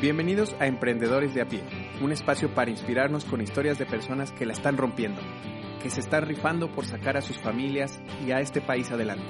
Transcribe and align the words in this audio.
Bienvenidos 0.00 0.54
a 0.60 0.66
Emprendedores 0.66 1.32
de 1.32 1.40
a 1.40 1.46
pie, 1.46 1.62
un 2.02 2.12
espacio 2.12 2.54
para 2.54 2.70
inspirarnos 2.70 3.24
con 3.24 3.40
historias 3.40 3.78
de 3.78 3.86
personas 3.86 4.30
que 4.30 4.44
la 4.44 4.52
están 4.52 4.76
rompiendo, 4.76 5.22
que 5.82 5.88
se 5.88 6.00
están 6.00 6.26
rifando 6.26 6.70
por 6.70 6.84
sacar 6.84 7.16
a 7.16 7.22
sus 7.22 7.38
familias 7.38 7.98
y 8.26 8.30
a 8.30 8.40
este 8.40 8.60
país 8.60 8.90
adelante. 8.90 9.24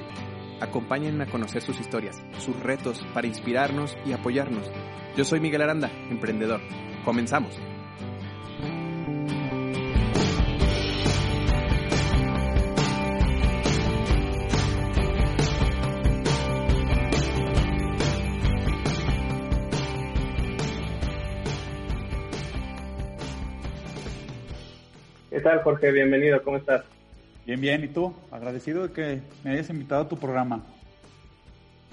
Acompáñenme 0.60 1.22
a 1.22 1.30
conocer 1.30 1.62
sus 1.62 1.78
historias, 1.78 2.20
sus 2.38 2.58
retos 2.58 3.06
para 3.14 3.28
inspirarnos 3.28 3.96
y 4.04 4.12
apoyarnos. 4.12 4.68
Yo 5.16 5.24
soy 5.24 5.38
Miguel 5.38 5.62
Aranda, 5.62 5.88
emprendedor. 6.10 6.60
Comenzamos. 7.04 7.56
Tal, 25.46 25.62
Jorge? 25.62 25.92
Bienvenido, 25.92 26.42
¿cómo 26.42 26.56
estás? 26.56 26.82
Bien, 27.46 27.60
bien, 27.60 27.84
¿y 27.84 27.86
tú? 27.86 28.12
Agradecido 28.32 28.88
de 28.88 28.92
que 28.92 29.20
me 29.44 29.52
hayas 29.52 29.70
invitado 29.70 30.02
a 30.02 30.08
tu 30.08 30.18
programa. 30.18 30.64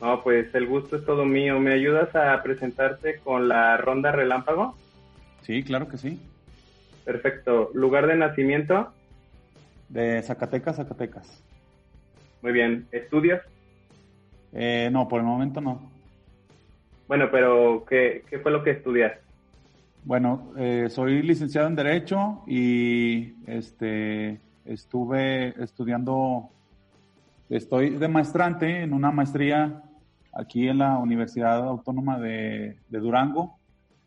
No, 0.01 0.23
pues 0.23 0.47
el 0.55 0.65
gusto 0.65 0.95
es 0.95 1.05
todo 1.05 1.23
mío. 1.23 1.59
¿Me 1.59 1.71
ayudas 1.71 2.15
a 2.15 2.41
presentarte 2.41 3.19
con 3.19 3.47
la 3.47 3.77
ronda 3.77 4.11
relámpago? 4.11 4.75
Sí, 5.41 5.61
claro 5.61 5.87
que 5.87 5.99
sí. 5.99 6.19
Perfecto. 7.05 7.69
¿Lugar 7.75 8.07
de 8.07 8.15
nacimiento? 8.15 8.91
De 9.87 10.23
Zacatecas, 10.23 10.77
Zacatecas. 10.77 11.43
Muy 12.41 12.53
bien. 12.53 12.87
¿Estudios? 12.91 13.39
Eh, 14.51 14.89
no, 14.91 15.07
por 15.07 15.19
el 15.19 15.27
momento 15.27 15.61
no. 15.61 15.91
Bueno, 17.07 17.29
pero 17.31 17.85
¿qué, 17.87 18.23
qué 18.27 18.39
fue 18.39 18.51
lo 18.51 18.63
que 18.63 18.71
estudiaste? 18.71 19.22
Bueno, 20.05 20.51
eh, 20.57 20.89
soy 20.89 21.21
licenciado 21.21 21.67
en 21.67 21.75
Derecho 21.75 22.43
y 22.45 23.35
este 23.47 24.41
estuve 24.65 25.53
estudiando, 25.63 26.49
estoy 27.49 27.91
de 27.91 28.09
maestrante 28.09 28.81
en 28.81 28.91
una 28.91 29.11
maestría 29.11 29.81
aquí 30.33 30.67
en 30.67 30.79
la 30.79 30.97
Universidad 30.97 31.65
Autónoma 31.65 32.19
de, 32.19 32.79
de 32.89 32.99
Durango, 32.99 33.57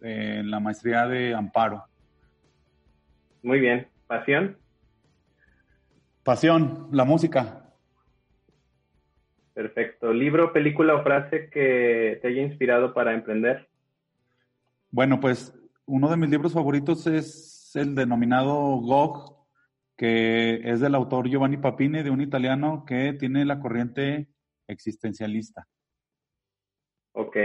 en 0.02 0.50
la 0.50 0.60
maestría 0.60 1.06
de 1.06 1.34
Amparo. 1.34 1.84
Muy 3.42 3.58
bien. 3.58 3.88
¿Pasión? 4.06 4.58
Pasión, 6.22 6.88
la 6.92 7.04
música. 7.04 7.62
Perfecto. 9.54 10.12
¿Libro, 10.12 10.52
película 10.52 10.94
o 10.94 11.02
frase 11.02 11.48
que 11.48 12.18
te 12.20 12.28
haya 12.28 12.42
inspirado 12.42 12.92
para 12.92 13.14
emprender? 13.14 13.66
Bueno, 14.90 15.20
pues 15.20 15.55
uno 15.86 16.10
de 16.10 16.16
mis 16.16 16.30
libros 16.30 16.52
favoritos 16.52 17.06
es 17.06 17.70
el 17.74 17.94
denominado 17.94 18.54
GOG, 18.80 19.46
que 19.96 20.60
es 20.64 20.80
del 20.80 20.94
autor 20.94 21.28
Giovanni 21.28 21.56
Papini, 21.56 22.02
de 22.02 22.10
un 22.10 22.20
italiano 22.20 22.84
que 22.86 23.12
tiene 23.14 23.44
la 23.44 23.60
corriente 23.60 24.28
existencialista. 24.68 25.66
Ok. 27.12 27.36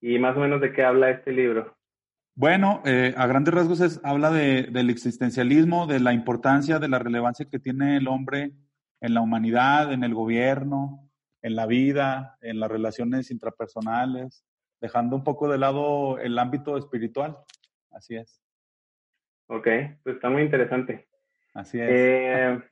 ¿Y 0.00 0.18
más 0.18 0.36
o 0.36 0.40
menos 0.40 0.60
de 0.60 0.72
qué 0.72 0.84
habla 0.84 1.10
este 1.10 1.32
libro? 1.32 1.76
Bueno, 2.34 2.80
eh, 2.84 3.12
a 3.16 3.26
grandes 3.26 3.52
rasgos 3.52 3.80
es, 3.80 4.00
habla 4.04 4.30
de, 4.30 4.62
del 4.70 4.88
existencialismo, 4.88 5.86
de 5.86 6.00
la 6.00 6.12
importancia, 6.12 6.78
de 6.78 6.88
la 6.88 6.98
relevancia 6.98 7.48
que 7.50 7.58
tiene 7.58 7.96
el 7.96 8.08
hombre 8.08 8.52
en 9.00 9.14
la 9.14 9.20
humanidad, 9.20 9.92
en 9.92 10.04
el 10.04 10.14
gobierno, 10.14 11.10
en 11.42 11.56
la 11.56 11.66
vida, 11.66 12.38
en 12.40 12.60
las 12.60 12.70
relaciones 12.70 13.30
intrapersonales, 13.30 14.44
dejando 14.80 15.16
un 15.16 15.24
poco 15.24 15.48
de 15.48 15.58
lado 15.58 16.18
el 16.18 16.38
ámbito 16.38 16.76
espiritual. 16.76 17.36
Así 17.90 18.16
es. 18.16 18.42
Ok, 19.46 19.66
pues 20.02 20.16
está 20.16 20.30
muy 20.30 20.42
interesante. 20.42 21.08
Así 21.54 21.80
es. 21.80 21.88
Eh, 21.90 22.62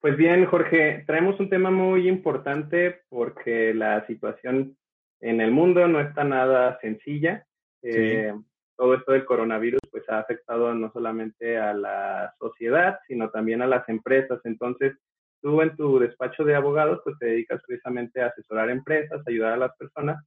pues 0.00 0.16
bien, 0.16 0.44
Jorge, 0.46 1.04
traemos 1.06 1.40
un 1.40 1.48
tema 1.48 1.70
muy 1.70 2.08
importante 2.08 3.02
porque 3.08 3.74
la 3.74 4.06
situación 4.06 4.76
en 5.20 5.40
el 5.40 5.50
mundo 5.50 5.88
no 5.88 6.00
está 6.00 6.24
nada 6.24 6.78
sencilla. 6.80 7.46
Eh, 7.82 8.32
Todo 8.76 8.94
esto 8.94 9.12
del 9.12 9.24
coronavirus 9.24 9.80
pues 9.90 10.08
ha 10.10 10.18
afectado 10.18 10.74
no 10.74 10.92
solamente 10.92 11.56
a 11.56 11.72
la 11.72 12.34
sociedad, 12.38 12.98
sino 13.08 13.30
también 13.30 13.62
a 13.62 13.66
las 13.66 13.88
empresas. 13.88 14.38
Entonces, 14.44 14.94
tú 15.40 15.62
en 15.62 15.74
tu 15.74 15.98
despacho 15.98 16.44
de 16.44 16.54
abogados 16.54 17.00
pues 17.02 17.18
te 17.18 17.26
dedicas 17.26 17.62
precisamente 17.66 18.20
a 18.20 18.26
asesorar 18.26 18.68
empresas, 18.68 19.26
ayudar 19.26 19.54
a 19.54 19.56
las 19.56 19.76
personas 19.76 20.22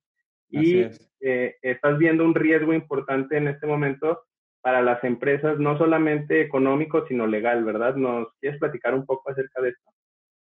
y 0.49 0.85
eh, 1.21 1.55
estás 1.61 1.97
viendo 1.97 2.23
un 2.25 2.35
riesgo 2.35 2.73
importante 2.73 3.37
en 3.37 3.47
este 3.47 3.67
momento 3.67 4.21
para 4.61 4.81
las 4.81 5.03
empresas, 5.03 5.57
no 5.59 5.77
solamente 5.77 6.41
económico, 6.41 7.05
sino 7.07 7.27
legal, 7.27 7.63
¿verdad? 7.63 7.95
¿Nos 7.95 8.27
quieres 8.39 8.59
platicar 8.59 8.93
un 8.93 9.05
poco 9.05 9.29
acerca 9.31 9.61
de 9.61 9.69
esto? 9.69 9.91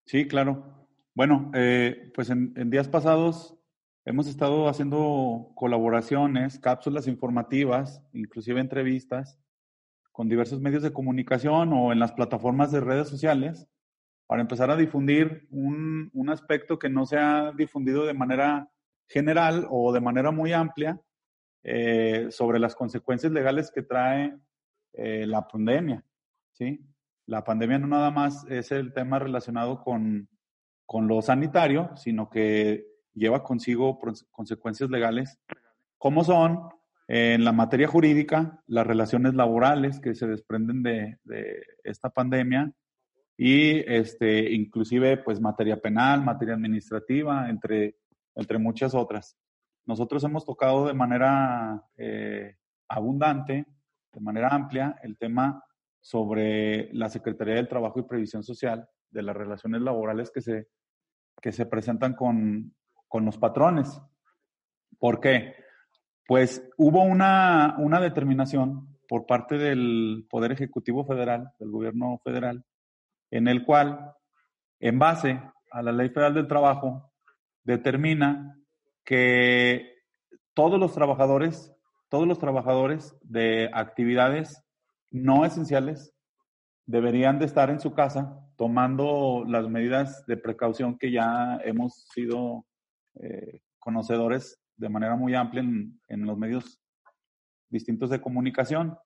Sí, 0.07 0.27
claro. 0.27 0.87
Bueno, 1.15 1.51
eh, 1.55 2.11
pues 2.15 2.31
en, 2.31 2.55
en, 2.57 2.71
días 2.71 2.89
pasados 2.89 3.59
hemos 4.05 4.29
estado 4.29 4.69
haciendo 4.69 5.51
colaboraciones, 5.55 6.59
cápsulas 6.59 7.07
informativas, 7.07 8.03
inclusive 8.13 8.61
entrevistas 8.61 9.39
con 10.13 10.29
diversos 10.29 10.61
medios 10.61 10.83
de 10.83 10.93
comunicación 10.93 11.73
o 11.73 11.93
en 11.93 11.99
las 11.99 12.13
plataformas 12.13 12.73
de 12.73 12.81
redes 12.81 13.09
sociales 13.09 13.69
para 14.27 14.43
empezar 14.43 14.71
a 14.71 14.77
difundir 14.77 15.47
un, 15.51 16.11
un 16.13 16.31
aspecto 16.31 16.79
que 16.79 16.89
no 16.89 17.07
se 17.07 17.19
ha 17.19 17.53
difundido 17.53 18.05
de 18.05 18.15
manera 18.15 18.69
general 19.09 19.67
o 19.71 19.93
de 19.93 20.01
manera 20.01 20.31
muy 20.31 20.53
amplia 20.53 21.01
eh, 21.63 22.29
sobre 22.31 22.59
las 22.59 22.75
consecuencias 22.75 23.33
legales 23.33 23.71
que 23.71 23.83
trae 23.83 24.37
eh, 24.93 25.27
la 25.27 25.47
pandemia. 25.47 26.05
¿sí? 26.53 26.85
La 27.27 27.45
pandemia 27.45 27.79
no 27.79 27.89
nada 27.89 28.11
más 28.11 28.47
es 28.49 28.71
el 28.71 28.93
tema 28.93 29.19
relacionado 29.19 29.83
con, 29.83 30.29
con 30.87 31.09
lo 31.09 31.21
sanitario, 31.23 31.91
sino 31.97 32.31
que 32.31 32.87
lleva 33.15 33.43
consigo 33.43 33.99
consecuencias 34.31 34.91
legales, 34.91 35.39
como 35.97 36.23
son 36.23 36.69
en 37.09 37.43
la 37.43 37.53
materia 37.53 37.89
jurídica, 37.89 38.63
las 38.67 38.87
relaciones 38.87 39.35
laborales 39.35 39.99
que 39.99 40.15
se 40.15 40.27
desprenden 40.27 40.83
de, 40.83 41.19
de 41.25 41.63
esta 41.83 42.11
pandemia 42.11 42.73
y 43.37 43.79
este, 43.91 44.53
inclusive 44.53 45.17
pues 45.19 45.41
materia 45.41 45.81
penal, 45.81 46.23
materia 46.23 46.55
administrativa, 46.55 47.49
entre 47.49 47.97
entre 48.39 48.59
muchas 48.59 48.95
otras. 48.95 49.37
Nosotros 49.85 50.23
hemos 50.25 50.45
tocado 50.45 50.87
de 50.87 50.95
manera 50.95 51.83
eh, 51.97 52.57
abundante, 52.89 53.67
de 54.13 54.21
manera 54.21 54.49
amplia, 54.49 54.97
el 55.03 55.19
tema 55.19 55.63
sobre 56.01 56.93
la 56.95 57.09
Secretaría 57.09 57.57
del 57.57 57.69
Trabajo 57.69 57.99
y 57.99 58.05
Previsión 58.05 58.45
Social, 58.45 58.89
de 59.11 59.23
las 59.23 59.37
relaciones 59.37 59.83
laborales 59.83 60.31
que 60.31 60.41
se, 60.41 60.69
que 61.43 61.51
se 61.51 61.67
presentan 61.67 62.15
con, 62.15 62.75
con 63.09 63.25
los 63.25 63.39
patrones. 63.39 64.01
¿Por 64.99 65.21
qué? 65.21 65.55
Pues 66.27 66.63
hubo 66.77 67.03
una, 67.03 67.75
una 67.79 68.01
determinación 68.01 68.99
por 69.09 69.27
parte 69.27 69.59
del 69.59 70.27
Poder 70.31 70.53
Ejecutivo 70.53 71.05
Federal, 71.07 71.51
del 71.59 71.71
Gobierno 71.71 72.21
Federal, 72.23 72.65
en 73.31 73.49
el 73.49 73.65
cual, 73.65 74.15
en 74.79 74.99
base 74.99 75.43
a 75.73 75.83
la 75.83 75.93
Ley 75.93 76.11
Federal 76.11 76.35
del 76.35 76.47
Trabajo, 76.47 77.11
determina 77.65 78.59
que 79.05 79.95
todos 80.55 80.79
los 80.79 80.93
trabajadores, 80.93 81.75
todos 82.09 82.27
los 82.27 82.39
trabajadores 82.39 83.17
de 83.23 83.71
actividades 83.73 84.65
no 85.11 85.45
esenciales 85.45 86.13
deberían 86.87 87.39
de 87.39 87.45
estar 87.45 87.71
en 87.71 87.81
su 87.81 87.93
casa 87.93 88.39
tomando 88.57 89.45
las 89.47 89.69
medidas 89.69 90.25
de 90.27 90.37
precaución 90.37 90.99
que 90.99 91.13
ya 91.13 91.59
hemos 91.65 92.07
sido 92.13 92.67
eh, 93.15 93.61
conocedores 93.79 94.59
de 94.77 94.89
manera 94.89 95.17
muy 95.17 95.35
amplia 95.35 95.63
en, 95.63 96.27
los 96.27 96.39
medios 96.39 96.81
distintos 97.69 98.11
de 98.11 98.21
comunicación. 98.21 98.97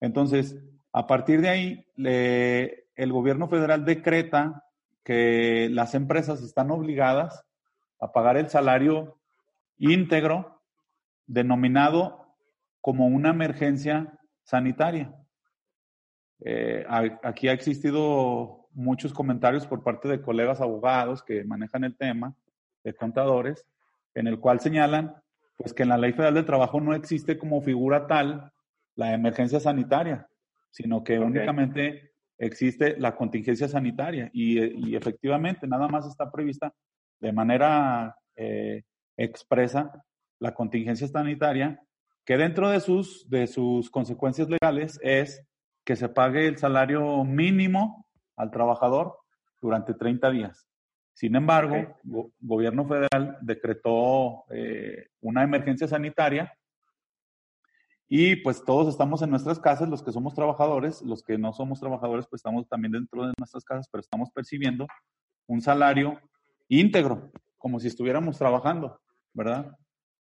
Entonces, 0.00 0.56
a 0.92 1.06
partir 1.06 1.40
de 1.40 1.48
ahí, 1.48 1.86
el 1.96 3.12
gobierno 3.12 3.48
federal 3.48 3.84
decreta 3.84 4.64
que 5.04 5.68
las 5.70 5.94
empresas 5.94 6.42
están 6.42 6.70
obligadas 6.70 7.45
a 8.00 8.12
pagar 8.12 8.36
el 8.36 8.48
salario 8.48 9.18
íntegro 9.78 10.62
denominado 11.26 12.34
como 12.80 13.06
una 13.06 13.30
emergencia 13.30 14.18
sanitaria. 14.42 15.14
Eh, 16.40 16.84
aquí 17.22 17.48
ha 17.48 17.52
existido 17.52 18.68
muchos 18.72 19.12
comentarios 19.12 19.66
por 19.66 19.82
parte 19.82 20.08
de 20.08 20.20
colegas 20.20 20.60
abogados 20.60 21.22
que 21.22 21.44
manejan 21.44 21.84
el 21.84 21.96
tema, 21.96 22.34
de 22.84 22.94
contadores, 22.94 23.66
en 24.14 24.26
el 24.28 24.38
cual 24.38 24.60
señalan 24.60 25.16
pues 25.56 25.72
que 25.72 25.82
en 25.82 25.88
la 25.88 25.98
Ley 25.98 26.12
Federal 26.12 26.34
del 26.34 26.44
Trabajo 26.44 26.80
no 26.80 26.94
existe 26.94 27.38
como 27.38 27.62
figura 27.62 28.06
tal 28.06 28.52
la 28.94 29.14
emergencia 29.14 29.58
sanitaria, 29.58 30.28
sino 30.70 31.02
que 31.02 31.18
okay. 31.18 31.26
únicamente 31.26 32.12
existe 32.38 32.96
la 32.98 33.16
contingencia 33.16 33.66
sanitaria 33.66 34.30
y, 34.32 34.90
y, 34.90 34.94
efectivamente 34.94 35.66
nada 35.66 35.88
más 35.88 36.06
está 36.06 36.30
prevista 36.30 36.72
de 37.20 37.32
manera 37.32 38.16
eh, 38.34 38.82
expresa 39.16 40.04
la 40.38 40.54
contingencia 40.54 41.08
sanitaria 41.08 41.80
que 42.24 42.36
dentro 42.36 42.68
de 42.68 42.80
sus, 42.80 43.28
de 43.30 43.46
sus 43.46 43.90
consecuencias 43.90 44.48
legales 44.48 44.98
es 45.02 45.42
que 45.84 45.96
se 45.96 46.08
pague 46.08 46.48
el 46.48 46.58
salario 46.58 47.24
mínimo 47.24 48.06
al 48.36 48.50
trabajador 48.50 49.16
durante 49.62 49.94
30 49.94 50.30
días. 50.30 50.66
Sin 51.14 51.34
embargo, 51.36 51.76
el 51.76 51.96
gobierno 52.40 52.86
federal 52.86 53.38
decretó 53.40 54.44
eh, 54.50 55.06
una 55.20 55.44
emergencia 55.44 55.88
sanitaria 55.88 56.52
y 58.08 58.36
pues 58.36 58.62
todos 58.64 58.88
estamos 58.88 59.22
en 59.22 59.30
nuestras 59.30 59.58
casas, 59.58 59.88
los 59.88 60.02
que 60.02 60.12
somos 60.12 60.34
trabajadores, 60.34 61.02
los 61.02 61.22
que 61.22 61.38
no 61.38 61.52
somos 61.52 61.80
trabajadores, 61.80 62.26
pues 62.28 62.40
estamos 62.40 62.68
también 62.68 62.92
dentro 62.92 63.26
de 63.26 63.32
nuestras 63.38 63.64
casas, 63.64 63.88
pero 63.90 64.00
estamos 64.00 64.30
percibiendo 64.30 64.86
un 65.46 65.60
salario 65.60 66.20
íntegro, 66.68 67.32
como 67.58 67.80
si 67.80 67.88
estuviéramos 67.88 68.38
trabajando, 68.38 69.00
¿verdad? 69.32 69.76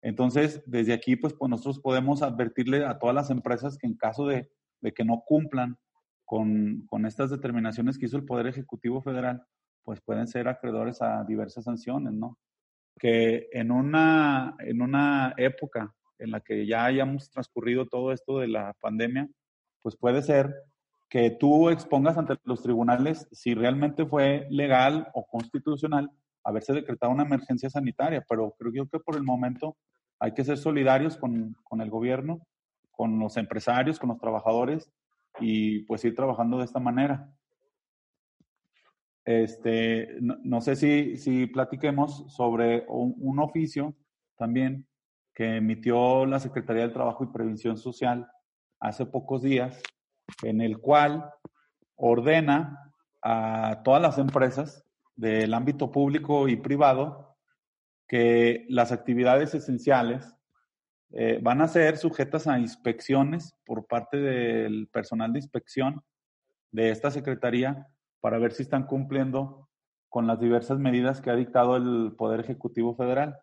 Entonces, 0.03 0.63
desde 0.67 0.93
aquí, 0.93 1.17
pues, 1.17 1.33
pues 1.35 1.49
nosotros 1.49 1.79
podemos 1.79 2.23
advertirle 2.23 2.85
a 2.85 2.99
todas 2.99 3.15
las 3.15 3.31
empresas 3.31 3.79
que 3.79 3.87
en 3.87 3.97
caso 3.97 4.27
de, 4.27 4.51
que 4.95 5.05
no 5.05 5.23
cumplan 5.25 5.77
con, 6.25 6.87
estas 7.07 7.31
determinaciones 7.31 7.99
que 7.99 8.07
hizo 8.07 8.17
el 8.17 8.25
Poder 8.25 8.49
Ejecutivo 8.49 9.01
Federal, 9.01 9.45
pues 9.85 10.01
pueden 10.01 10.27
ser 10.27 10.49
acreedores 10.49 11.03
a 11.03 11.25
diversas 11.25 11.65
sanciones, 11.65 12.13
¿no? 12.13 12.39
Que 12.99 13.49
en 13.53 13.71
una, 13.71 14.57
en 14.61 14.83
una 14.83 15.35
época 15.37 15.95
en 16.19 16.31
la 16.31 16.41
que 16.41 16.67
ya 16.67 16.85
hayamos 16.85 17.31
transcurrido 17.31 17.87
todo 17.87 18.13
esto 18.13 18.39
de 18.39 18.49
la 18.49 18.75
pandemia, 18.81 19.29
pues 19.83 19.97
puede 19.97 20.23
ser 20.23 20.55
que 21.09 21.31
tú 21.31 21.69
expongas 21.69 22.17
ante 22.17 22.37
los 22.45 22.63
tribunales 22.63 23.29
si 23.33 23.55
realmente 23.55 24.07
fue 24.07 24.47
legal 24.51 25.09
o 25.15 25.27
constitucional 25.27 26.11
haberse 26.45 26.73
decretado 26.73 27.13
una 27.13 27.25
emergencia 27.25 27.71
sanitaria, 27.71 28.25
pero 28.29 28.55
creo 28.59 28.73
yo 28.73 28.89
que 28.89 28.99
por 28.99 29.17
el 29.17 29.23
momento 29.23 29.77
hay 30.19 30.35
que 30.35 30.45
ser 30.45 30.57
solidarios 30.59 31.17
con, 31.17 31.57
el 31.81 31.91
gobierno, 31.91 32.47
con 32.91 33.19
los 33.19 33.37
empresarios, 33.37 33.99
con 33.99 34.11
los 34.11 34.19
trabajadores 34.19 34.91
y 35.41 35.81
pues 35.81 36.05
ir 36.05 36.15
trabajando 36.15 36.59
de 36.59 36.65
esta 36.65 36.79
manera. 36.79 37.29
Este, 39.25 40.17
no, 40.21 40.61
sé 40.61 40.77
si, 40.77 41.17
si, 41.17 41.47
platiquemos 41.47 42.33
sobre 42.33 42.85
un, 42.89 43.15
un, 43.19 43.39
oficio 43.39 43.95
también 44.37 44.87
que 45.33 45.57
emitió 45.57 46.27
la 46.27 46.41
Secretaría 46.41 46.83
del 46.83 46.93
Trabajo 46.93 47.23
y 47.23 47.33
Prevención 47.33 47.77
Social 47.77 48.29
hace 48.81 49.07
pocos 49.07 49.43
días, 49.43 49.81
en 50.43 50.61
el 50.61 50.79
cual 50.79 51.31
ordena 51.95 52.93
a 53.23 53.81
todas 53.85 54.03
las 54.03 54.19
empresas 54.19 54.85
del 55.17 55.55
ámbito 55.55 55.91
público 55.91 56.49
y 56.49 56.57
privado 56.57 57.37
que 58.09 58.67
las 58.69 58.93
actividades 58.93 59.55
esenciales 59.55 60.35
eh, 61.11 61.39
van 61.43 61.61
a 61.61 61.69
ser 61.69 61.99
sujetas 61.99 62.47
a 62.47 62.59
inspecciones 62.59 63.55
por 63.67 63.87
parte 63.87 64.17
del 64.17 64.89
personal 64.89 65.33
de 65.33 65.41
inspección 65.41 66.03
de 66.71 66.91
esta 66.91 67.11
Secretaría 67.11 67.87
para 68.21 68.39
ver 68.39 68.53
si 68.53 68.63
están 68.63 68.87
cumpliendo 68.87 69.69
con 70.09 70.27
las 70.27 70.41
diversas 70.41 70.79
medidas 70.79 71.21
que 71.21 71.31
ha 71.31 71.37
dictado 71.37 71.77
el 71.77 72.15
Poder 72.17 72.41
Ejecutivo 72.41 72.95
Federal. 72.95 73.39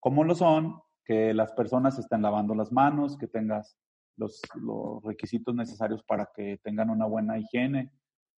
¿Cómo 0.00 0.24
lo 0.24 0.34
son? 0.34 0.80
Que 1.04 1.34
las 1.34 1.52
personas 1.52 1.98
estén 1.98 2.22
lavando 2.22 2.54
las 2.54 2.72
manos, 2.72 3.18
que 3.18 3.26
tengas 3.26 3.78
los, 4.16 4.40
requisitos 5.04 5.54
necesarios 5.54 6.02
para 6.02 6.30
que 6.34 6.58
tengan 6.62 6.90
una 6.90 7.06
buena 7.06 7.38
higiene, 7.38 7.90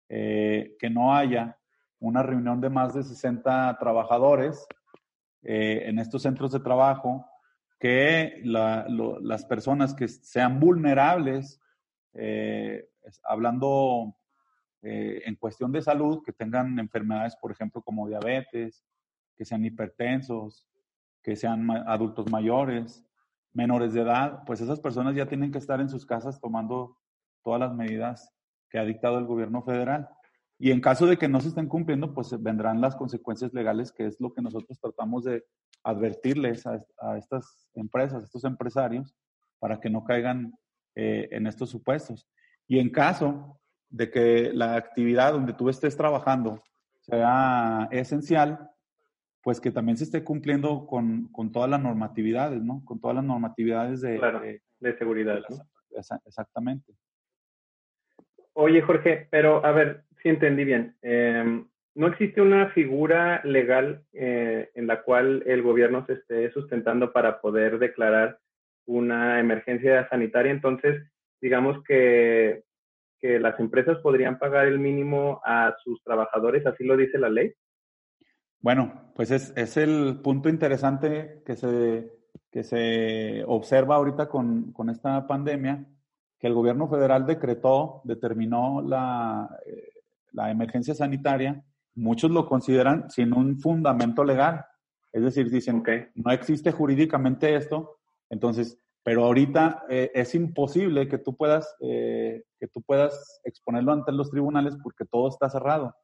eh, 0.08 0.76
que 0.78 0.90
no 0.90 1.14
haya 1.14 1.58
una 2.02 2.22
reunión 2.22 2.60
de 2.60 2.68
más 2.68 2.94
de 2.94 3.04
60 3.04 3.78
trabajadores 3.78 4.66
eh, 5.42 5.84
en 5.86 5.98
estos 5.98 6.22
centros 6.22 6.50
de 6.52 6.60
trabajo, 6.60 7.26
que 7.78 8.40
las 8.44 9.44
personas 9.46 9.94
que 9.94 10.08
sean 10.08 10.60
vulnerables, 10.60 11.60
eh, 12.14 12.88
hablando 13.24 14.16
eh, 14.82 15.22
en 15.26 15.36
cuestión 15.36 15.70
de 15.72 15.80
salud, 15.80 16.22
que 16.24 16.32
tengan 16.32 16.78
enfermedades, 16.78 17.36
por 17.36 17.52
ejemplo, 17.52 17.82
como 17.82 18.08
diabetes, 18.08 18.84
que 19.36 19.44
sean 19.44 19.64
hipertensos, 19.64 20.66
que 21.22 21.36
sean 21.36 21.70
adultos 21.70 22.30
mayores, 22.30 23.04
menores 23.52 23.92
de 23.94 24.02
edad, 24.02 24.42
pues 24.44 24.60
esas 24.60 24.80
personas 24.80 25.14
ya 25.14 25.26
tienen 25.26 25.52
que 25.52 25.58
estar 25.58 25.80
en 25.80 25.88
sus 25.88 26.04
casas 26.04 26.40
tomando 26.40 26.96
todas 27.44 27.60
las 27.60 27.74
medidas 27.74 28.32
que 28.68 28.78
ha 28.78 28.84
dictado 28.84 29.18
el 29.18 29.26
gobierno 29.26 29.62
federal. 29.62 30.08
Y 30.62 30.70
en 30.70 30.80
caso 30.80 31.06
de 31.06 31.16
que 31.16 31.26
no 31.26 31.40
se 31.40 31.48
estén 31.48 31.66
cumpliendo, 31.66 32.14
pues 32.14 32.40
vendrán 32.40 32.80
las 32.80 32.94
consecuencias 32.94 33.52
legales, 33.52 33.90
que 33.90 34.06
es 34.06 34.20
lo 34.20 34.32
que 34.32 34.40
nosotros 34.40 34.78
tratamos 34.78 35.24
de 35.24 35.44
advertirles 35.82 36.64
a, 36.68 37.18
estas 37.18 37.68
empresas, 37.74 38.22
a 38.22 38.24
estos 38.26 38.44
empresarios, 38.44 39.12
para 39.58 39.80
que 39.80 39.90
no 39.90 40.04
caigan 40.04 40.54
eh, 40.94 41.28
en 41.32 41.48
estos 41.48 41.68
supuestos. 41.68 42.28
Y 42.68 42.78
en 42.78 42.90
caso 42.90 43.58
de 43.88 44.08
que 44.12 44.52
la 44.52 44.76
actividad 44.76 45.32
donde 45.32 45.52
tú 45.52 45.68
estés 45.68 45.96
trabajando 45.96 46.62
sea 47.00 47.88
esencial, 47.90 48.70
pues 49.42 49.60
que 49.60 49.72
también 49.72 49.96
se 49.96 50.04
esté 50.04 50.22
cumpliendo 50.22 50.86
con, 50.86 51.28
todas 51.52 51.70
las 51.70 51.80
normatividades, 51.80 52.62
¿no? 52.62 52.84
Con 52.84 53.00
todas 53.00 53.16
las 53.16 53.24
normatividades 53.24 54.00
de, 54.00 54.60
de, 54.78 54.96
seguridad. 54.96 55.40
Exactamente. 56.24 56.94
Oye, 58.52 58.80
Jorge, 58.82 59.26
pero 59.30 59.64
a 59.64 59.72
ver, 59.72 60.04
Sí, 60.22 60.28
entendí 60.28 60.64
bien. 60.64 60.96
Em, 61.02 61.66
no 61.94 62.06
existe 62.06 62.40
una 62.40 62.70
figura 62.70 63.42
legal 63.44 64.04
eh, 64.12 64.70
en 64.74 64.86
la 64.86 65.02
cual 65.02 65.42
el 65.46 65.62
gobierno 65.62 66.06
se 66.06 66.14
esté 66.14 66.50
sustentando 66.52 67.12
para 67.12 67.40
poder 67.40 67.78
declarar 67.78 68.38
una 68.86 69.40
emergencia 69.40 70.08
sanitaria. 70.08 70.52
Entonces, 70.52 71.02
digamos 71.40 71.82
que, 71.84 72.62
que 73.18 73.40
las 73.40 73.58
empresas 73.58 73.98
podrían 73.98 74.38
pagar 74.38 74.66
el 74.66 74.78
mínimo 74.78 75.40
a 75.44 75.74
sus 75.82 76.02
trabajadores, 76.04 76.64
así 76.66 76.84
lo 76.84 76.96
dice 76.96 77.18
la 77.18 77.28
ley. 77.28 77.52
Bueno, 78.60 79.12
pues 79.16 79.32
es, 79.32 79.52
es 79.56 79.76
el 79.76 80.20
punto 80.22 80.48
interesante 80.48 81.42
que 81.44 81.56
se, 81.56 82.12
que 82.52 82.62
se 82.62 83.42
observa 83.46 83.96
ahorita 83.96 84.28
con, 84.28 84.72
con 84.72 84.88
esta 84.88 85.26
pandemia, 85.26 85.84
que 86.38 86.46
el 86.46 86.54
gobierno 86.54 86.88
federal 86.88 87.26
decretó, 87.26 88.02
determinó 88.04 88.80
la, 88.82 89.48
eh, 89.66 89.88
la 90.32 90.50
emergencia 90.50 90.94
sanitaria, 90.94 91.64
muchos 91.94 92.30
lo 92.30 92.46
consideran 92.46 93.10
sin 93.10 93.32
un 93.32 93.58
fundamento 93.58 94.24
legal. 94.24 94.64
Es 95.12 95.22
decir, 95.22 95.50
dicen 95.50 95.82
que 95.82 96.10
no 96.14 96.30
existe 96.32 96.72
jurídicamente 96.72 97.54
esto, 97.54 97.98
entonces, 98.30 98.78
pero 99.04 99.24
ahorita 99.24 99.84
eh, 99.90 100.10
es 100.14 100.34
imposible 100.34 101.08
que 101.08 101.18
tú 101.18 101.36
puedas 101.36 101.76
eh, 101.80 102.44
que 102.58 102.68
tú 102.68 102.80
puedas 102.82 103.40
exponerlo 103.44 103.92
ante 103.92 104.12
los 104.12 104.30
tribunales 104.30 104.76
porque 104.82 105.04
todo 105.04 105.28
está 105.28 105.50
cerrado. 105.50 105.94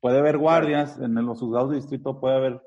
Puede 0.00 0.18
haber 0.18 0.38
guardias 0.38 0.98
en 0.98 1.14
los 1.14 1.38
juzgados 1.38 1.70
de 1.70 1.76
distrito, 1.76 2.18
puede 2.18 2.36
haber 2.36 2.62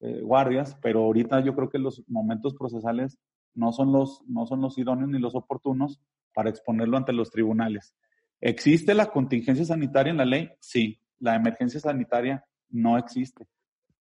eh, 0.00 0.20
guardias, 0.22 0.76
pero 0.82 1.04
ahorita 1.04 1.40
yo 1.40 1.54
creo 1.54 1.68
que 1.68 1.78
los 1.78 2.02
momentos 2.08 2.54
procesales 2.54 3.18
no 3.54 3.70
son 3.72 3.92
los 3.92 4.22
no 4.26 4.46
son 4.46 4.60
los 4.62 4.78
idóneos 4.78 5.10
ni 5.10 5.18
los 5.18 5.34
oportunos 5.34 6.00
para 6.34 6.50
exponerlo 6.50 6.96
ante 6.96 7.12
los 7.12 7.30
tribunales. 7.30 7.94
¿Existe 8.40 8.94
la 8.94 9.06
contingencia 9.06 9.64
sanitaria 9.64 10.10
en 10.10 10.16
la 10.16 10.24
ley? 10.24 10.50
Sí, 10.60 11.00
la 11.18 11.34
emergencia 11.34 11.80
sanitaria 11.80 12.44
no 12.70 12.96
existe. 12.96 13.46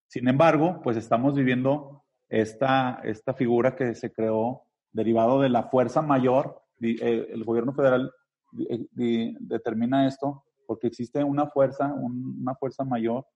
Sin 0.07 0.27
embargo, 0.27 0.79
pues 0.81 0.97
estamos 0.97 1.35
viviendo 1.35 2.03
esta, 2.29 3.01
esta 3.03 3.33
figura 3.33 3.75
que 3.75 3.95
se 3.95 4.11
creó 4.11 4.63
derivado 4.91 5.41
de 5.41 5.49
la 5.49 5.63
fuerza 5.63 6.01
mayor. 6.01 6.63
Eh, 6.81 7.27
el 7.31 7.43
gobierno 7.43 7.73
federal 7.73 8.11
eh, 8.69 9.35
determina 9.39 10.07
esto 10.07 10.45
porque 10.65 10.87
existe 10.87 11.23
una 11.23 11.47
fuerza, 11.47 11.93
una 11.93 12.55
fuerza 12.55 12.83
mayor 12.83 13.27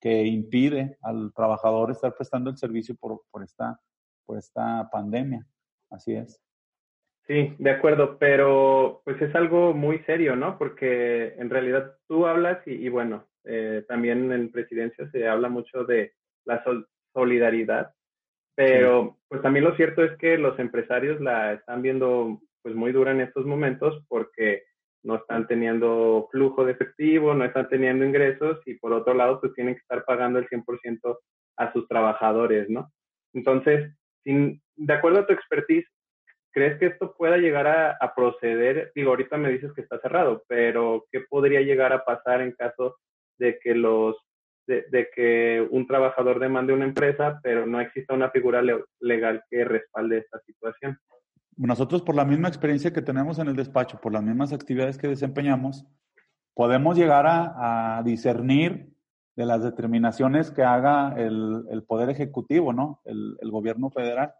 que 0.00 0.24
impide 0.24 0.98
al 1.02 1.32
trabajador 1.34 1.90
estar 1.90 2.14
prestando 2.14 2.50
el 2.50 2.56
servicio 2.56 2.96
por, 2.96 3.22
por, 3.30 3.42
esta, 3.42 3.80
por 4.24 4.38
esta 4.38 4.88
pandemia. 4.90 5.46
Así 5.90 6.12
es. 6.14 6.40
Sí, 7.28 7.54
de 7.58 7.70
acuerdo, 7.70 8.16
pero 8.18 9.02
pues 9.04 9.20
es 9.20 9.34
algo 9.34 9.74
muy 9.74 9.98
serio, 10.04 10.34
¿no? 10.34 10.56
Porque 10.56 11.34
en 11.36 11.50
realidad 11.50 11.94
tú 12.08 12.26
hablas 12.26 12.66
y, 12.66 12.88
bueno, 12.88 13.28
eh, 13.44 13.84
también 13.86 14.32
en 14.32 14.50
presidencia 14.50 15.10
se 15.10 15.28
habla 15.28 15.50
mucho 15.50 15.84
de 15.84 16.14
la 16.46 16.64
solidaridad, 17.12 17.92
pero 18.54 19.18
pues 19.28 19.42
también 19.42 19.66
lo 19.66 19.76
cierto 19.76 20.02
es 20.02 20.16
que 20.16 20.38
los 20.38 20.58
empresarios 20.58 21.20
la 21.20 21.52
están 21.52 21.82
viendo 21.82 22.40
pues 22.62 22.74
muy 22.74 22.92
dura 22.92 23.10
en 23.10 23.20
estos 23.20 23.44
momentos 23.44 24.02
porque 24.08 24.64
no 25.02 25.16
están 25.16 25.46
teniendo 25.46 26.28
flujo 26.32 26.64
de 26.64 26.72
efectivo, 26.72 27.34
no 27.34 27.44
están 27.44 27.68
teniendo 27.68 28.06
ingresos 28.06 28.58
y 28.64 28.74
por 28.74 28.94
otro 28.94 29.12
lado 29.12 29.38
pues 29.38 29.52
tienen 29.52 29.74
que 29.74 29.80
estar 29.80 30.02
pagando 30.06 30.38
el 30.38 30.48
100% 30.48 31.18
a 31.58 31.72
sus 31.74 31.86
trabajadores, 31.88 32.70
¿no? 32.70 32.90
Entonces, 33.34 33.94
sin, 34.24 34.62
de 34.76 34.94
acuerdo 34.94 35.20
a 35.20 35.26
tu 35.26 35.34
expertise, 35.34 35.86
¿Crees 36.52 36.78
que 36.78 36.86
esto 36.86 37.14
pueda 37.16 37.36
llegar 37.36 37.66
a, 37.66 38.14
proceder? 38.14 38.92
Digo, 38.94 39.10
ahorita 39.10 39.36
me 39.36 39.50
dices 39.50 39.72
que 39.74 39.82
está 39.82 40.00
cerrado, 40.00 40.44
pero 40.48 41.06
¿qué 41.12 41.20
podría 41.20 41.60
llegar 41.60 41.92
a 41.92 42.04
pasar 42.04 42.40
en 42.40 42.52
caso 42.52 42.96
de 43.38 43.58
que 43.58 43.74
los 43.74 44.16
de, 44.66 45.08
que 45.14 45.66
un 45.70 45.86
trabajador 45.86 46.38
demande 46.40 46.74
una 46.74 46.84
empresa, 46.84 47.40
pero 47.42 47.66
no 47.66 47.80
exista 47.80 48.12
una 48.12 48.30
figura 48.30 48.62
legal 49.00 49.42
que 49.50 49.64
respalde 49.64 50.18
esta 50.18 50.40
situación? 50.40 50.98
nosotros 51.66 52.02
por 52.02 52.14
la 52.14 52.24
misma 52.24 52.48
experiencia 52.48 52.92
que 52.92 53.02
tenemos 53.02 53.38
en 53.38 53.48
el 53.48 53.56
despacho, 53.56 54.00
por 54.00 54.12
las 54.12 54.22
mismas 54.22 54.52
actividades 54.52 54.96
que 54.96 55.08
desempeñamos, 55.08 55.84
podemos 56.54 56.96
llegar 56.96 57.26
a, 57.26 58.00
discernir 58.04 58.92
de 59.36 59.46
las 59.46 59.62
determinaciones 59.62 60.50
que 60.50 60.62
haga 60.62 61.14
el, 61.16 61.84
Poder 61.86 62.10
Ejecutivo, 62.10 62.72
¿no? 62.72 63.00
El, 63.04 63.50
gobierno 63.50 63.90
federal. 63.90 64.32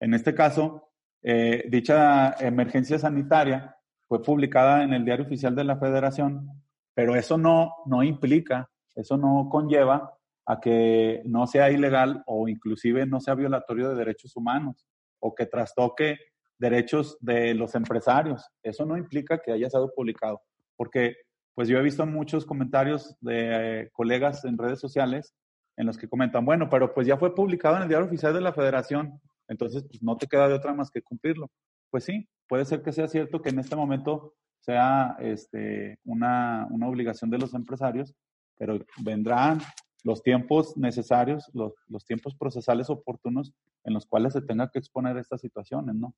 En 0.00 0.14
este 0.14 0.34
caso, 0.34 0.91
eh, 1.22 1.64
dicha 1.68 2.34
emergencia 2.40 2.98
sanitaria 2.98 3.76
fue 4.08 4.22
publicada 4.22 4.82
en 4.82 4.92
el 4.92 5.04
Diario 5.04 5.24
Oficial 5.24 5.54
de 5.54 5.64
la 5.64 5.76
Federación, 5.76 6.48
pero 6.94 7.14
eso 7.16 7.38
no, 7.38 7.72
no 7.86 8.02
implica, 8.02 8.68
eso 8.94 9.16
no 9.16 9.48
conlleva 9.50 10.12
a 10.46 10.60
que 10.60 11.22
no 11.24 11.46
sea 11.46 11.70
ilegal 11.70 12.22
o 12.26 12.48
inclusive 12.48 13.06
no 13.06 13.20
sea 13.20 13.34
violatorio 13.34 13.88
de 13.88 13.94
derechos 13.94 14.36
humanos 14.36 14.86
o 15.20 15.34
que 15.34 15.46
trastoque 15.46 16.18
derechos 16.58 17.16
de 17.20 17.54
los 17.54 17.74
empresarios. 17.74 18.48
Eso 18.62 18.84
no 18.84 18.96
implica 18.96 19.38
que 19.38 19.52
haya 19.52 19.70
sido 19.70 19.92
publicado, 19.94 20.42
porque 20.76 21.16
pues 21.54 21.68
yo 21.68 21.78
he 21.78 21.82
visto 21.82 22.04
muchos 22.06 22.44
comentarios 22.44 23.16
de 23.20 23.90
colegas 23.92 24.44
en 24.44 24.58
redes 24.58 24.80
sociales 24.80 25.34
en 25.76 25.86
los 25.86 25.96
que 25.96 26.08
comentan, 26.08 26.44
bueno, 26.44 26.68
pero 26.68 26.92
pues 26.92 27.06
ya 27.06 27.16
fue 27.16 27.34
publicado 27.34 27.76
en 27.76 27.82
el 27.82 27.88
diario 27.88 28.06
oficial 28.06 28.34
de 28.34 28.40
la 28.40 28.52
federación, 28.52 29.20
entonces 29.52 29.84
pues 29.84 30.02
no 30.02 30.16
te 30.16 30.26
queda 30.26 30.48
de 30.48 30.54
otra 30.54 30.74
más 30.74 30.90
que 30.90 31.02
cumplirlo. 31.02 31.50
Pues 31.90 32.04
sí, 32.04 32.28
puede 32.48 32.64
ser 32.64 32.82
que 32.82 32.92
sea 32.92 33.06
cierto 33.06 33.40
que 33.40 33.50
en 33.50 33.58
este 33.58 33.76
momento 33.76 34.34
sea 34.60 35.16
este, 35.20 35.98
una, 36.04 36.66
una 36.70 36.88
obligación 36.88 37.30
de 37.30 37.38
los 37.38 37.54
empresarios, 37.54 38.14
pero 38.56 38.78
vendrán 39.02 39.60
los 40.04 40.22
tiempos 40.22 40.76
necesarios, 40.76 41.50
los, 41.52 41.74
los, 41.86 42.04
tiempos 42.04 42.34
procesales 42.34 42.90
oportunos 42.90 43.52
en 43.84 43.94
los 43.94 44.06
cuales 44.06 44.32
se 44.32 44.42
tenga 44.42 44.70
que 44.70 44.78
exponer 44.78 45.16
estas 45.16 45.40
situaciones, 45.40 45.94
¿no? 45.94 46.14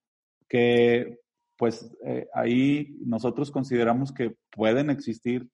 Que 0.49 1.19
pues 1.57 1.95
eh, 2.05 2.29
ahí 2.35 2.97
nosotros 3.05 3.51
consideramos 3.51 4.13
que 4.13 4.37
pueden 4.51 4.91
existir 4.91 5.49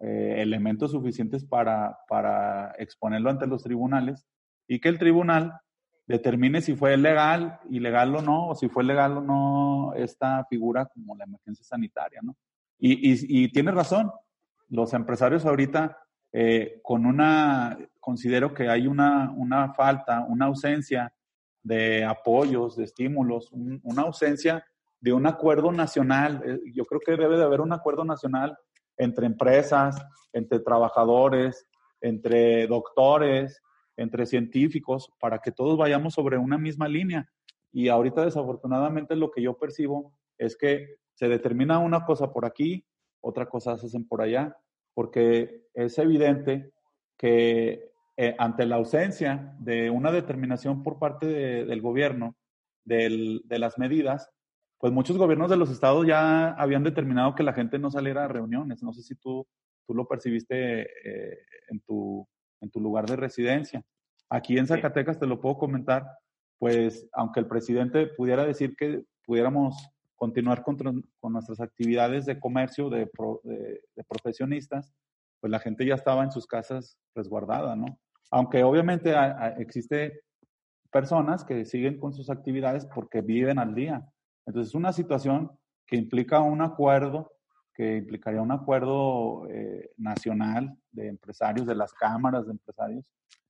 eh, 0.00 0.36
elementos 0.38 0.92
suficientes 0.92 1.44
para, 1.44 1.98
para 2.08 2.72
exponerlo 2.78 3.30
ante 3.30 3.46
los 3.46 3.62
tribunales 3.62 4.26
y 4.68 4.80
que 4.80 4.88
el 4.88 4.98
tribunal 4.98 5.52
determine 6.08 6.62
si 6.62 6.74
fue 6.74 6.96
legal, 6.96 7.60
ilegal 7.68 8.16
o 8.16 8.22
no, 8.22 8.48
o 8.48 8.54
si 8.54 8.68
fue 8.68 8.82
legal 8.82 9.18
o 9.18 9.20
no 9.20 9.92
esta 9.94 10.44
figura 10.46 10.86
como 10.86 11.14
la 11.14 11.24
emergencia 11.24 11.64
sanitaria, 11.64 12.20
¿no? 12.22 12.34
Y, 12.80 13.42
y, 13.42 13.48
tiene 13.52 13.72
razón, 13.72 14.10
los 14.68 14.94
empresarios 14.94 15.44
ahorita 15.44 15.98
eh, 16.32 16.80
con 16.82 17.06
una, 17.06 17.76
considero 17.98 18.54
que 18.54 18.68
hay 18.68 18.86
una, 18.86 19.32
una, 19.36 19.74
falta, 19.74 20.24
una 20.28 20.46
ausencia 20.46 21.12
de 21.62 22.04
apoyos, 22.04 22.76
de 22.76 22.84
estímulos, 22.84 23.50
una 23.52 24.02
ausencia 24.02 24.64
de 25.00 25.12
un 25.12 25.26
acuerdo 25.26 25.72
nacional. 25.72 26.40
Eh, 26.46 26.72
yo 26.72 26.84
creo 26.84 27.00
que 27.00 27.16
debe 27.16 27.36
de 27.36 27.44
haber 27.44 27.60
un 27.60 27.72
acuerdo 27.72 28.04
nacional 28.04 28.56
entre 28.96 29.26
empresas, 29.26 30.00
entre 30.32 30.60
trabajadores, 30.60 31.66
entre 32.00 32.66
doctores, 32.68 33.60
entre 33.98 34.24
científicos, 34.24 35.12
para 35.20 35.40
que 35.40 35.52
todos 35.52 35.76
vayamos 35.76 36.14
sobre 36.14 36.38
una 36.38 36.56
misma 36.56 36.88
línea. 36.88 37.28
Y 37.72 37.88
ahorita 37.88 38.24
desafortunadamente 38.24 39.16
lo 39.16 39.30
que 39.30 39.42
yo 39.42 39.58
percibo 39.58 40.14
es 40.38 40.56
que 40.56 40.96
se 41.14 41.28
determina 41.28 41.78
una 41.80 42.04
cosa 42.04 42.32
por 42.32 42.46
aquí, 42.46 42.86
otra 43.20 43.46
cosa 43.46 43.76
se 43.76 43.86
hacen 43.86 44.06
por 44.06 44.22
allá, 44.22 44.56
porque 44.94 45.66
es 45.74 45.98
evidente 45.98 46.72
que 47.18 47.90
eh, 48.16 48.34
ante 48.38 48.66
la 48.66 48.76
ausencia 48.76 49.54
de 49.58 49.90
una 49.90 50.12
determinación 50.12 50.82
por 50.82 50.98
parte 50.98 51.26
del 51.26 51.82
gobierno 51.82 52.36
de 52.84 53.58
las 53.58 53.78
medidas, 53.78 54.30
pues 54.78 54.92
muchos 54.92 55.18
gobiernos 55.18 55.50
de 55.50 55.56
los 55.56 55.70
estados 55.70 56.06
ya 56.06 56.50
habían 56.52 56.84
determinado 56.84 57.34
que 57.34 57.42
la 57.42 57.52
gente 57.52 57.78
no 57.78 57.90
saliera 57.90 58.24
a 58.24 58.28
reuniones. 58.28 58.82
No 58.82 58.92
sé 58.92 59.02
si 59.02 59.16
tú, 59.16 59.46
tú 59.86 59.94
lo 59.94 60.06
percibiste 60.06 60.82
eh, 60.82 61.38
en, 61.68 61.80
tu, 61.80 62.26
en 62.60 62.70
tu 62.70 62.80
lugar 62.80 63.06
de 63.06 63.16
residencia. 63.16 63.84
Aquí 64.30 64.58
en 64.58 64.66
Zacatecas 64.66 65.18
te 65.18 65.26
lo 65.26 65.40
puedo 65.40 65.58
comentar, 65.58 66.06
pues 66.58 67.08
aunque 67.12 67.40
el 67.40 67.46
presidente 67.46 68.06
pudiera 68.06 68.44
decir 68.44 68.76
que 68.76 69.04
pudiéramos 69.24 69.90
continuar 70.16 70.62
con, 70.62 70.76
con 71.20 71.32
nuestras 71.32 71.60
actividades 71.60 72.26
de 72.26 72.40
comercio 72.40 72.90
de, 72.90 73.08
de, 73.44 74.04
profesionistas, 74.08 74.92
pues 75.40 75.50
la 75.50 75.60
gente 75.60 75.86
ya 75.86 75.94
estaba 75.94 76.24
en 76.24 76.32
sus 76.32 76.46
casas 76.46 76.98
resguardada, 77.14 77.76
¿no? 77.76 77.98
Aunque 78.30 78.64
obviamente 78.64 79.14
existe 79.58 80.20
personas 80.90 81.44
que 81.44 81.64
siguen 81.64 81.98
con 81.98 82.12
sus 82.12 82.30
actividades 82.30 82.86
porque 82.86 83.20
viven 83.20 83.58
al 83.58 83.74
día. 83.74 84.06
Entonces 84.44 84.70
es 84.70 84.74
una 84.74 84.92
situación 84.92 85.50
que 85.86 85.96
implica 85.96 86.40
un 86.40 86.62
acuerdo, 86.62 87.32
que 87.78 87.98
implicaría 87.98 88.42
un 88.42 88.50
acuerdo 88.50 89.46
eh, 89.48 89.92
nacional 89.96 90.76
de 90.90 91.06
empresarios, 91.06 91.64
de 91.64 91.76
las 91.76 91.94
cámaras 91.94 92.44
de 92.44 92.50
empresarios, 92.50 93.04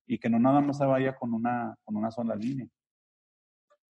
y 0.05 0.19
que 0.19 0.29
no 0.29 0.37
nada 0.37 0.61
más 0.61 0.77
se 0.77 0.85
vaya 0.85 1.15
con 1.15 1.33
una, 1.33 1.75
con 1.83 1.95
una 1.97 2.11
sola 2.11 2.35
línea. 2.35 2.67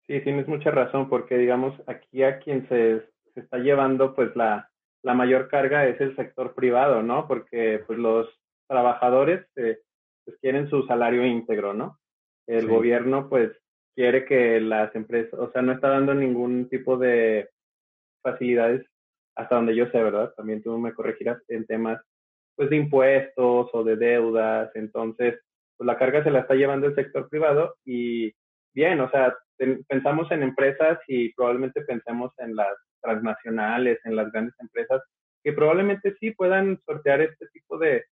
Sí, 0.07 0.21
tienes 0.21 0.47
mucha 0.47 0.71
razón, 0.71 1.09
porque 1.09 1.38
digamos, 1.38 1.75
aquí 1.87 2.23
a 2.23 2.38
quien 2.38 2.69
se, 2.69 3.00
se 3.33 3.40
está 3.40 3.57
llevando 3.57 4.14
pues 4.14 4.37
la, 4.37 4.71
la, 5.02 5.14
mayor 5.14 5.49
carga 5.49 5.87
es 5.87 5.99
el 6.02 6.14
sector 6.16 6.55
privado, 6.55 7.02
¿no? 7.02 7.26
Porque 7.26 7.83
pues 7.87 7.99
los 7.99 8.28
trabajadores 8.69 9.47
eh, 9.57 9.78
pues, 10.26 10.37
quieren 10.43 10.69
su 10.69 10.83
salario 10.83 11.25
íntegro, 11.25 11.73
¿no? 11.73 11.99
El 12.47 12.69
gobierno 12.69 13.31
pues 13.31 13.52
quiere 13.95 14.26
que 14.26 14.61
las 14.61 14.95
empresas, 14.95 15.33
o 15.40 15.50
sea, 15.50 15.62
no 15.62 15.73
está 15.73 15.88
dando 15.88 16.12
ningún 16.14 16.69
tipo 16.69 16.99
de 16.99 17.49
facilidades 18.23 18.87
hasta 19.37 19.57
donde 19.57 19.76
yo 19.76 19.87
sé, 19.87 20.02
¿verdad? 20.02 20.33
También 20.37 20.62
tú 20.62 20.76
me 20.78 20.95
corregirás 20.95 21.38
en 21.49 21.66
temas 21.66 22.00
pues 22.57 22.71
de 22.71 22.76
impuestos 22.76 23.69
o 23.73 23.85
de 23.85 23.97
deudas, 23.97 24.71
entonces 24.75 25.38
pues 25.76 25.87
la 25.87 25.99
carga 25.99 26.25
se 26.25 26.31
la 26.31 26.40
está 26.40 26.55
llevando 26.55 26.87
el 26.87 26.95
sector 26.95 27.28
privado 27.28 27.76
y 27.85 28.33
bien, 28.75 28.99
o 29.00 29.11
sea, 29.11 29.37
pensamos 29.88 30.31
en 30.31 30.43
empresas 30.43 30.99
y 31.07 31.33
probablemente 31.35 31.83
pensemos 31.83 32.33
en 32.38 32.57
las 32.57 32.75
transnacionales, 33.02 33.99
en 34.05 34.16
las 34.16 34.33
grandes 34.33 34.55
empresas, 34.59 35.02
que 35.43 35.52
probablemente 35.52 36.14
sí 36.19 36.33
puedan 36.33 36.81
sortear 36.87 37.21
este 37.21 37.47
tipo 37.49 37.78
de, 37.78 38.05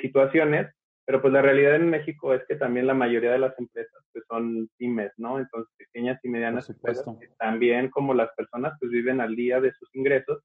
situaciones, 0.00 0.72
pero 1.04 1.20
pues 1.20 1.34
la 1.34 1.42
realidad 1.42 1.74
en 1.74 1.90
México 1.90 2.32
es 2.32 2.42
que 2.48 2.56
también 2.56 2.86
la 2.86 2.94
mayoría 2.94 3.32
de 3.32 3.38
las 3.38 3.58
empresas 3.58 4.02
pues 4.10 4.24
son 4.26 4.70
pymes, 4.78 5.12
¿no? 5.18 5.38
Entonces 5.38 5.70
pequeñas 5.76 6.18
y 6.22 6.30
medianas 6.30 6.70
empresas 6.70 7.04
también 7.38 7.90
como 7.90 8.14
las 8.14 8.30
personas 8.34 8.72
pues 8.80 8.90
viven 8.90 9.20
al 9.20 9.36
día 9.36 9.60
de 9.60 9.70
sus 9.72 9.94
ingresos 9.94 10.42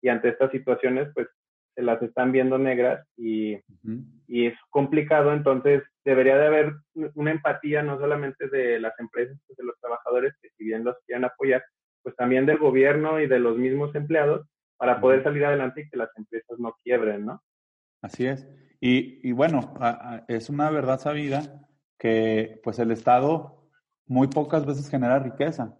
y 0.00 0.08
ante 0.08 0.28
estas 0.28 0.50
situaciones 0.50 1.08
pues 1.14 1.28
se 1.74 1.82
las 1.82 2.02
están 2.02 2.32
viendo 2.32 2.58
negras 2.58 3.06
y, 3.16 3.56
y, 4.26 4.46
es 4.46 4.54
complicado, 4.70 5.32
entonces 5.32 5.82
debería 6.04 6.36
de 6.36 6.46
haber 6.46 6.72
una 7.14 7.30
empatía 7.30 7.82
no 7.84 7.98
solamente 8.00 8.48
de 8.48 8.80
las 8.80 8.98
empresas, 8.98 9.38
pues 9.46 9.56
de 9.56 9.64
los 9.64 9.78
trabajadores 9.80 10.34
que 10.42 10.48
si 10.56 10.64
bien 10.64 10.82
los 10.82 10.96
quieran 11.06 11.24
apoyar, 11.24 11.62
pues 12.02 12.16
también 12.16 12.46
del 12.46 12.58
gobierno 12.58 13.20
y 13.20 13.28
de 13.28 13.38
los 13.38 13.56
mismos 13.56 13.94
empleados 13.94 14.44
para 14.76 15.00
poder 15.00 15.22
salir 15.22 15.44
adelante 15.44 15.82
y 15.82 15.88
que 15.88 15.96
las 15.96 16.10
empresas 16.16 16.58
no 16.58 16.74
quiebren, 16.82 17.26
¿no? 17.26 17.42
Así 18.02 18.26
es. 18.26 18.48
Y, 18.80 19.28
y 19.28 19.32
bueno, 19.32 19.74
es 20.26 20.50
una 20.50 20.70
verdad 20.70 20.98
sabida 20.98 21.68
que 21.98 22.60
pues 22.64 22.78
el 22.78 22.90
Estado 22.90 23.70
muy 24.06 24.28
pocas 24.28 24.66
veces 24.66 24.88
genera 24.88 25.18
riqueza. 25.18 25.77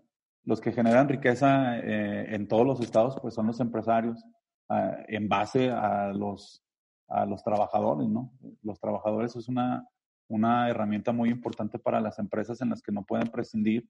Los 0.48 0.62
que 0.62 0.72
generan 0.72 1.10
riqueza 1.10 1.78
eh, 1.78 2.34
en 2.34 2.48
todos 2.48 2.66
los 2.66 2.80
estados 2.80 3.18
pues 3.20 3.34
son 3.34 3.46
los 3.48 3.60
empresarios 3.60 4.24
en 5.08 5.28
base 5.28 5.70
a 5.70 6.12
los, 6.14 6.62
a 7.06 7.26
los 7.26 7.42
trabajadores, 7.42 8.08
¿no? 8.08 8.32
Los 8.62 8.80
trabajadores 8.80 9.36
es 9.36 9.48
una, 9.48 9.86
una 10.26 10.70
herramienta 10.70 11.12
muy 11.12 11.28
importante 11.28 11.78
para 11.78 12.00
las 12.00 12.18
empresas 12.18 12.62
en 12.62 12.70
las 12.70 12.80
que 12.80 12.92
no 12.92 13.02
pueden 13.04 13.28
prescindir, 13.28 13.86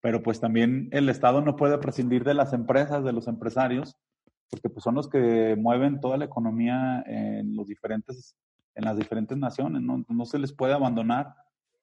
pero 0.00 0.20
pues 0.20 0.40
también 0.40 0.88
el 0.90 1.08
Estado 1.08 1.42
no 1.42 1.54
puede 1.54 1.78
prescindir 1.78 2.24
de 2.24 2.34
las 2.34 2.52
empresas, 2.54 3.04
de 3.04 3.12
los 3.12 3.28
empresarios, 3.28 3.96
porque 4.50 4.68
pues 4.68 4.82
son 4.82 4.96
los 4.96 5.08
que 5.08 5.54
mueven 5.56 6.00
toda 6.00 6.16
la 6.16 6.24
economía 6.24 7.04
en 7.06 7.54
los 7.54 7.68
diferentes, 7.68 8.36
en 8.74 8.84
las 8.84 8.96
diferentes 8.96 9.38
naciones, 9.38 9.80
¿no? 9.80 10.04
No 10.08 10.24
se 10.24 10.40
les 10.40 10.52
puede 10.52 10.74
abandonar. 10.74 11.34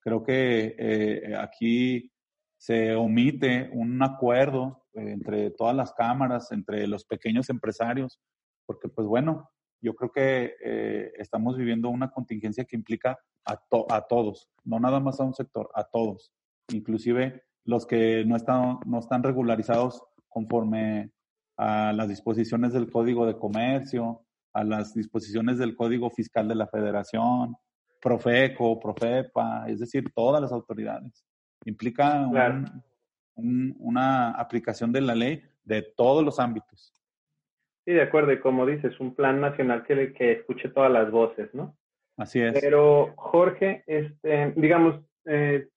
Creo 0.02 0.22
que 0.22 0.76
eh, 0.78 1.36
aquí 1.38 2.12
se 2.58 2.96
omite 2.96 3.70
un 3.74 4.02
acuerdo 4.02 4.84
entre 4.94 5.52
todas 5.52 5.76
las 5.76 5.94
cámaras, 5.94 6.52
entre 6.52 6.88
los 6.88 7.06
pequeños 7.06 7.50
empresarios, 7.50 8.20
porque 8.66 8.90
pues 8.90 9.08
bueno, 9.08 9.50
yo 9.80 9.96
creo 9.96 10.12
que 10.12 10.56
eh, 10.64 11.12
estamos 11.18 11.56
viviendo 11.56 11.90
una 11.90 12.10
contingencia 12.10 12.66
que 12.66 12.76
implica 12.76 13.20
a, 13.46 13.60
a 13.90 14.02
todos, 14.08 14.50
no 14.64 14.80
nada 14.80 15.00
más 15.00 15.20
a 15.20 15.24
un 15.24 15.34
sector, 15.34 15.70
a 15.76 15.84
todos, 15.84 16.32
inclusive 16.74 17.44
los 17.64 17.86
que 17.86 18.24
no 18.26 18.36
están, 18.36 18.80
no 18.86 19.00
están 19.00 19.24
regularizados 19.24 20.02
conforme 20.28 21.12
a 21.58 21.92
las 21.94 22.08
disposiciones 22.08 22.74
del 22.74 22.90
Código 22.90 23.26
de 23.26 23.38
Comercio, 23.38 24.26
a 24.54 24.64
las 24.64 24.94
disposiciones 24.94 25.58
del 25.58 25.76
Código 25.76 26.10
Fiscal 26.10 26.48
de 26.48 26.56
la 26.56 26.68
Federación, 26.68 27.56
Profeco, 28.02 28.80
Profepa, 28.80 29.66
es 29.68 29.80
decir, 29.80 30.12
todas 30.16 30.42
las 30.42 30.52
autoridades. 30.52 31.26
Implica 31.66 32.28
una 33.36 34.32
aplicación 34.32 34.92
de 34.92 35.02
la 35.02 35.16
ley 35.16 35.44
de 35.64 35.82
todos 35.82 36.24
los 36.24 36.40
ámbitos. 36.40 36.94
Sí, 37.86 37.94
de 37.94 38.02
acuerdo. 38.02 38.34
Y 38.34 38.40
como 38.40 38.66
dices, 38.66 39.00
un 39.00 39.16
plan 39.16 39.40
nacional 39.40 39.84
que, 39.86 40.14
que 40.14 40.34
escuche 40.34 40.70
todas 40.70 40.92
las 40.92 41.10
voces, 41.10 41.54
¿no? 41.54 41.78
Así 42.18 42.42
es. 42.42 42.60
Pero, 42.60 43.14
Jorge, 43.16 43.84
este, 43.86 44.54
digamos, 44.56 45.00
eh, 45.26 45.70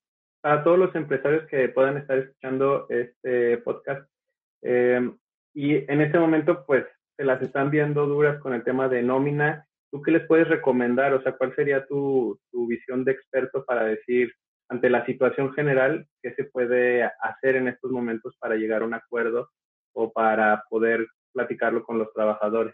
a 0.43 0.63
todos 0.63 0.79
los 0.79 0.95
empresarios 0.95 1.47
que 1.47 1.69
puedan 1.69 1.97
estar 1.97 2.17
escuchando 2.17 2.87
este 2.89 3.57
podcast, 3.59 4.09
eh, 4.63 5.09
y 5.53 5.75
en 5.75 6.01
este 6.01 6.17
momento, 6.19 6.65
pues, 6.65 6.85
se 7.15 7.23
las 7.23 7.41
están 7.41 7.69
viendo 7.69 8.07
duras 8.07 8.39
con 8.39 8.53
el 8.53 8.63
tema 8.63 8.89
de 8.89 9.03
nómina. 9.03 9.67
¿Tú 9.91 10.01
qué 10.01 10.11
les 10.11 10.25
puedes 10.25 10.47
recomendar? 10.47 11.13
O 11.13 11.21
sea, 11.21 11.33
¿cuál 11.33 11.53
sería 11.55 11.85
tu, 11.85 12.39
tu 12.51 12.67
visión 12.67 13.03
de 13.03 13.11
experto 13.11 13.63
para 13.65 13.83
decir, 13.83 14.33
ante 14.71 14.89
la 14.89 15.05
situación 15.05 15.51
general, 15.53 16.07
qué 16.21 16.33
se 16.33 16.45
puede 16.45 17.03
hacer 17.03 17.57
en 17.57 17.67
estos 17.67 17.91
momentos 17.91 18.37
para 18.39 18.55
llegar 18.55 18.81
a 18.81 18.85
un 18.85 18.93
acuerdo 18.93 19.49
o 19.93 20.11
para 20.11 20.63
poder 20.69 21.05
platicarlo 21.33 21.83
con 21.83 21.97
los 21.97 22.11
trabajadores? 22.13 22.73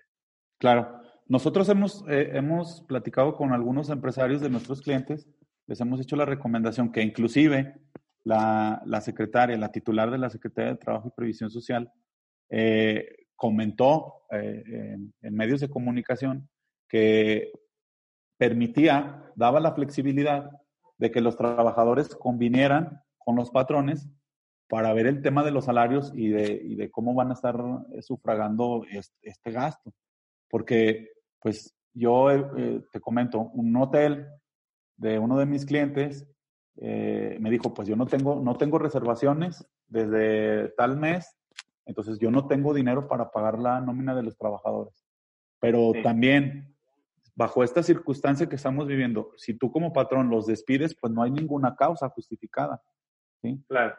Claro. 0.60 1.00
Nosotros 1.26 1.68
hemos, 1.70 2.06
eh, 2.08 2.30
hemos 2.34 2.84
platicado 2.88 3.34
con 3.34 3.52
algunos 3.52 3.90
empresarios 3.90 4.42
de 4.42 4.50
nuestros 4.50 4.82
clientes, 4.82 5.28
les 5.66 5.82
hemos 5.82 6.00
hecho 6.00 6.16
la 6.16 6.26
recomendación 6.26 6.92
que 6.92 7.02
inclusive 7.02 7.74
la, 8.24 8.82
la 8.86 9.02
secretaria, 9.02 9.58
la 9.58 9.72
titular 9.72 10.12
de 10.12 10.20
la 10.20 10.30
Secretaría 10.30 10.72
de 10.72 10.78
Trabajo 10.78 11.10
y 11.10 11.18
Previsión 11.18 11.50
Social, 11.50 11.92
eh, 12.50 13.26
comentó 13.36 14.26
eh, 14.32 14.98
en, 15.22 15.36
medios 15.36 15.62
de 15.62 15.70
comunicación 15.70 16.50
que 16.88 17.52
permitía, 18.38 19.32
daba 19.36 19.60
la 19.60 19.74
flexibilidad 19.74 20.52
de 20.98 21.12
que 21.12 21.22
los 21.22 21.38
trabajadores 21.38 22.16
convinieran 22.16 23.02
con 23.18 23.36
los 23.36 23.52
patrones 23.52 24.10
para 24.68 24.94
ver 24.94 25.08
el 25.08 25.22
tema 25.22 25.44
de 25.44 25.52
los 25.52 25.66
salarios 25.66 26.12
y 26.16 26.30
de, 26.30 26.62
y 26.64 26.76
de 26.76 26.92
cómo 26.92 27.14
van 27.14 27.30
a 27.30 27.34
estar 27.34 27.56
eh, 27.92 28.02
sufragando 28.02 28.84
este, 29.22 29.52
gasto. 29.52 29.94
Porque, 30.50 31.12
pues, 31.40 31.76
yo 31.94 32.32
eh, 32.32 32.84
te 32.92 33.00
comento, 33.00 33.40
un 33.40 33.76
hotel 33.76 34.28
de 34.98 35.20
uno 35.20 35.38
de 35.38 35.46
mis 35.46 35.66
clientes 35.66 36.28
me 36.80 37.50
dijo, 37.50 37.74
pues 37.74 37.88
yo 37.88 37.96
no 37.96 38.06
tengo, 38.06 38.40
no 38.40 38.56
tengo 38.56 38.78
reservaciones 38.78 39.68
desde 39.88 40.70
tal 40.78 40.96
mes 40.96 41.38
entonces 41.88 42.20
yo 42.20 42.30
no 42.30 42.48
tengo 42.48 42.74
dinero 42.74 43.08
para 43.08 43.32
pagar 43.32 43.58
la 43.58 43.80
nómina 43.82 44.14
de 44.14 44.24
los 44.24 44.38
trabajadores. 44.38 45.06
Pero 45.60 45.94
también, 46.04 46.77
bajo 47.38 47.64
esta 47.64 47.84
circunstancia 47.84 48.50
que 48.50 48.56
estamos 48.56 48.88
viviendo, 48.88 49.32
si 49.38 49.54
tú 49.54 49.72
como 49.72 49.94
patrón 49.94 50.30
los 50.30 50.48
despides, 50.48 50.96
pues 51.00 51.14
no 51.14 51.22
hay 51.22 51.30
ninguna 51.30 51.76
causa 51.76 52.10
justificada. 52.10 52.82
¿sí? 53.44 53.64
Claro. 53.68 53.96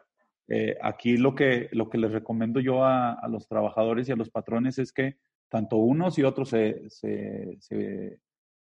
Eh, 0.49 0.77
aquí 0.81 1.15
lo 1.15 1.35
que, 1.35 1.69
lo 1.71 1.89
que 1.89 1.97
les 1.97 2.11
recomiendo 2.11 2.59
yo 2.59 2.83
a, 2.83 3.13
a, 3.13 3.27
los 3.29 3.47
trabajadores 3.47 4.09
y 4.09 4.11
a 4.11 4.17
los 4.17 4.29
patrones 4.29 4.77
es 4.77 4.91
que 4.91 5.17
tanto 5.47 5.77
unos 5.77 6.19
y 6.19 6.23
otros 6.23 6.49
se, 6.49 6.89
se, 6.89 7.55
se, 7.61 8.19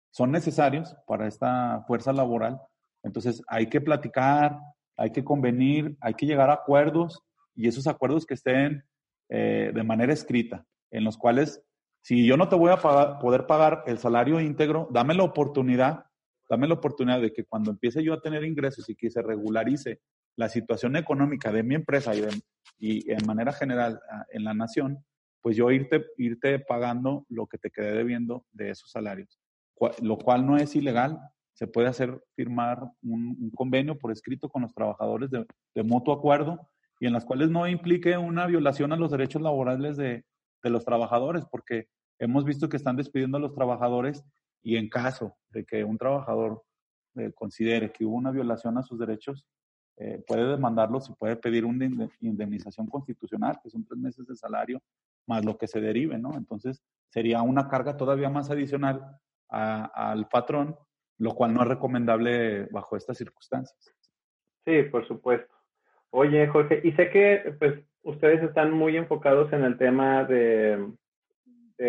son 0.09 0.31
necesarios 0.31 0.95
para 1.05 1.27
esta 1.27 1.83
fuerza 1.85 2.13
laboral. 2.13 2.61
Entonces 3.03 3.43
hay 3.47 3.67
que 3.67 3.81
platicar, 3.81 4.57
hay 4.95 5.11
que 5.11 5.23
convenir, 5.23 5.97
hay 5.99 6.13
que 6.13 6.25
llegar 6.27 6.49
a 6.49 6.53
acuerdos 6.53 7.21
y 7.55 7.67
esos 7.67 7.87
acuerdos 7.87 8.25
que 8.25 8.35
estén 8.35 8.85
eh, 9.27 9.71
de 9.73 9.83
manera 9.83 10.13
escrita, 10.13 10.65
en 10.91 11.03
los 11.03 11.17
cuales, 11.17 11.61
si 12.01 12.25
yo 12.25 12.35
no 12.35 12.49
te 12.49 12.55
voy 12.55 12.71
a 12.71 12.77
poder 13.19 13.45
pagar 13.45 13.83
el 13.85 13.99
salario 13.99 14.39
íntegro, 14.39 14.87
dame 14.91 15.13
la 15.13 15.23
oportunidad, 15.23 16.05
dame 16.49 16.67
la 16.67 16.73
oportunidad 16.73 17.21
de 17.21 17.31
que 17.31 17.45
cuando 17.45 17.71
empiece 17.71 18.03
yo 18.03 18.13
a 18.13 18.21
tener 18.21 18.43
ingresos 18.43 18.89
y 18.89 18.95
que 18.95 19.11
se 19.11 19.21
regularice 19.21 20.01
la 20.35 20.49
situación 20.49 20.95
económica 20.95 21.51
de 21.51 21.61
mi 21.61 21.75
empresa 21.75 22.15
y, 22.15 22.23
y 22.79 23.11
en 23.11 23.25
manera 23.27 23.53
general 23.53 23.99
ah, 24.11 24.25
en 24.31 24.43
la 24.43 24.53
nación, 24.53 25.05
pues 25.41 25.55
yo 25.55 25.69
irte, 25.71 26.05
irte 26.17 26.59
pagando 26.59 27.25
lo 27.29 27.45
que 27.47 27.57
te 27.57 27.69
quedé 27.69 27.93
debiendo 27.93 28.45
de 28.51 28.71
esos 28.71 28.89
salarios, 28.89 29.39
lo 30.01 30.17
cual 30.17 30.45
no 30.45 30.57
es 30.57 30.75
ilegal. 30.75 31.19
Se 31.53 31.67
puede 31.67 31.87
hacer 31.87 32.23
firmar 32.35 32.79
un, 33.03 33.51
convenio 33.55 33.97
por 33.97 34.11
escrito 34.11 34.49
con 34.49 34.63
los 34.63 34.73
trabajadores 34.73 35.29
de, 35.29 35.45
de 35.75 35.83
mutuo 35.83 36.13
acuerdo 36.13 36.69
y 36.99 37.07
en 37.07 37.13
las 37.13 37.25
cuales 37.25 37.49
no 37.49 37.67
implique 37.67 38.17
una 38.17 38.47
violación 38.47 38.93
a 38.93 38.95
los 38.95 39.11
derechos 39.11 39.41
laborales 39.41 39.97
de, 39.97 40.23
los 40.69 40.85
trabajadores, 40.85 41.45
porque 41.49 41.87
hemos 42.19 42.45
visto 42.45 42.69
que 42.69 42.77
están 42.77 42.95
despidiendo 42.95 43.37
a 43.37 43.41
los 43.41 43.53
trabajadores 43.53 44.23
y 44.61 44.77
en 44.77 44.89
caso 44.89 45.35
de 45.49 45.65
que 45.65 45.83
un 45.83 45.97
trabajador 45.97 46.63
eh, 47.15 47.31
considere 47.33 47.91
que 47.91 48.05
hubo 48.05 48.15
una 48.15 48.31
violación 48.31 48.77
a 48.77 48.83
sus 48.83 48.99
derechos, 48.99 49.45
eh, 49.97 50.23
puede 50.25 50.45
demandarlos 50.45 51.09
y 51.09 51.13
puede 51.13 51.35
pedir 51.35 51.65
una 51.65 52.09
indemnización 52.19 52.87
constitucional, 52.87 53.59
que 53.61 53.69
son 53.69 53.83
tres 53.85 53.99
meses 53.99 54.25
de 54.27 54.35
salario 54.35 54.81
más 55.27 55.45
lo 55.45 55.57
que 55.57 55.67
se 55.67 55.81
derive, 55.81 56.17
¿no? 56.17 56.35
Entonces 56.35 56.81
sería 57.09 57.41
una 57.41 57.67
carga 57.67 57.97
todavía 57.97 58.29
más 58.29 58.49
adicional 58.49 59.19
al 59.49 60.29
patrón, 60.29 60.77
lo 61.17 61.35
cual 61.35 61.53
no 61.53 61.61
es 61.61 61.67
recomendable 61.67 62.65
bajo 62.71 62.95
estas 62.95 63.17
circunstancias. 63.17 63.93
Sí, 64.65 64.83
por 64.83 65.05
supuesto. 65.07 65.53
Oye, 66.09 66.47
Jorge, 66.47 66.81
y 66.83 66.93
sé 66.93 67.09
que 67.09 67.55
pues 67.59 67.83
ustedes 68.03 68.43
están 68.43 68.71
muy 68.71 68.97
enfocados 68.97 69.51
en 69.53 69.63
el 69.63 69.77
tema 69.77 70.23
de, 70.25 70.87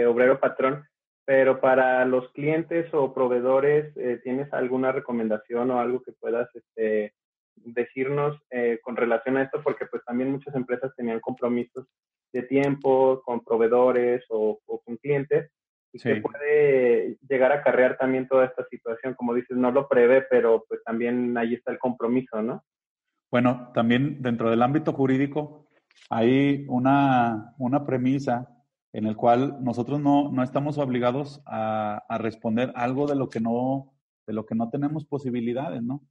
obrero 0.06 0.40
patrón, 0.40 0.84
pero 1.24 1.60
para 1.60 2.04
los 2.04 2.30
clientes 2.32 2.92
o 2.94 3.12
proveedores, 3.12 3.94
eh, 3.96 4.20
¿tienes 4.22 4.52
alguna 4.52 4.90
recomendación 4.90 5.70
o 5.70 5.80
algo 5.80 6.02
que 6.02 6.12
puedas 6.12 6.48
este, 6.54 7.14
decirnos 7.56 8.40
eh, 8.50 8.78
con 8.82 8.96
relación 8.96 9.36
a 9.36 9.42
esto? 9.42 9.62
Porque 9.62 9.86
pues 9.86 10.02
también 10.04 10.32
muchas 10.32 10.54
empresas 10.54 10.92
tenían 10.96 11.20
compromisos 11.20 11.86
de 12.32 12.42
tiempo 12.42 13.22
con 13.24 13.44
proveedores 13.44 14.24
o, 14.30 14.58
con 14.64 14.96
clientes 14.96 15.50
y 15.92 15.98
que 15.98 16.22
puede 16.22 17.18
llegar 17.28 17.52
a 17.52 17.56
acarrear 17.56 17.98
también 17.98 18.26
toda 18.26 18.46
esta 18.46 18.66
situación. 18.68 19.12
Como 19.14 19.34
dices, 19.34 19.58
no 19.58 19.70
lo 19.70 19.88
prevé, 19.88 20.22
pero 20.22 20.64
pues 20.66 20.82
también 20.84 21.36
ahí 21.36 21.52
está 21.52 21.70
el 21.70 21.78
compromiso, 21.78 22.40
¿no? 22.40 22.64
Bueno, 23.30 23.70
también 23.74 24.22
dentro 24.22 24.48
del 24.48 24.62
ámbito 24.62 24.94
jurídico 24.94 25.62
hay 26.10 26.66
una, 26.68 27.54
una 27.58 27.84
premisa 27.86 28.48
en 28.92 29.06
el 29.06 29.16
cual 29.16 29.62
nosotros 29.62 30.00
no, 30.00 30.30
no 30.30 30.42
estamos 30.42 30.78
obligados 30.78 31.42
a, 31.46 32.04
a, 32.08 32.18
responder 32.18 32.72
algo 32.76 33.06
de 33.06 33.16
lo 33.16 33.30
que 33.30 33.40
no, 33.40 33.94
de 34.26 34.34
lo 34.34 34.44
que 34.44 34.54
no 34.54 34.68
tenemos 34.68 35.06
posibilidades, 35.06 35.82
¿no? 35.82 36.02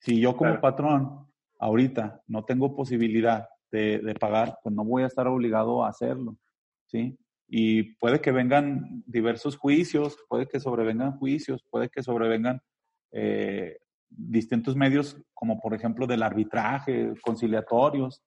Si 0.00 0.20
yo 0.20 0.36
como 0.36 0.60
patrón 0.60 1.26
ahorita 1.58 2.22
no 2.26 2.44
tengo 2.44 2.76
posibilidad 2.76 3.48
de, 3.70 3.98
de, 3.98 4.14
pagar, 4.14 4.58
pues 4.62 4.74
no 4.74 4.84
voy 4.84 5.02
a 5.02 5.06
estar 5.06 5.26
obligado 5.26 5.84
a 5.84 5.88
hacerlo, 5.88 6.36
¿sí? 6.86 7.18
Y 7.48 7.94
puede 7.94 8.20
que 8.20 8.30
vengan 8.30 9.02
diversos 9.06 9.56
juicios, 9.56 10.18
puede 10.28 10.46
que 10.46 10.60
sobrevengan 10.60 11.18
juicios, 11.18 11.64
puede 11.70 11.88
que 11.88 12.02
sobrevengan 12.02 12.60
eh, 13.10 13.78
distintos 14.10 14.76
medios, 14.76 15.16
como 15.32 15.58
por 15.60 15.74
ejemplo 15.74 16.06
del 16.06 16.22
arbitraje, 16.22 17.14
conciliatorios, 17.22 18.22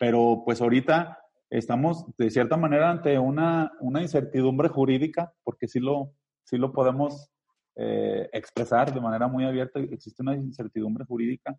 pero 0.00 0.44
pues 0.46 0.62
ahorita 0.62 1.18
estamos 1.50 2.06
de 2.16 2.30
cierta 2.30 2.56
manera 2.56 2.90
ante 2.90 3.18
una, 3.18 3.70
una 3.80 4.00
incertidumbre 4.00 4.70
jurídica, 4.70 5.34
porque 5.44 5.68
sí 5.68 5.78
lo, 5.78 6.14
sí 6.42 6.56
lo 6.56 6.72
podemos 6.72 7.30
eh, 7.76 8.30
expresar 8.32 8.94
de 8.94 9.00
manera 9.02 9.28
muy 9.28 9.44
abierta, 9.44 9.78
existe 9.78 10.22
una 10.22 10.34
incertidumbre 10.34 11.04
jurídica 11.04 11.54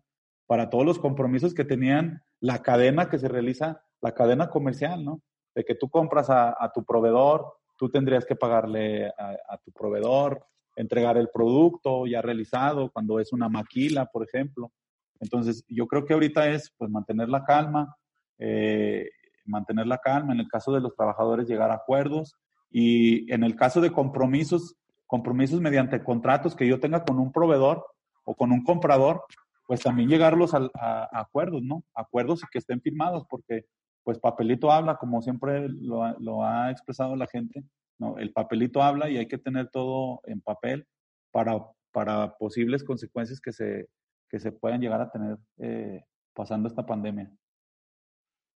para 0.48 0.70
todos 0.70 0.84
los 0.84 0.98
compromisos 0.98 1.54
que 1.54 1.64
tenían 1.64 2.20
la 2.40 2.62
cadena 2.62 3.08
que 3.08 3.20
se 3.20 3.28
realiza, 3.28 3.80
la 4.00 4.12
cadena 4.12 4.50
comercial, 4.50 5.04
¿no? 5.04 5.22
De 5.54 5.62
que 5.62 5.76
tú 5.76 5.88
compras 5.88 6.28
a, 6.28 6.72
tu 6.74 6.84
proveedor, 6.84 7.46
tú 7.78 7.90
tendrías 7.90 8.24
que 8.24 8.34
pagarle 8.34 9.06
a, 9.06 9.36
a 9.50 9.58
tu 9.58 9.70
proveedor, 9.70 10.44
entregar 10.74 11.16
el 11.16 11.28
producto 11.28 12.08
ya 12.08 12.20
realizado, 12.20 12.90
cuando 12.90 13.20
es 13.20 13.32
una 13.32 13.48
maquila, 13.48 14.06
por 14.06 14.24
ejemplo. 14.24 14.72
Entonces, 15.20 15.64
yo 15.68 15.86
creo 15.86 16.04
que 16.04 16.14
ahorita 16.14 16.48
es 16.48 16.72
pues 16.76 16.90
mantener 16.90 17.28
la 17.28 17.44
calma, 17.44 17.96
eh, 18.38 19.08
mantener 19.44 19.86
la 19.86 19.98
calma, 19.98 20.32
en 20.32 20.40
el 20.40 20.48
caso 20.48 20.72
de 20.72 20.80
los 20.80 20.94
trabajadores 20.94 21.48
llegar 21.48 21.70
a 21.70 21.74
acuerdos 21.74 22.36
y 22.70 23.30
en 23.32 23.44
el 23.44 23.56
caso 23.56 23.80
de 23.80 23.92
compromisos, 23.92 24.76
compromisos 25.06 25.60
mediante 25.60 26.02
contratos 26.02 26.54
que 26.54 26.66
yo 26.66 26.80
tenga 26.80 27.04
con 27.04 27.18
un 27.18 27.32
proveedor 27.32 27.84
o 28.24 28.34
con 28.34 28.52
un 28.52 28.64
comprador, 28.64 29.24
pues 29.66 29.80
también 29.80 30.08
llegarlos 30.08 30.54
a, 30.54 31.08
acuerdos, 31.12 31.62
¿no? 31.62 31.84
Acuerdos 31.94 32.42
que 32.50 32.58
estén 32.58 32.80
firmados, 32.80 33.24
porque 33.28 33.66
pues 34.04 34.18
papelito 34.18 34.72
habla, 34.72 34.96
como 34.96 35.22
siempre 35.22 35.68
lo, 35.68 36.18
lo 36.18 36.44
ha 36.44 36.70
expresado 36.70 37.14
la 37.16 37.26
gente, 37.26 37.64
¿no? 37.98 38.18
El 38.18 38.32
papelito 38.32 38.82
habla 38.82 39.08
y 39.10 39.16
hay 39.16 39.28
que 39.28 39.38
tener 39.38 39.68
todo 39.68 40.20
en 40.24 40.40
papel 40.40 40.86
para, 41.30 41.58
para 41.92 42.36
posibles 42.36 42.84
consecuencias 42.84 43.40
que 43.40 43.52
se, 43.52 43.88
que 44.28 44.40
se 44.40 44.50
puedan 44.50 44.80
llegar 44.80 45.00
a 45.00 45.10
tener 45.10 45.38
eh, 45.58 46.04
pasando 46.34 46.68
esta 46.68 46.84
pandemia. 46.84 47.30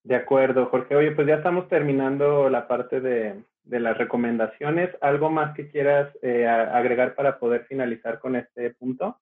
De 0.05 0.15
acuerdo, 0.15 0.67
Jorge. 0.67 0.95
Oye, 0.97 1.13
pues 1.13 1.27
ya 1.27 1.37
estamos 1.37 1.67
terminando 1.69 2.51
la 2.51 2.69
parte 2.69 3.01
de, 3.01 3.43
las 3.65 3.97
recomendaciones. 3.97 4.91
¿Algo 5.01 5.31
más 5.31 5.55
que 5.55 5.71
quieras 5.71 6.13
eh, 6.21 6.47
agregar 6.47 7.15
para 7.15 7.39
poder 7.39 7.65
finalizar 7.65 8.19
con 8.21 8.37
este 8.37 8.75
punto? 8.75 9.19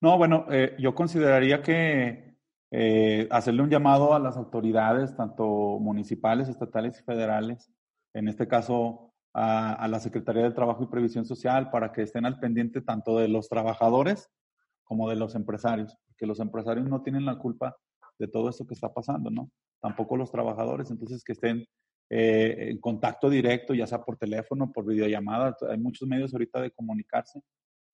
No, 0.00 0.18
bueno, 0.18 0.46
eh, 0.50 0.74
yo 0.80 0.96
consideraría 0.96 1.62
que, 1.62 2.34
eh, 2.72 3.28
hacerle 3.30 3.62
un 3.62 3.70
llamado 3.70 4.12
a 4.12 4.18
las 4.18 4.36
autoridades, 4.36 5.16
tanto 5.16 5.78
municipales, 5.78 6.48
estatales 6.48 6.98
y 6.98 7.04
federales, 7.04 7.70
en 8.12 8.26
este 8.26 8.48
caso 8.48 9.12
a, 9.32 9.74
a, 9.74 9.86
la 9.86 10.00
Secretaría 10.00 10.42
de 10.42 10.50
Trabajo 10.50 10.82
y 10.82 10.88
Previsión 10.88 11.24
Social, 11.24 11.70
para 11.70 11.92
que 11.92 12.02
estén 12.02 12.26
al 12.26 12.40
pendiente 12.40 12.80
tanto 12.80 13.16
de 13.16 13.28
los 13.28 13.48
trabajadores 13.48 14.28
como 14.82 15.08
de 15.08 15.14
los 15.14 15.36
empresarios, 15.36 15.96
porque 16.08 16.26
los 16.26 16.40
empresarios 16.40 16.88
no 16.88 17.02
tienen 17.02 17.24
la 17.24 17.36
culpa 17.36 17.76
de 18.18 18.26
todo 18.26 18.48
esto 18.48 18.66
que 18.66 18.74
está 18.74 18.92
pasando, 18.92 19.30
¿no? 19.30 19.50
Tampoco 19.80 20.16
los 20.16 20.30
trabajadores, 20.30 20.90
entonces 20.90 21.24
que 21.24 21.32
estén 21.32 21.66
eh, 22.10 22.70
en 22.70 22.78
contacto 22.78 23.30
directo, 23.30 23.74
ya 23.74 23.86
sea 23.86 24.02
por 24.02 24.16
teléfono, 24.16 24.72
por 24.72 24.86
videollamada, 24.86 25.56
hay 25.68 25.78
muchos 25.78 26.08
medios 26.08 26.32
ahorita 26.32 26.60
de 26.60 26.70
comunicarse, 26.70 27.40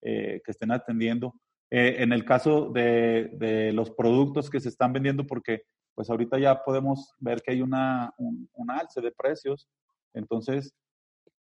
eh, 0.01 0.41
que 0.43 0.51
estén 0.51 0.71
atendiendo. 0.71 1.33
Eh, 1.69 1.97
en 1.99 2.13
el 2.13 2.23
caso 2.23 2.69
de, 2.69 3.29
de, 3.33 3.73
los 3.73 3.91
productos 3.91 4.49
que 4.49 4.59
se 4.59 4.69
están 4.69 4.93
vendiendo, 4.93 5.25
porque 5.27 5.63
pues 5.97 6.11
ahorita 6.11 6.37
ya 6.37 6.63
podemos 6.63 7.15
ver 7.17 7.41
que 7.41 7.51
hay 7.51 7.61
una, 7.63 8.13
un, 8.19 8.47
alce 8.69 9.01
de 9.01 9.11
precios, 9.11 9.67
entonces 10.13 10.71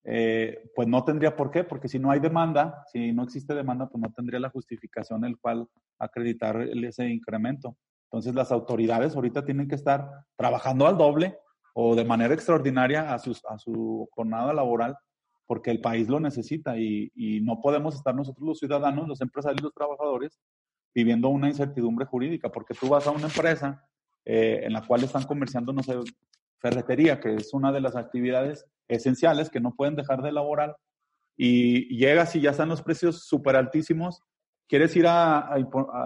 eh, 0.04 0.70
pues 0.76 0.88
no 0.88 1.04
tendría 1.04 1.36
por 1.36 1.50
qué, 1.50 1.64
porque 1.64 1.88
si 1.88 1.98
no 1.98 2.12
hay 2.12 2.20
demanda, 2.20 2.86
si 2.92 3.12
no 3.14 3.24
existe 3.24 3.56
demanda, 3.56 3.90
pues 3.90 4.00
no 4.00 4.14
tendría 4.14 4.40
la 4.40 4.52
justificación 4.52 5.26
el 5.26 5.40
cual 5.40 5.68
acreditar 5.98 6.62
ese 6.62 7.10
incremento. 7.10 7.76
Entonces 8.14 8.36
las 8.36 8.52
autoridades 8.52 9.16
ahorita 9.16 9.44
tienen 9.44 9.68
que 9.68 9.74
estar 9.74 10.08
trabajando 10.36 10.86
al 10.86 11.00
doble 11.00 11.36
o 11.74 11.96
de 11.96 12.06
manera 12.06 12.36
extraordinaria 12.36 13.12
a, 13.12 13.18
sus, 13.18 13.44
a 13.50 13.58
su 13.58 14.08
jornada 14.12 14.54
laboral, 14.54 14.96
porque 15.48 15.72
el 15.72 15.82
país 15.82 16.08
lo 16.08 16.20
necesita 16.20 16.78
y, 16.78 17.12
y, 17.16 17.42
no 17.42 17.60
podemos 17.60 17.96
estar 17.96 18.14
nosotros 18.14 18.48
los 18.48 18.60
ciudadanos, 18.60 19.08
los 19.08 19.20
empresarios 19.20 19.62
y 19.62 19.64
los 19.64 19.74
trabajadores 19.74 20.40
viviendo 20.94 21.30
una 21.30 21.48
incertidumbre 21.48 22.06
jurídica, 22.06 22.52
porque 22.52 22.76
tú 22.76 22.88
vas 22.88 23.08
a 23.08 23.12
una 23.12 23.26
empresa 23.26 23.84
eh, 24.26 24.62
en 24.64 24.74
la 24.74 24.86
cual 24.86 25.04
están 25.04 25.24
comerciando, 25.24 25.74
no 25.74 25.82
sé, 25.82 25.98
ferretería, 26.60 27.20
que 27.20 27.34
es 27.34 27.52
una 27.52 27.72
de 27.72 27.82
las 27.82 27.96
actividades 27.96 28.64
esenciales 28.88 29.50
que 29.50 29.60
no 29.60 29.74
pueden 29.74 29.96
dejar 29.96 30.22
de 30.22 30.30
elaborar, 30.30 30.78
y 31.36 31.98
llegas 31.98 32.36
y 32.36 32.42
ya 32.42 32.52
están 32.52 32.70
los 32.70 32.84
precios 32.84 33.26
súper 33.26 33.56
altísimos, 33.56 34.22
quieres 34.74 34.96
ir 34.96 35.06
a, 35.08 35.56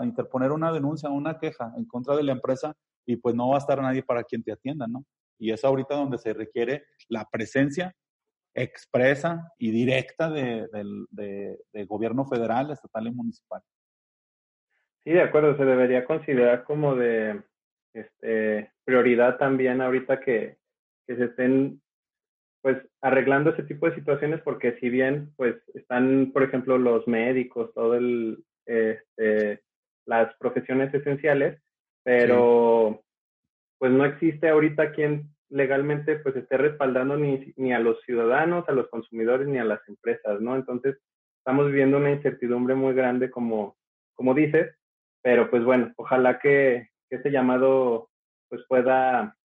interponer 0.04 0.52
una 0.52 0.74
denuncia, 0.74 1.10
una 1.10 1.40
queja 1.40 1.72
en 1.78 1.86
contra 1.86 2.18
de 2.18 2.24
la 2.24 2.34
empresa 2.34 2.76
y 3.06 3.16
pues 3.16 3.34
no 3.34 3.48
va 3.48 3.56
a 3.56 3.60
estar 3.60 3.82
nadie 3.82 4.04
para 4.04 4.26
quien 4.26 4.44
te 4.44 4.52
atienda, 4.52 4.88
¿no? 4.88 5.06
Y 5.40 5.54
es 5.54 5.64
ahorita 5.64 5.96
donde 5.96 6.18
se 6.18 6.34
requiere 6.34 6.84
la 7.08 7.26
presencia 7.32 7.96
expresa 8.54 9.54
y 9.58 9.72
directa 9.72 10.30
de, 10.30 10.68
de, 10.74 10.84
de, 11.12 11.60
de, 11.72 11.86
gobierno 11.86 12.26
federal, 12.26 12.70
estatal 12.70 13.08
y 13.08 13.12
municipal. 13.12 13.62
Sí, 15.06 15.12
de 15.12 15.22
acuerdo, 15.22 15.56
se 15.56 15.64
debería 15.64 16.04
considerar 16.04 16.66
como 16.66 16.94
de 16.94 17.42
este, 17.94 18.74
prioridad 18.84 19.38
también 19.38 19.80
ahorita 19.80 20.20
que, 20.20 20.58
que 21.08 21.16
se 21.16 21.24
estén 21.24 21.82
pues 22.62 22.86
arreglando 23.00 23.52
ese 23.52 23.64
tipo 23.64 23.88
de 23.88 23.96
situaciones 23.96 24.42
porque 24.42 24.78
si 24.82 24.90
bien 24.90 25.32
pues 25.38 25.56
están 25.74 26.32
por 26.34 26.44
ejemplo 26.44 26.78
los 26.78 27.08
médicos 27.08 27.74
todo 27.74 27.96
el 27.96 28.44
este, 28.68 29.62
las 30.06 30.36
profesiones 30.38 30.94
esenciales 30.94 31.60
pero 32.04 32.94
sí. 32.94 33.06
pues 33.80 33.92
no 33.92 34.06
existe 34.06 34.50
ahorita 34.50 34.92
quien 34.92 35.30
legalmente 35.50 36.18
pues 36.18 36.36
esté 36.36 36.58
respaldando 36.58 37.18
ni, 37.18 37.54
ni 37.56 37.74
a 37.74 37.80
los 37.80 38.02
ciudadanos 38.04 38.68
a 38.68 38.74
los 38.74 38.88
consumidores 38.90 39.48
ni 39.48 39.58
a 39.58 39.66
las 39.66 39.80
empresas 39.88 40.40
no 40.42 40.56
entonces 40.56 40.98
estamos 41.40 41.68
viviendo 41.68 41.98
una 41.98 42.12
incertidumbre 42.12 42.76
muy 42.76 42.94
grande 42.94 43.32
como 43.32 43.78
como 44.14 44.34
dices 44.34 44.76
pero 45.22 45.50
pues 45.50 45.64
bueno 45.64 45.94
ojalá 45.98 46.40
que, 46.40 46.90
que 47.10 47.18
ese 47.18 47.32
llamado 47.32 48.10
pues 48.50 48.64
pueda 48.68 49.36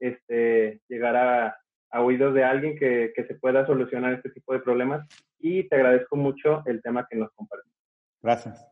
este, 0.00 0.80
llegar 0.88 1.16
a, 1.16 1.56
a 1.90 2.00
oídos 2.02 2.34
de 2.34 2.44
alguien 2.44 2.76
que, 2.76 3.12
que, 3.14 3.24
se 3.24 3.34
pueda 3.36 3.64
solucionar 3.66 4.14
este 4.14 4.30
tipo 4.30 4.52
de 4.52 4.60
problemas 4.60 5.06
y 5.38 5.68
te 5.68 5.76
agradezco 5.76 6.16
mucho 6.16 6.62
el 6.66 6.82
tema 6.82 7.06
que 7.08 7.16
nos 7.16 7.30
compartimos. 7.34 7.78
Gracias. 8.22 8.66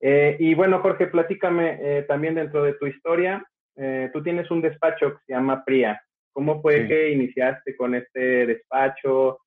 Eh, 0.00 0.36
y 0.38 0.54
bueno, 0.54 0.80
Jorge, 0.80 1.06
platícame 1.06 1.78
eh, 1.80 2.02
también 2.02 2.34
dentro 2.34 2.62
de 2.62 2.74
tu 2.74 2.86
historia. 2.86 3.44
Eh, 3.76 4.10
tú 4.12 4.22
tienes 4.22 4.50
un 4.50 4.60
despacho 4.60 5.12
que 5.12 5.18
se 5.26 5.32
llama 5.32 5.64
PRIA. 5.64 6.00
¿Cómo 6.32 6.60
fue 6.62 6.82
sí. 6.82 6.88
que 6.88 7.10
iniciaste 7.10 7.76
con 7.76 7.94
este 7.94 8.46
despacho? 8.46 9.38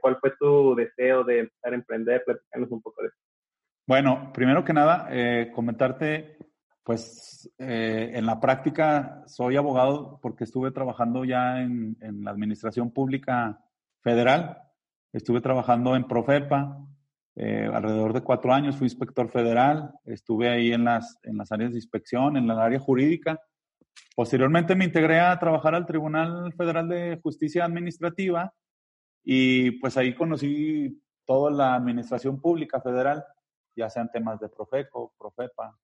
¿Cuál 0.00 0.18
fue 0.20 0.30
tu 0.38 0.76
deseo 0.76 1.24
de 1.24 1.40
empezar 1.40 1.72
a 1.72 1.74
emprender? 1.74 2.22
Platícanos 2.24 2.70
un 2.70 2.80
poco 2.80 3.02
de 3.02 3.08
eso. 3.08 3.16
Bueno, 3.86 4.30
primero 4.32 4.64
que 4.64 4.72
nada, 4.72 5.08
eh, 5.10 5.50
comentarte 5.54 6.38
pues 6.82 7.50
eh, 7.58 8.12
en 8.14 8.24
la 8.24 8.40
práctica 8.40 9.22
soy 9.26 9.56
abogado 9.56 10.18
porque 10.22 10.44
estuve 10.44 10.70
trabajando 10.70 11.24
ya 11.24 11.60
en, 11.60 11.96
en, 12.00 12.24
la 12.24 12.30
administración 12.30 12.90
pública 12.92 13.60
federal, 14.00 14.58
estuve 15.12 15.42
trabajando 15.42 15.96
en 15.96 16.04
Profepa 16.04 16.78
eh, 17.36 17.68
alrededor 17.72 18.12
de 18.12 18.22
cuatro 18.22 18.52
años, 18.52 18.76
fui 18.76 18.86
inspector 18.86 19.28
federal, 19.28 19.92
estuve 20.04 20.48
ahí 20.48 20.72
en 20.72 20.84
las, 20.84 21.18
en 21.22 21.36
las 21.36 21.50
áreas 21.50 21.72
de 21.72 21.78
inspección, 21.78 22.36
en 22.36 22.46
la 22.46 22.62
área 22.62 22.78
jurídica. 22.78 23.40
Posteriormente 24.14 24.76
me 24.76 24.84
integré 24.84 25.20
a 25.20 25.38
trabajar 25.38 25.74
al 25.74 25.86
Tribunal 25.86 26.52
Federal 26.52 26.88
de 26.88 27.18
Justicia 27.22 27.64
Administrativa 27.64 28.52
y 29.24 29.72
pues 29.72 29.96
ahí 29.96 30.14
conocí 30.14 31.02
toda 31.24 31.50
la 31.50 31.74
administración 31.74 32.40
pública 32.40 32.80
federal, 32.80 33.24
ya 33.74 33.90
sean 33.90 34.10
temas 34.12 34.38
de 34.40 34.48
Profeco, 34.48 35.14
Profepa, 35.18 35.76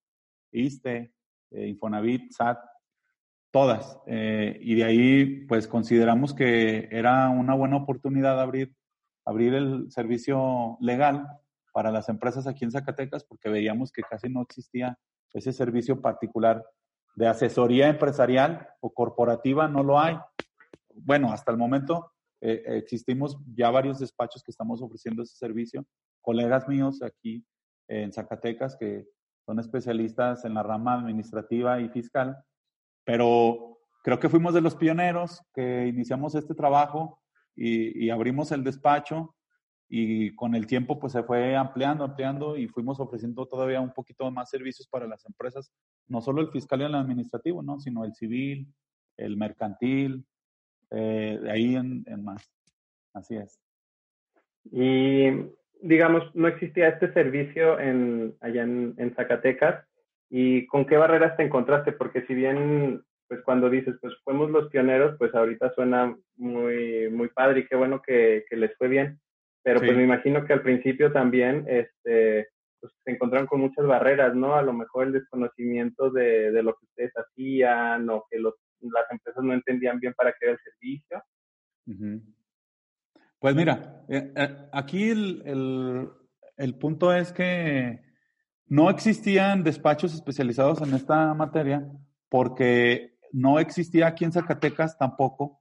ISTE, 0.53 1.13
eh, 1.51 1.67
Infonavit, 1.67 2.31
SAT, 2.31 2.59
todas. 3.51 3.99
Eh, 4.07 4.59
y 4.61 4.75
de 4.77 4.85
ahí, 4.85 5.25
pues 5.47 5.67
consideramos 5.67 6.35
que 6.35 6.89
era 6.91 7.29
una 7.31 7.55
buena 7.55 7.77
oportunidad 7.77 8.41
abrir, 8.41 8.75
abrir 9.25 9.55
el 9.55 9.91
servicio 9.91 10.77
legal 10.81 11.27
para 11.73 11.91
las 11.91 12.09
empresas 12.09 12.47
aquí 12.47 12.65
en 12.65 12.73
Zacatecas, 12.73 13.25
porque 13.25 13.49
veíamos 13.49 13.93
que 13.93 14.03
casi 14.03 14.29
no 14.29 14.43
existía 14.43 14.99
ese 15.33 15.53
servicio 15.53 16.01
particular 16.01 16.65
de 17.15 17.27
asesoría 17.27 17.89
empresarial 17.89 18.69
o 18.81 18.93
corporativa, 18.93 19.69
no 19.69 19.83
lo 19.83 19.99
hay. 19.99 20.19
Bueno, 20.95 21.33
hasta 21.33 21.53
el 21.53 21.59
momento 21.59 22.13
eh, 22.41 22.63
existimos 22.67 23.39
ya 23.55 23.71
varios 23.71 23.99
despachos 23.99 24.43
que 24.43 24.51
estamos 24.51 24.83
ofreciendo 24.83 25.23
ese 25.23 25.37
servicio. 25.37 25.87
Colegas 26.21 26.69
míos 26.69 27.03
aquí 27.03 27.45
en 27.89 28.13
Zacatecas 28.13 28.77
que 28.77 29.07
son 29.45 29.59
especialistas 29.59 30.45
en 30.45 30.55
la 30.55 30.63
rama 30.63 30.95
administrativa 30.95 31.81
y 31.81 31.89
fiscal, 31.89 32.37
pero 33.05 33.79
creo 34.03 34.21
que 34.21 34.29
fuimos 34.29 34.55
de 34.55 34.61
los 34.61 34.77
pioneros 34.77 35.43
que 35.53 35.87
iniciamos 35.87 36.35
este 36.35 36.55
trabajo 36.55 37.21
y, 37.57 38.07
y, 38.07 38.11
abrimos 38.11 38.53
el 38.53 38.65
despacho 38.65 39.35
y 39.89 40.35
con 40.37 40.55
el 40.55 40.67
tiempo 40.67 40.99
pues 40.99 41.13
se 41.13 41.23
fue 41.25 41.57
ampliando, 41.57 42.05
ampliando 42.05 42.57
y 42.57 42.69
fuimos 42.69 43.01
ofreciendo 43.01 43.47
todavía 43.47 43.81
un 43.81 43.93
poquito 43.93 44.31
más 44.31 44.49
servicios 44.49 44.87
para 44.87 45.07
las 45.07 45.27
empresas, 45.27 45.73
no 46.07 46.21
solo 46.21 46.41
el 46.41 46.51
fiscal 46.51 46.81
y 46.81 46.85
el 46.85 46.95
administrativo, 46.95 47.63
¿no? 47.63 47.81
sino 47.81 48.05
el 48.05 48.15
civil, 48.15 48.73
el 49.17 49.37
mercantil, 49.37 50.25
eh, 50.91 51.39
de 51.43 51.51
ahí 51.51 51.75
en, 51.75 52.05
en 52.07 52.25
más. 52.25 52.51
Así 53.13 53.37
es. 53.37 53.61
Y 54.71 55.31
digamos, 55.83 56.35
no 56.35 56.49
existía 56.49 56.89
este 56.89 57.13
servicio 57.13 57.79
en, 57.81 58.37
allá 58.41 58.63
en, 58.63 58.95
en, 58.99 59.15
Zacatecas 59.15 59.85
y 60.29 60.67
con 60.67 60.87
qué 60.87 60.97
barreras 60.97 61.37
te 61.37 61.43
encontraste, 61.43 61.93
porque 61.93 62.25
si 62.27 62.35
bien, 62.35 63.03
pues 63.31 63.43
cuando 63.45 63.71
dices, 63.71 63.95
pues 64.01 64.13
fuimos 64.25 64.51
los 64.51 64.69
pioneros, 64.71 65.17
pues 65.17 65.33
ahorita 65.33 65.73
suena 65.73 66.17
muy, 66.35 67.09
muy 67.11 67.29
padre 67.29 67.61
y 67.61 67.67
qué 67.69 67.77
bueno 67.77 68.03
que, 68.05 68.45
que 68.51 68.57
les 68.57 68.77
fue 68.77 68.89
bien, 68.89 69.21
pero 69.63 69.79
sí. 69.79 69.87
pues 69.87 69.97
me 69.97 70.03
imagino 70.03 70.45
que 70.45 70.53
al 70.53 70.63
principio 70.63 71.13
también, 71.13 71.65
este, 71.69 72.49
pues 72.81 72.93
se 73.05 73.13
encontraron 73.13 73.47
con 73.47 73.61
muchas 73.61 73.87
barreras, 73.87 74.35
¿no? 74.35 74.57
A 74.57 74.63
lo 74.63 74.73
mejor 74.73 75.07
el 75.07 75.13
desconocimiento 75.13 76.11
de, 76.11 76.51
de 76.51 76.63
lo 76.65 76.73
que 76.73 76.87
ustedes 76.87 77.13
hacían 77.15 78.11
o 78.11 78.25
que 78.29 78.41
los, 78.41 78.55
las 78.81 79.09
empresas 79.13 79.45
no 79.45 79.55
entendían 79.55 80.01
bien 80.01 80.13
para 80.15 80.33
qué 80.33 80.47
era 80.47 80.53
el 80.55 80.59
servicio. 80.65 81.23
Uh 81.87 81.93
-huh. 81.93 82.35
Pues 83.39 83.55
mira, 83.55 84.03
eh, 84.09 84.33
eh, 84.35 84.57
aquí 84.73 85.09
el, 85.09 85.43
el, 85.47 86.09
el, 86.57 86.75
punto 86.75 87.15
es 87.15 87.33
que 87.33 88.01
no 88.67 88.91
existían 88.91 89.63
despachos 89.63 90.15
especializados 90.15 90.83
en 90.83 90.95
esta 90.95 91.33
materia 91.33 91.89
porque 92.29 93.10
no 93.33 93.59
existía 93.59 94.07
aquí 94.07 94.25
en 94.25 94.33
Zacatecas 94.33 94.99
tampoco 94.99 95.61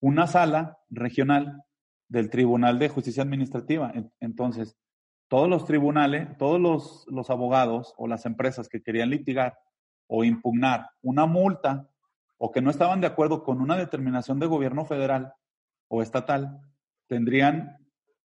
una 0.00 0.26
sala 0.26 0.78
regional 0.88 1.62
del 2.08 2.30
Tribunal 2.30 2.78
de 2.78 2.88
Justicia 2.88 3.22
Administrativa. 3.22 3.92
Entonces, 4.18 4.76
todos 5.28 5.48
los 5.48 5.64
tribunales, 5.64 6.36
todos 6.38 6.60
los, 6.60 7.06
los 7.08 7.30
abogados 7.30 7.94
o 7.96 8.08
las 8.08 8.26
empresas 8.26 8.68
que 8.68 8.82
querían 8.82 9.10
litigar 9.10 9.58
o 10.08 10.24
impugnar 10.24 10.90
una 11.02 11.26
multa 11.26 11.88
o 12.36 12.50
que 12.50 12.60
no 12.60 12.70
estaban 12.70 13.00
de 13.00 13.06
acuerdo 13.06 13.44
con 13.44 13.60
una 13.60 13.76
determinación 13.76 14.40
de 14.40 14.46
gobierno 14.46 14.84
federal 14.84 15.34
o 15.88 16.02
estatal, 16.02 16.60
tendrían, 17.06 17.76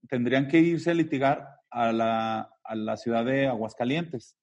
tendrían 0.09 0.47
que 0.47 0.61
irse 0.61 0.91
a 0.91 0.95
litigar 0.95 1.61
a 1.71 1.91
la, 1.91 2.51
a 2.63 2.75
la 2.77 2.97
ciudad 2.97 3.25
de 3.25 3.49
Aguascalientes. 3.49 4.37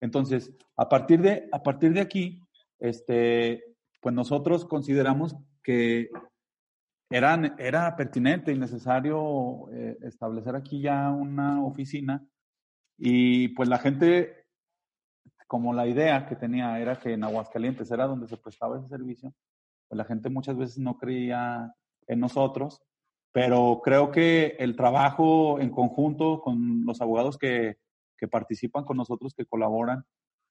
Entonces, 0.00 0.54
a 0.76 0.88
partir 0.88 1.20
de, 1.20 1.48
a 1.52 1.62
partir 1.62 1.92
de 1.94 2.00
aquí, 2.00 2.45
este, 2.78 3.76
pues 4.00 4.14
nosotros 4.14 4.64
consideramos 4.64 5.36
que 5.62 6.08
era, 7.10 7.54
era 7.58 7.96
pertinente 7.96 8.52
y 8.52 8.58
necesario 8.58 9.70
eh, 9.72 9.96
establecer 10.02 10.56
aquí 10.56 10.80
ya 10.80 11.10
una 11.10 11.64
oficina 11.64 12.26
y 12.98 13.48
pues 13.48 13.68
la 13.68 13.78
gente, 13.78 14.46
como 15.46 15.74
la 15.74 15.86
idea 15.86 16.26
que 16.26 16.36
tenía 16.36 16.78
era 16.80 16.98
que 16.98 17.12
en 17.12 17.24
Aguascalientes 17.24 17.90
era 17.90 18.06
donde 18.06 18.26
se 18.26 18.36
prestaba 18.36 18.78
ese 18.78 18.88
servicio, 18.88 19.34
pues 19.88 19.96
la 19.96 20.04
gente 20.04 20.30
muchas 20.30 20.56
veces 20.56 20.78
no 20.78 20.96
creía 20.96 21.72
en 22.06 22.20
nosotros, 22.20 22.82
pero 23.32 23.80
creo 23.84 24.10
que 24.10 24.56
el 24.58 24.76
trabajo 24.76 25.60
en 25.60 25.70
conjunto 25.70 26.40
con 26.40 26.84
los 26.86 27.00
abogados 27.00 27.36
que, 27.36 27.76
que 28.16 28.28
participan 28.28 28.84
con 28.84 28.96
nosotros, 28.96 29.34
que 29.34 29.44
colaboran, 29.44 30.04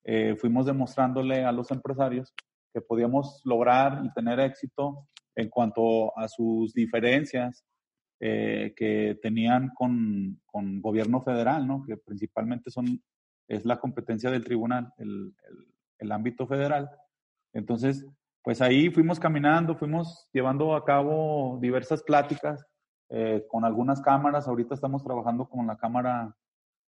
eh, 0.05 0.35
fuimos 0.39 0.65
demostrándole 0.65 1.43
a 1.43 1.51
los 1.51 1.71
empresarios 1.71 2.33
que 2.73 2.81
podíamos 2.81 3.41
lograr 3.43 4.01
y 4.05 4.13
tener 4.13 4.39
éxito 4.39 5.07
en 5.35 5.49
cuanto 5.49 6.17
a 6.17 6.27
sus 6.27 6.73
diferencias 6.73 7.65
eh, 8.19 8.73
que 8.77 9.19
tenían 9.21 9.71
con, 9.75 10.41
con, 10.45 10.81
gobierno 10.81 11.21
federal, 11.21 11.67
¿no? 11.67 11.83
que 11.85 11.97
principalmente 11.97 12.71
son, 12.71 13.01
es 13.47 13.65
la 13.65 13.79
competencia 13.79 14.31
del 14.31 14.45
tribunal, 14.45 14.93
el, 14.97 15.33
el, 15.99 16.11
ámbito 16.11 16.47
federal. 16.47 16.89
Entonces, 17.51 18.05
pues 18.41 18.61
ahí 18.61 18.89
fuimos 18.89 19.19
caminando, 19.19 19.75
fuimos 19.75 20.29
llevando 20.31 20.75
a 20.75 20.85
cabo 20.85 21.57
diversas 21.61 22.03
pláticas 22.03 22.65
eh, 23.09 23.45
con 23.49 23.65
algunas 23.65 24.01
cámaras. 24.01 24.47
Ahorita 24.47 24.75
estamos 24.75 25.03
trabajando 25.03 25.47
con 25.47 25.67
la 25.67 25.77
Cámara, 25.77 26.35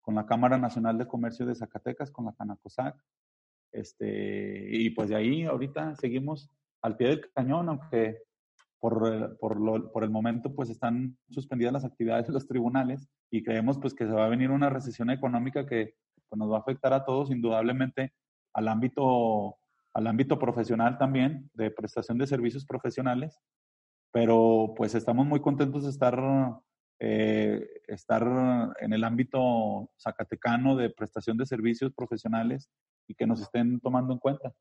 con 0.07 0.15
la 0.15 0.25
Cámara 0.25 0.57
Nacional 0.57 0.97
de 0.99 1.09
Comercio 1.09 1.45
de 1.45 1.57
Zacatecas, 1.57 2.13
con 2.13 2.27
la 2.27 2.33
Canacosac. 2.33 2.97
Este, 3.73 4.69
y 4.71 4.91
pues 4.91 5.09
de 5.09 5.17
ahí 5.17 5.43
ahorita 5.43 5.97
seguimos 5.97 6.49
al 6.81 6.97
pie 6.97 7.09
del 7.09 7.33
cañón, 7.33 7.69
aunque 7.69 8.23
por, 8.79 9.37
por, 9.39 9.61
lo, 9.61 9.91
por, 9.91 10.05
el 10.05 10.11
momento 10.11 10.55
pues 10.55 10.71
están 10.71 11.19
suspendidas 11.29 11.73
las 11.73 11.85
actividades 11.85 12.29
de 12.29 12.35
los 12.35 12.47
tribunales 12.47 13.09
y 13.33 13.43
creemos 13.43 13.79
pues 13.79 13.95
que 13.95 14.07
se 14.07 14.13
va 14.13 14.27
a 14.27 14.29
venir 14.29 14.53
una 14.53 14.71
recesión 14.71 15.11
económica 15.11 15.67
que 15.67 15.97
pues, 16.15 16.39
nos 16.39 16.53
va 16.53 16.59
a 16.59 16.61
afectar 16.61 16.93
a 16.93 17.05
todos 17.05 17.33
indudablemente 17.33 18.13
al 18.53 18.69
ámbito 18.69 19.57
al 19.93 20.07
ámbito 20.07 20.39
profesional 20.39 20.99
también 20.99 21.51
de 21.55 21.71
prestación 21.71 22.19
de 22.19 22.27
servicios 22.27 22.65
profesionales 22.65 23.41
pero 24.13 24.75
pues 24.77 24.95
estamos 24.95 25.27
muy 25.27 25.41
contentos 25.41 25.85
de 25.85 25.91
estar 25.91 26.17
eh, 26.99 27.69
estar 27.87 28.23
en 28.81 28.93
el 28.93 29.05
ámbito 29.05 29.91
zacatecano 29.99 30.77
de 30.77 30.91
prestación 30.91 31.37
de 31.37 31.47
servicios 31.47 31.93
profesionales 31.95 32.71
y 33.07 33.15
que 33.15 33.27
nos 33.27 33.43
estén 33.43 33.81
tomando 33.81 34.13
en 34.13 34.19
cuenta. 34.19 34.53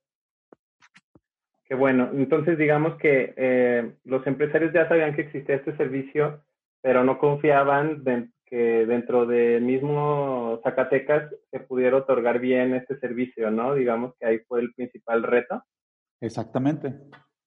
Qué 1.65 1.73
bueno. 1.73 2.11
Entonces, 2.13 2.57
digamos 2.57 2.95
que 2.97 3.33
eh, 3.37 3.95
los 4.03 4.25
empresarios 4.27 4.71
ya 4.73 4.87
sabían 4.87 5.15
que 5.15 5.23
existía 5.23 5.55
este 5.55 5.75
servicio, 5.77 6.43
pero 6.81 7.03
no 7.03 7.17
confiaban 7.17 8.03
que 8.45 8.85
dentro 8.85 9.25
del 9.25 9.63
mismo 9.63 10.59
Zacatecas 10.63 11.33
se 11.49 11.59
pudiera 11.59 11.97
otorgar 11.97 12.39
bien 12.39 12.75
este 12.75 12.99
servicio, 12.99 13.49
¿no? 13.49 13.73
Digamos 13.73 14.13
que 14.19 14.27
ahí 14.27 14.39
fue 14.47 14.61
el 14.61 14.73
principal 14.75 15.23
reto. 15.23 15.63
Exactamente, 16.21 16.93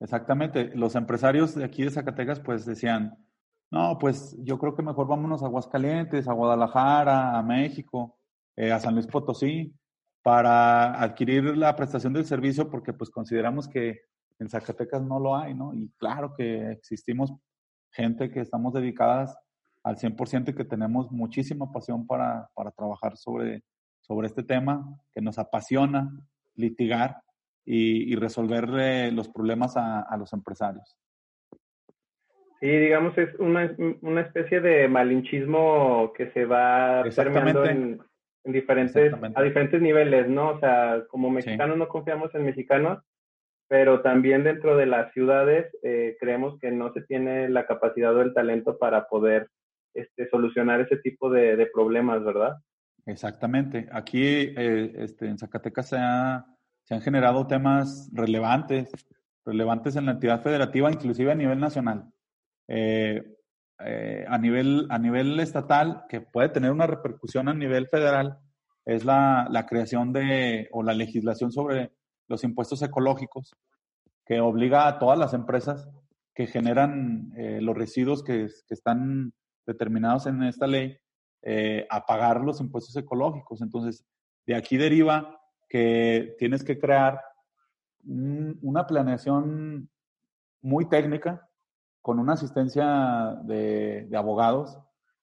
exactamente. 0.00 0.72
Los 0.74 0.96
empresarios 0.96 1.54
de 1.54 1.64
aquí 1.64 1.84
de 1.84 1.90
Zacatecas 1.90 2.40
pues 2.40 2.66
decían, 2.66 3.12
no, 3.70 3.98
pues 3.98 4.36
yo 4.40 4.58
creo 4.58 4.74
que 4.74 4.82
mejor 4.82 5.06
vámonos 5.06 5.42
a 5.42 5.46
Aguascalientes, 5.46 6.28
a 6.28 6.32
Guadalajara, 6.32 7.38
a 7.38 7.42
México, 7.42 8.18
eh, 8.56 8.72
a 8.72 8.80
San 8.80 8.94
Luis 8.94 9.06
Potosí 9.06 9.74
para 10.22 11.00
adquirir 11.00 11.56
la 11.56 11.74
prestación 11.76 12.12
del 12.12 12.26
servicio 12.26 12.68
porque 12.70 12.92
pues 12.92 13.10
consideramos 13.10 13.68
que 13.68 14.00
en 14.38 14.48
Zacatecas 14.48 15.02
no 15.02 15.18
lo 15.18 15.36
hay, 15.36 15.54
¿no? 15.54 15.74
Y 15.74 15.90
claro 15.98 16.34
que 16.34 16.70
existimos 16.70 17.32
gente 17.90 18.30
que 18.30 18.40
estamos 18.40 18.72
dedicadas 18.72 19.36
al 19.82 19.96
100% 19.96 20.50
y 20.50 20.54
que 20.54 20.64
tenemos 20.64 21.10
muchísima 21.10 21.72
pasión 21.72 22.06
para, 22.06 22.50
para 22.54 22.70
trabajar 22.70 23.16
sobre, 23.16 23.64
sobre 24.00 24.26
este 24.26 24.42
tema, 24.42 24.98
que 25.12 25.20
nos 25.20 25.38
apasiona 25.38 26.10
litigar 26.54 27.22
y, 27.64 28.14
resolver 28.16 29.12
los 29.12 29.28
problemas 29.28 29.76
a, 29.76 30.16
los 30.16 30.32
empresarios. 30.32 30.96
Sí, 32.60 32.66
digamos, 32.66 33.16
es 33.16 33.34
una, 33.38 33.74
una 34.02 34.22
especie 34.22 34.60
de 34.60 34.88
malinchismo 34.88 36.12
que 36.16 36.30
se 36.32 36.44
va 36.44 37.04
permeando 37.14 37.64
en, 37.64 38.00
en 38.44 38.52
diferentes, 38.52 39.12
a 39.34 39.42
diferentes 39.42 39.80
niveles, 39.80 40.28
¿no? 40.28 40.50
O 40.50 40.58
sea, 40.58 41.04
como 41.08 41.30
mexicanos 41.30 41.76
no 41.76 41.86
confiamos 41.86 42.34
en 42.34 42.44
mexicanos, 42.44 42.98
pero 43.68 44.00
también 44.00 44.42
dentro 44.42 44.76
de 44.76 44.86
las 44.86 45.12
ciudades 45.12 45.66
eh, 45.82 46.16
creemos 46.18 46.58
que 46.58 46.70
no 46.70 46.92
se 46.92 47.02
tiene 47.02 47.48
la 47.48 47.66
capacidad 47.66 48.16
o 48.16 48.22
el 48.22 48.34
talento 48.34 48.78
para 48.78 49.06
poder 49.06 49.48
este, 49.94 50.28
solucionar 50.28 50.80
ese 50.80 50.96
tipo 50.96 51.30
de, 51.30 51.68
problemas, 51.72 52.24
¿verdad? 52.24 52.56
Exactamente. 53.06 53.88
Aquí 53.92 54.24
eh, 54.24 54.92
este, 54.96 55.26
en 55.26 55.38
Zacatecas 55.38 55.90
se, 55.90 55.98
se 56.84 56.94
han 56.94 57.02
generado 57.02 57.46
temas 57.46 58.10
relevantes, 58.12 58.90
relevantes 59.44 59.94
en 59.96 60.06
la 60.06 60.12
entidad 60.12 60.42
federativa, 60.42 60.90
inclusive 60.90 61.30
a 61.30 61.36
nivel 61.36 61.60
nacional. 61.60 62.10
Eh, 62.68 63.22
eh, 63.80 64.24
a, 64.28 64.38
nivel, 64.38 64.86
a 64.90 64.98
nivel 64.98 65.40
estatal, 65.40 66.04
que 66.08 66.20
puede 66.20 66.50
tener 66.50 66.70
una 66.70 66.86
repercusión 66.86 67.48
a 67.48 67.54
nivel 67.54 67.88
federal, 67.88 68.38
es 68.84 69.04
la, 69.04 69.46
la, 69.50 69.66
creación 69.66 70.12
de, 70.12 70.68
o 70.72 70.82
la 70.82 70.94
legislación 70.94 71.52
sobre 71.52 71.92
los 72.28 72.44
impuestos 72.44 72.82
ecológicos, 72.82 73.54
que 74.26 74.40
obliga 74.40 74.86
a 74.86 74.98
todas 74.98 75.18
las 75.18 75.32
empresas 75.32 75.88
que 76.34 76.46
generan 76.46 77.32
eh, 77.36 77.60
los 77.62 77.76
residuos 77.76 78.22
que, 78.22 78.48
están 78.68 79.32
determinados 79.66 80.26
en 80.26 80.42
esta 80.42 80.66
ley 80.66 80.96
a 81.90 82.04
pagar 82.04 82.40
los 82.40 82.60
impuestos 82.60 82.96
ecológicos. 82.96 83.62
Entonces, 83.62 84.04
de 84.46 84.56
aquí 84.56 84.76
deriva 84.76 85.40
que 85.68 86.34
tienes 86.38 86.64
que 86.64 86.78
crear 86.78 87.20
una 88.04 88.86
planeación 88.86 89.88
muy 90.60 90.88
técnica 90.88 91.47
con 92.02 92.18
una 92.18 92.34
asistencia 92.34 93.38
de, 93.44 94.08
abogados 94.14 94.78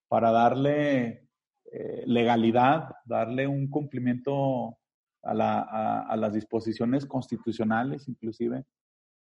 para 0.07 0.31
darle 0.31 1.27
eh, 1.71 2.03
legalidad, 2.05 2.95
darle 3.05 3.47
un 3.47 3.69
cumplimiento 3.69 4.77
a, 5.23 6.15
las 6.17 6.33
disposiciones 6.33 7.05
constitucionales, 7.05 8.07
inclusive, 8.07 8.65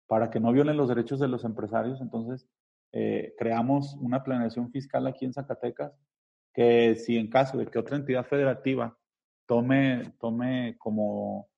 para 0.08 0.30
que 0.30 0.40
no 0.40 0.52
violen 0.52 0.78
los 0.78 0.90
derechos 0.90 1.20
de 1.20 1.28
los 1.28 1.46
empresarios. 1.46 2.02
Entonces, 2.02 2.48
eh, 2.92 3.34
creamos 3.38 3.96
una 4.02 4.24
planeación 4.24 4.72
fiscal 4.72 5.08
aquí 5.08 5.26
en 5.26 5.34
Zacatecas 5.34 5.94
que 6.54 6.96
si 6.96 7.18
en 7.18 7.30
caso 7.30 7.58
de 7.58 7.68
que 7.68 7.80
otra 7.80 7.96
entidad 7.96 8.26
federativa 8.26 8.98
tome, 9.46 10.14
tome 10.20 10.76
como, 10.78 11.50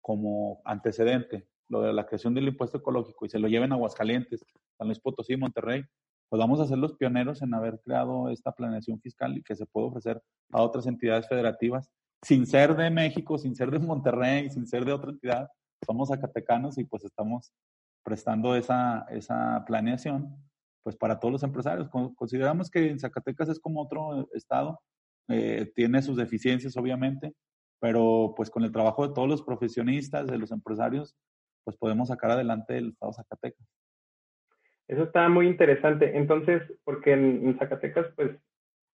como 0.00 0.62
antecedente 0.64 1.46
lo 1.68 1.82
de 1.82 1.92
la 1.92 2.06
creación 2.06 2.34
del 2.34 2.48
impuesto 2.48 2.78
ecológico 2.78 3.26
y 3.26 3.28
se 3.28 3.38
lo 3.38 3.48
lleven 3.48 3.72
a 3.72 3.74
Aguascalientes, 3.74 4.44
San 4.78 4.86
Luis 4.86 5.00
Potosí, 5.00 5.36
Monterrey, 5.36 5.84
pues 6.28 6.38
vamos 6.38 6.60
a 6.60 6.66
ser 6.66 6.78
los 6.78 6.94
pioneros 6.94 7.42
en 7.42 7.54
haber 7.54 7.80
creado 7.80 8.30
esta 8.30 8.52
planeación 8.52 9.00
fiscal 9.00 9.36
y 9.36 9.42
que 9.42 9.56
se 9.56 9.66
puede 9.66 9.88
ofrecer 9.88 10.22
a 10.52 10.62
otras 10.62 10.86
entidades 10.86 11.28
federativas, 11.28 11.90
sin 12.22 12.46
ser 12.46 12.76
de 12.76 12.90
México, 12.90 13.38
sin 13.38 13.54
ser 13.54 13.70
de 13.70 13.78
Monterrey, 13.78 14.50
sin 14.50 14.66
ser 14.66 14.84
de 14.84 14.92
otra 14.92 15.10
entidad. 15.10 15.48
Somos 15.84 16.08
zacatecanos 16.08 16.78
y 16.78 16.84
pues 16.84 17.04
estamos 17.04 17.52
prestando 18.04 18.56
esa, 18.56 19.06
esa 19.10 19.64
planeación 19.66 20.36
pues 20.82 20.96
para 20.96 21.18
todos 21.18 21.32
los 21.32 21.42
empresarios. 21.42 21.88
Consideramos 22.16 22.70
que 22.70 22.90
en 22.90 22.98
Zacatecas 22.98 23.48
es 23.48 23.60
como 23.60 23.82
otro 23.82 24.28
estado, 24.32 24.80
eh, 25.28 25.70
tiene 25.74 26.02
sus 26.02 26.16
deficiencias 26.16 26.76
obviamente, 26.76 27.34
pero 27.80 28.32
pues 28.36 28.50
con 28.50 28.64
el 28.64 28.72
trabajo 28.72 29.06
de 29.06 29.14
todos 29.14 29.28
los 29.28 29.42
profesionistas, 29.42 30.26
de 30.26 30.38
los 30.38 30.50
empresarios, 30.50 31.14
pues 31.64 31.76
podemos 31.76 32.08
sacar 32.08 32.30
adelante 32.30 32.78
el 32.78 32.88
estado 32.90 33.12
Zacatecas. 33.12 33.66
Eso 34.88 35.04
está 35.04 35.28
muy 35.28 35.46
interesante. 35.46 36.16
Entonces, 36.16 36.62
porque 36.82 37.12
en, 37.12 37.56
Zacatecas, 37.58 38.06
pues, 38.16 38.30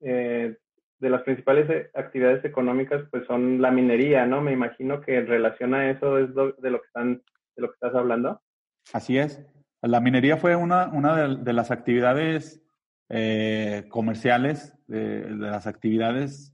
eh, 0.00 0.56
de 0.98 1.10
las 1.10 1.22
principales 1.22 1.70
eh, 1.70 1.90
actividades 1.94 2.44
económicas, 2.44 3.04
pues 3.10 3.24
son 3.26 3.62
la 3.62 3.70
minería, 3.70 4.26
¿no? 4.26 4.40
Me 4.40 4.52
imagino 4.52 5.00
que 5.00 5.16
en 5.16 5.26
relación 5.28 5.72
a 5.72 5.90
eso 5.90 6.18
es 6.18 6.34
de 6.34 6.70
lo 6.70 6.80
que 6.80 6.86
están, 6.86 7.22
de 7.56 7.62
lo 7.62 7.68
que 7.68 7.74
estás 7.74 7.94
hablando. 7.94 8.42
Así 8.92 9.18
es. 9.18 9.40
La 9.82 10.00
minería 10.00 10.36
fue 10.36 10.56
una, 10.56 10.88
una 10.88 11.28
de, 11.28 11.52
las 11.52 11.70
actividades 11.70 12.62
eh, 13.08 13.84
comerciales, 13.88 14.74
de, 14.88 15.30
las 15.30 15.66
actividades 15.66 16.50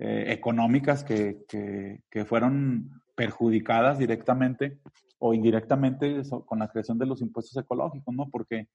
económicas 0.00 1.02
que, 1.02 1.38
que, 1.48 2.02
que, 2.08 2.24
fueron 2.24 3.02
perjudicadas 3.16 3.98
directamente 3.98 4.78
o 5.18 5.34
indirectamente 5.34 6.22
con 6.46 6.58
la 6.58 6.68
creación 6.68 6.98
de 6.98 7.06
los 7.06 7.20
impuestos 7.20 7.56
ecológicos, 7.56 8.14
¿no? 8.14 8.28
Porque 8.30 8.68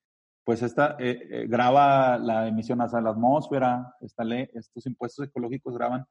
pues 0.44 0.62
esta 0.62 0.98
eh, 1.00 1.28
eh, 1.32 1.48
graba 1.48 2.18
la 2.18 2.48
emisión 2.48 2.82
hacia 2.82 3.00
la 3.00 3.12
atmósfera, 3.12 3.96
esta 4.02 4.24
ley, 4.24 4.50
estos 4.54 4.86
impuestos 4.86 5.28
ecológicos 5.28 5.74
graban 5.78 6.06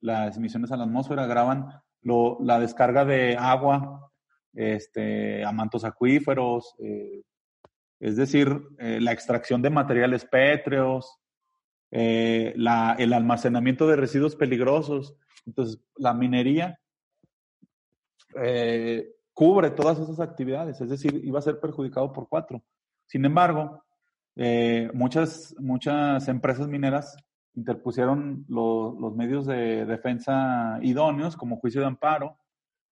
las 0.00 0.36
emisiones 0.36 0.70
a 0.72 0.76
la 0.76 0.84
atmósfera, 0.84 1.26
graban 1.26 1.66
la 2.02 2.58
descarga 2.58 3.04
de 3.04 3.36
agua 3.36 4.10
este, 4.54 5.44
a 5.44 5.52
mantos 5.52 5.84
acuíferos, 5.84 6.74
eh, 6.78 7.22
es 8.00 8.16
decir, 8.16 8.48
eh, 8.78 8.98
la 9.00 9.12
extracción 9.12 9.60
de 9.62 9.70
materiales 9.70 10.24
pétreos, 10.24 11.18
eh, 11.90 12.54
el 12.56 13.12
almacenamiento 13.12 13.86
de 13.86 13.96
residuos 13.96 14.36
peligrosos. 14.36 15.16
Entonces, 15.46 15.80
la 15.96 16.14
minería 16.14 16.78
cubre 19.32 19.70
todas 19.70 19.98
esas 19.98 20.20
actividades, 20.20 20.80
es 20.80 20.90
decir, 20.90 21.20
iba 21.24 21.38
a 21.38 21.42
ser 21.42 21.60
perjudicado 21.60 22.12
por 22.12 22.28
cuatro. 22.28 22.62
Sin 23.06 23.24
embargo, 23.24 23.84
muchas, 24.94 25.54
muchas 25.58 26.28
empresas 26.28 26.68
mineras 26.68 27.16
interpusieron 27.54 28.44
los 28.48 29.14
medios 29.16 29.46
de 29.46 29.84
defensa 29.84 30.78
idóneos 30.82 31.36
como 31.36 31.58
juicio 31.58 31.80
de 31.80 31.88
amparo 31.88 32.38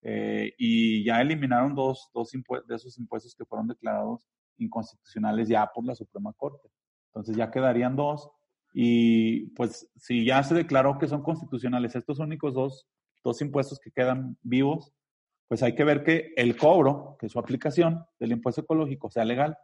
eh, 0.02 0.54
y 0.58 1.04
ya 1.04 1.20
eliminaron 1.20 1.74
dos, 1.74 2.10
dos 2.14 2.30
de 2.30 2.74
esos 2.74 2.98
impuestos 2.98 3.34
que 3.34 3.44
fueron 3.44 3.68
declarados 3.68 4.28
inconstitucionales 4.58 5.48
ya 5.48 5.66
por 5.72 5.84
la 5.84 5.94
Suprema 5.94 6.32
Corte. 6.32 6.68
Entonces 7.08 7.36
ya 7.36 7.50
quedarían 7.50 7.96
dos 7.96 8.30
y 8.74 9.46
pues 9.50 9.90
si 9.96 10.24
ya 10.24 10.42
se 10.42 10.54
declaró 10.54 10.98
que 10.98 11.08
son 11.08 11.22
constitucionales 11.22 11.94
estos 11.94 12.18
únicos 12.18 12.54
dos, 12.54 12.86
dos 13.24 13.40
impuestos 13.40 13.80
que 13.80 13.90
quedan 13.90 14.36
vivos, 14.42 14.92
pues 15.48 15.62
hay 15.62 15.74
que 15.74 15.84
ver 15.84 16.04
que 16.04 16.32
el 16.36 16.56
cobro, 16.56 17.16
que 17.18 17.28
su 17.28 17.38
aplicación 17.38 18.04
del 18.20 18.32
impuesto 18.32 18.60
ecológico 18.60 19.10
sea 19.10 19.24
legal, 19.24 19.56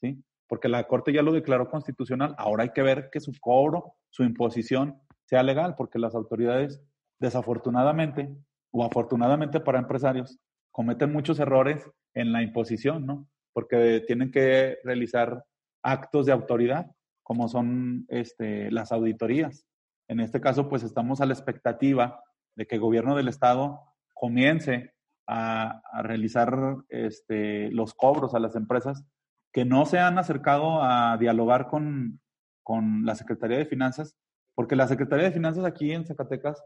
¿sí? 0.00 0.24
porque 0.48 0.68
la 0.68 0.84
Corte 0.84 1.12
ya 1.12 1.22
lo 1.22 1.32
declaró 1.32 1.68
constitucional, 1.68 2.34
ahora 2.38 2.64
hay 2.64 2.70
que 2.70 2.82
ver 2.82 3.10
que 3.10 3.20
su 3.20 3.32
cobro, 3.40 3.94
su 4.10 4.22
imposición 4.24 5.00
sea 5.24 5.42
legal, 5.42 5.74
porque 5.76 5.98
las 5.98 6.14
autoridades, 6.14 6.80
desafortunadamente 7.18 8.34
o 8.70 8.84
afortunadamente 8.84 9.60
para 9.60 9.78
empresarios, 9.78 10.38
cometen 10.70 11.12
muchos 11.12 11.38
errores 11.40 11.88
en 12.14 12.32
la 12.32 12.42
imposición, 12.42 13.06
¿no? 13.06 13.28
Porque 13.52 14.04
tienen 14.06 14.30
que 14.30 14.78
realizar 14.84 15.44
actos 15.82 16.26
de 16.26 16.32
autoridad, 16.32 16.90
como 17.22 17.48
son 17.48 18.04
este, 18.08 18.70
las 18.70 18.92
auditorías. 18.92 19.66
En 20.08 20.20
este 20.20 20.40
caso, 20.40 20.68
pues 20.68 20.82
estamos 20.82 21.20
a 21.20 21.26
la 21.26 21.32
expectativa 21.32 22.22
de 22.54 22.66
que 22.66 22.76
el 22.76 22.80
gobierno 22.80 23.16
del 23.16 23.28
Estado 23.28 23.80
comience 24.14 24.94
a, 25.26 25.82
realizar 26.02 26.76
este, 26.88 27.70
los 27.72 27.94
cobros 27.94 28.34
a 28.34 28.38
las 28.38 28.56
empresas 28.56 29.04
que 29.52 29.64
no 29.64 29.86
se 29.86 29.98
han 29.98 30.18
acercado 30.18 30.82
a 30.82 31.16
dialogar 31.18 31.68
con, 31.68 32.20
con 32.62 33.04
la 33.04 33.14
Secretaría 33.14 33.58
de 33.58 33.66
Finanzas, 33.66 34.16
porque 34.54 34.76
la 34.76 34.86
Secretaría 34.88 35.26
de 35.26 35.32
Finanzas 35.32 35.64
aquí 35.64 35.92
en 35.92 36.04
Zacatecas 36.04 36.62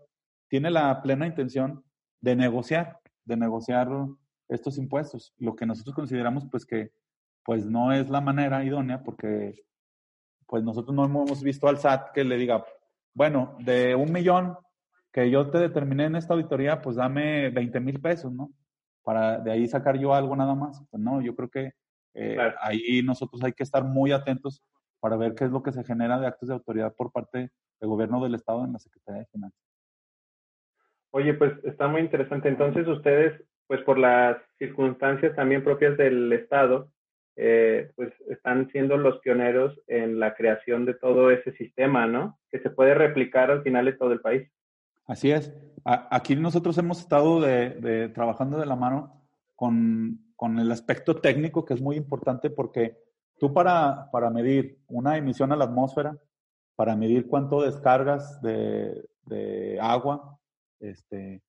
tiene 0.49 0.71
la 0.71 1.01
plena 1.03 1.27
intención 1.27 1.85
de 2.21 2.37
negociar, 2.37 2.99
de 3.25 3.37
negociar 3.37 3.89
estos 4.49 4.77
impuestos. 4.79 5.33
Lo 5.39 5.55
que 5.55 5.67
nosotros 5.67 5.95
consideramos 5.95 6.47
pues 6.51 6.67
que 6.67 6.91
pues 7.45 7.65
no 7.65 7.93
es 7.93 8.11
la 8.11 8.21
manera 8.21 8.65
idónea 8.65 9.03
porque 9.03 9.65
pues 10.47 10.65
nosotros 10.65 10.95
no 10.95 11.05
hemos 11.05 11.43
visto 11.43 11.69
al 11.69 11.79
SAT 11.79 12.13
que 12.13 12.25
le 12.25 12.37
diga, 12.37 12.65
bueno, 13.15 13.57
de 13.61 13.95
un 13.95 14.13
millón 14.13 14.57
que 15.13 15.31
yo 15.31 15.51
te 15.51 15.59
determiné 15.59 16.05
en 16.05 16.17
esta 16.17 16.35
auditoría, 16.35 16.81
pues 16.81 16.97
dame 16.97 17.51
20 17.51 17.81
mil 17.81 18.01
pesos, 18.01 18.33
¿no? 18.33 18.51
Para 19.03 19.39
de 19.39 19.51
ahí 19.51 19.67
sacar 19.67 19.99
yo 19.99 20.15
algo 20.15 20.37
nada 20.37 20.55
más. 20.55 20.83
Pues 20.91 21.03
no, 21.03 21.21
yo 21.21 21.35
creo 21.35 21.49
que 21.49 21.73
eh, 22.15 22.39
ahí 22.61 23.03
nosotros 23.03 23.43
hay 23.43 23.53
que 23.53 23.63
estar 23.63 23.85
muy 23.85 24.13
atentos 24.13 24.63
para 25.01 25.17
ver 25.17 25.35
qué 25.35 25.45
es 25.45 25.51
lo 25.51 25.63
que 25.63 25.73
se 25.73 25.85
genera 25.85 26.19
de 26.19 26.27
actos 26.27 26.49
de 26.49 26.55
autoridad 26.55 26.95
por 26.95 27.11
parte 27.11 27.51
del 27.81 27.89
gobierno 27.89 28.23
del 28.23 28.35
Estado 28.35 28.65
en 28.65 28.73
la 28.73 28.79
Secretaría 28.79 29.23
de 29.23 29.27
Finanzas. 29.27 29.61
Oye, 31.13 31.35
pues 31.35 31.53
está 31.65 31.89
muy 31.89 32.03
interesante. 32.03 32.49
Entonces 32.49 32.87
ustedes, 32.87 33.43
pues 33.67 33.81
por 33.83 33.99
las 33.99 34.37
circunstancias 34.59 35.35
también 35.35 35.65
propias 35.65 35.97
del 35.97 36.33
Estado, 36.33 36.93
eh, 37.37 37.91
pues 37.97 38.13
están 38.29 38.71
siendo 38.71 38.97
los 38.97 39.19
pioneros 39.21 39.81
en 39.87 40.21
la 40.21 40.35
creación 40.35 40.85
de 40.85 40.95
todo 40.95 41.31
ese 41.31 41.53
sistema, 41.53 42.07
¿no? 42.07 42.39
Que 42.51 42.61
se 42.61 42.71
puede 42.71 42.95
replicar 42.95 43.51
al 43.51 43.63
final 43.63 43.89
en 43.89 43.99
todo 43.99 44.13
el 44.13 44.21
país. 44.21 44.49
Así 45.11 45.33
es. 45.33 45.53
aquí 45.85 46.37
nosotros 46.37 46.79
hemos 46.79 47.01
estado 47.01 47.41
trabajando 48.15 48.59
de 48.59 48.67
la 48.67 48.77
mano 48.77 49.27
con 49.57 50.59
el 50.59 50.71
aspecto 50.71 51.17
técnico 51.17 51.65
que 51.65 51.75
es 51.75 51.83
muy 51.83 51.97
importante 51.97 52.49
porque 52.49 52.97
tú 53.37 53.53
para, 53.53 54.09
medir 54.33 54.79
una 54.87 55.17
emisión 55.17 55.51
a 55.51 55.57
la 55.57 55.65
atmósfera, 55.65 56.17
para 56.77 56.95
medir 56.95 57.27
cuánto 57.27 57.61
descargas 57.63 58.41
de, 58.41 59.05
de 59.23 59.81
agua, 59.81 60.39
este, 60.79 61.43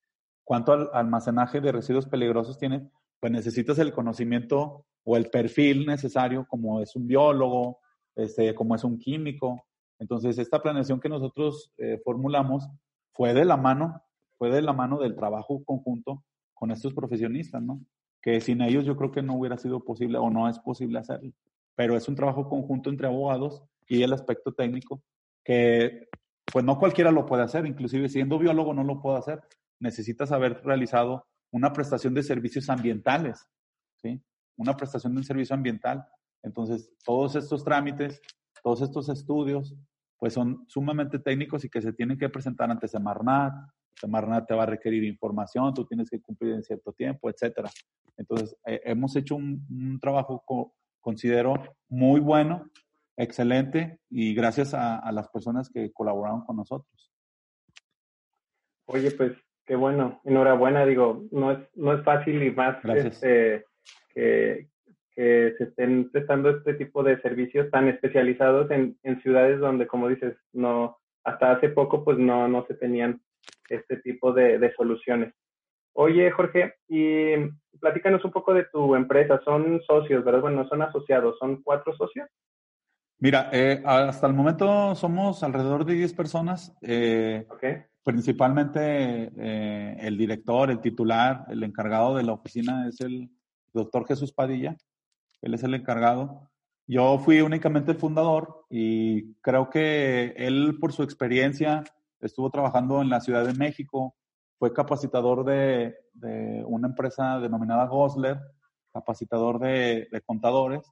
cuánto 0.44 0.92
almacenaje 0.92 1.62
de 1.62 1.72
residuos 1.72 2.08
peligrosos 2.08 2.58
tienes, 2.58 2.82
pues 3.20 3.32
necesitas 3.32 3.78
el 3.78 3.94
conocimiento 3.94 4.88
o 5.04 5.18
el 5.18 5.30
perfil 5.30 5.86
necesario 5.86 6.48
como 6.48 6.82
es 6.82 6.96
un 6.96 7.06
biólogo, 7.06 7.78
este, 8.16 8.56
como 8.56 8.74
es 8.74 8.84
un 8.84 8.98
químico. 8.98 9.64
Entonces, 10.00 10.40
esta 10.40 10.64
planeación 10.64 11.00
que 11.00 11.10
nosotros 11.10 11.72
eh, 11.78 12.02
formulamos 12.04 12.68
fue 13.14 13.34
de 13.34 13.46
la 13.46 13.58
mano, 13.58 14.04
fue 14.38 14.50
de 14.50 14.62
la 14.62 14.74
mano 14.74 15.00
del 15.00 15.16
trabajo 15.16 15.64
conjunto 15.64 16.24
con 16.54 16.72
estos 16.72 16.94
profesionistas, 16.94 17.62
¿no? 17.62 17.82
que 18.22 18.40
sin 18.40 18.62
ellos 18.62 18.86
yo 18.86 18.96
creo 18.96 19.12
que 19.12 19.24
no 19.24 19.36
hubiera 19.36 19.58
sido 19.58 19.84
posible 19.84 20.18
o 20.18 20.30
no 20.30 20.48
es 20.48 20.60
posible 20.60 21.00
hacerlo. 21.00 21.32
Pero 21.76 21.98
es 21.98 22.08
un 22.08 22.16
trabajo 22.16 22.48
conjunto 22.48 22.90
entre 22.90 23.08
abogados 23.08 23.64
y 23.88 24.04
el 24.04 24.14
aspecto 24.14 24.54
técnico 24.54 25.02
que 25.44 26.08
pues 26.52 26.64
no 26.64 26.78
cualquiera 26.78 27.12
lo 27.12 27.26
puede 27.26 27.44
hacer, 27.44 27.66
inclusive 27.66 28.10
siendo 28.10 28.38
biólogo 28.38 28.74
no 28.74 28.84
lo 28.84 29.02
puede 29.02 29.18
hacer. 29.18 29.42
Necesitas 29.80 30.32
haber 30.32 30.62
realizado 30.64 31.26
una 31.52 31.74
prestación 31.74 32.14
de 32.14 32.24
servicios 32.24 32.70
ambientales, 32.70 33.48
¿sí? 33.96 34.22
Una 34.58 34.76
prestación 34.78 35.14
de 35.14 35.20
un 35.20 35.24
servicio 35.24 35.56
ambiental. 35.56 36.06
Entonces, 36.44 36.92
todos 37.04 37.36
estos 37.36 37.64
trámites, 37.64 38.22
todos 38.64 38.82
estos 38.82 39.10
estudios, 39.10 39.76
pues 40.22 40.34
son 40.34 40.66
sumamente 40.68 41.18
técnicos 41.18 41.66
y 41.66 41.70
que 41.70 41.82
se 41.82 41.94
tienen 41.94 42.16
que 42.16 42.30
presentar 42.30 42.70
ante 42.70 42.88
Semarnat, 42.88 43.56
Semarnat 43.96 44.48
te 44.48 44.54
va 44.54 44.64
a 44.64 44.68
requerir 44.68 45.04
información, 45.04 45.74
tú 45.74 45.84
tienes 45.84 46.12
que 46.12 46.22
cumplir 46.22 46.54
en 46.54 46.62
cierto 46.62 46.94
tiempo, 46.94 47.28
etcétera. 47.28 47.72
Entonces, 48.16 48.56
eh, 48.68 48.82
hemos 48.86 49.16
hecho 49.16 49.36
un, 49.36 49.98
trabajo, 50.00 50.44
considero, 51.00 51.56
muy 51.90 52.20
bueno, 52.20 52.70
excelente, 53.18 54.00
y 54.12 54.36
gracias 54.36 54.76
a, 54.76 55.12
las 55.12 55.28
personas 55.30 55.72
que 55.72 55.92
colaboraron 55.92 56.46
con 56.46 56.58
nosotros. 56.58 57.12
Oye, 58.86 59.10
pues 59.10 59.32
qué 59.66 59.76
bueno, 59.76 60.22
enhorabuena, 60.24 60.86
digo, 60.86 61.24
no 61.32 61.54
es, 61.54 61.68
no 61.74 61.94
es 61.94 62.04
fácil 62.04 62.44
y 62.44 62.52
más 62.52 62.78
este, 62.86 63.66
que, 64.14 64.70
que, 65.16 65.54
se 65.58 65.66
estén 65.66 66.10
prestando 66.12 66.50
este 66.50 66.74
tipo 66.76 67.04
de 67.04 67.22
servicios 67.22 67.70
tan 67.72 67.88
especializados 67.88 68.72
en, 68.72 68.98
en 69.04 69.22
ciudades 69.22 69.60
donde, 69.60 69.88
como 69.88 70.08
dices, 70.08 70.36
no, 70.54 70.98
hasta 71.24 71.52
hace 71.52 71.70
poco 71.70 72.04
pues 72.04 72.18
no, 72.18 72.48
no 72.48 72.66
se 72.68 72.74
tenían 72.76 73.22
este 73.70 73.98
tipo 73.98 74.34
de, 74.34 74.60
de 74.60 74.74
soluciones. 74.74 75.34
Oye, 75.94 76.32
Jorge, 76.32 76.76
y 76.88 77.34
platícanos 77.80 78.24
un 78.24 78.32
poco 78.32 78.54
de 78.54 78.66
tu 78.72 78.96
empresa. 78.96 79.42
Son 79.44 79.82
socios, 79.86 80.24
¿verdad? 80.24 80.42
Bueno, 80.42 80.68
son 80.68 80.82
asociados, 80.82 81.38
son 81.38 81.62
cuatro 81.62 81.94
socios. 81.96 82.30
Mira, 83.20 83.50
eh, 83.52 83.82
hasta 83.86 84.26
el 84.26 84.34
momento 84.34 84.96
somos 84.96 85.44
alrededor 85.44 85.86
de 85.86 85.94
10 85.94 86.14
personas. 86.14 86.76
Eh, 86.82 87.46
Principalmente 88.04 89.32
eh, 89.38 89.96
el 90.00 90.18
director, 90.18 90.72
el 90.72 90.82
titular, 90.82 91.46
el 91.50 91.64
encargado 91.64 92.16
de 92.16 92.24
la 92.24 92.34
oficina 92.34 92.88
es 92.88 93.00
el 93.02 93.30
doctor 93.74 94.08
Jesús 94.08 94.34
Padilla. 94.34 94.76
Él 95.42 95.54
es 95.54 95.64
el 95.64 95.74
encargado. 95.74 96.50
Yo 96.88 97.18
fui 97.20 97.42
únicamente 97.42 97.92
el 97.92 97.98
fundador 97.98 98.66
y 98.70 99.34
creo 99.36 99.70
que 99.70 100.34
él, 100.38 100.78
por 100.80 100.94
su 100.94 101.04
experiencia, 101.04 101.84
estuvo 102.20 102.50
trabajando 102.50 103.02
en 103.02 103.10
la 103.10 103.22
Ciudad 103.22 103.46
de 103.46 103.54
México, 103.54 104.16
fue 104.60 104.74
capacitador 104.74 105.44
de, 105.46 105.96
una 106.68 106.88
empresa 106.88 107.40
denominada 107.40 107.88
Gosler, 107.88 108.40
capacitador 108.94 109.60
de, 109.60 110.08
contadores. 110.26 110.86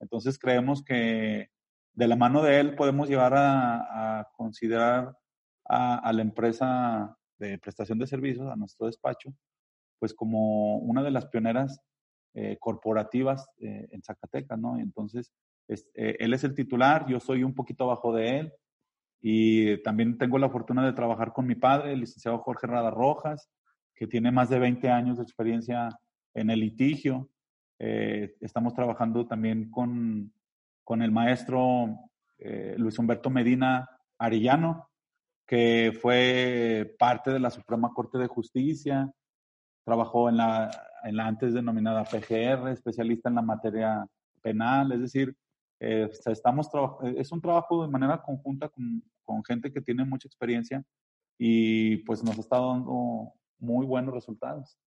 Entonces 0.00 0.38
creemos 0.38 0.82
que 0.82 1.50
de 1.94 2.08
la 2.08 2.16
mano 2.16 2.42
de 2.42 2.58
él 2.58 2.74
podemos 2.74 3.08
llevar 3.08 3.34
a, 3.36 4.28
considerar 4.36 5.16
a, 5.66 6.12
la 6.12 6.22
empresa 6.22 7.16
de 7.38 7.58
prestación 7.58 7.98
de 7.98 8.06
servicios, 8.06 8.50
a 8.50 8.56
nuestro 8.56 8.86
despacho, 8.86 9.32
pues 9.98 10.14
como 10.14 10.78
una 10.78 11.02
de 11.02 11.10
las 11.10 11.26
pioneras 11.26 11.80
eh, 12.34 12.56
corporativas 12.58 13.46
eh, 13.58 13.88
en 13.90 14.02
Zacatecas, 14.02 14.58
¿no? 14.58 14.78
Entonces, 14.78 15.34
eh, 15.68 16.16
él 16.18 16.32
es 16.32 16.44
el 16.44 16.54
titular, 16.54 17.06
yo 17.06 17.20
soy 17.20 17.44
un 17.44 17.54
poquito 17.54 17.84
abajo 17.84 18.14
de 18.14 18.38
él, 18.38 18.52
y 19.20 19.82
también 19.82 20.16
tengo 20.16 20.38
la 20.38 20.48
fortuna 20.48 20.82
de 20.82 20.94
trabajar 20.94 21.34
con 21.34 21.46
mi 21.46 21.56
padre, 21.56 21.92
el 21.92 22.00
licenciado 22.00 22.38
Jorge 22.38 22.66
Rada 22.66 22.90
Rojas, 22.90 23.50
que 23.94 24.06
tiene 24.06 24.32
más 24.32 24.48
de 24.48 24.58
20 24.58 24.88
años 24.88 25.18
de 25.18 25.24
experiencia 25.24 25.90
en 26.32 26.48
el 26.48 26.60
litigio. 26.60 27.28
Estamos 27.78 28.74
trabajando 28.74 29.26
también 29.26 29.70
con, 29.70 30.32
con 30.82 31.02
el 31.02 31.12
maestro 31.12 31.98
Luis 32.76 32.98
Humberto 32.98 33.30
Medina 33.30 33.88
Arellano, 34.18 34.88
que 35.46 35.96
fue 36.00 36.96
parte 36.98 37.30
de 37.30 37.40
la 37.40 37.50
Suprema 37.50 37.92
Corte 37.94 38.18
de 38.18 38.26
Justicia, 38.26 39.12
trabajó 39.84 40.28
en 40.28 40.38
la, 40.38 40.70
en 41.04 41.16
la 41.16 41.26
antes 41.26 41.54
denominada 41.54 42.04
PGR, 42.04 42.70
especialista 42.70 43.28
en 43.28 43.36
la 43.36 43.42
materia 43.42 44.06
penal, 44.42 44.92
es 44.92 45.00
decir, 45.00 45.34
eh, 45.80 46.08
estamos 46.26 46.68
es 47.16 47.32
un 47.32 47.40
trabajo 47.40 47.82
de 47.82 47.90
manera 47.90 48.22
conjunta 48.22 48.68
con, 48.68 49.02
con, 49.24 49.42
gente 49.44 49.72
que 49.72 49.80
tiene 49.80 50.04
mucha 50.04 50.28
experiencia 50.28 50.82
y 51.38 51.96
pues 51.98 52.22
nos 52.22 52.38
está 52.38 52.60
dando 52.60 53.32
muy 53.58 53.84
buenos 53.84 54.14
resultados. 54.14 54.78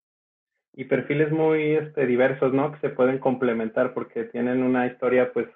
Y 0.72 0.84
perfiles 0.84 1.30
muy 1.32 1.72
este, 1.72 2.06
diversos, 2.06 2.52
¿no? 2.52 2.72
Que 2.72 2.78
se 2.80 2.88
pueden 2.90 3.18
complementar 3.18 3.92
porque 3.92 4.24
tienen 4.24 4.62
una 4.62 4.86
historia 4.86 5.32
pues, 5.32 5.48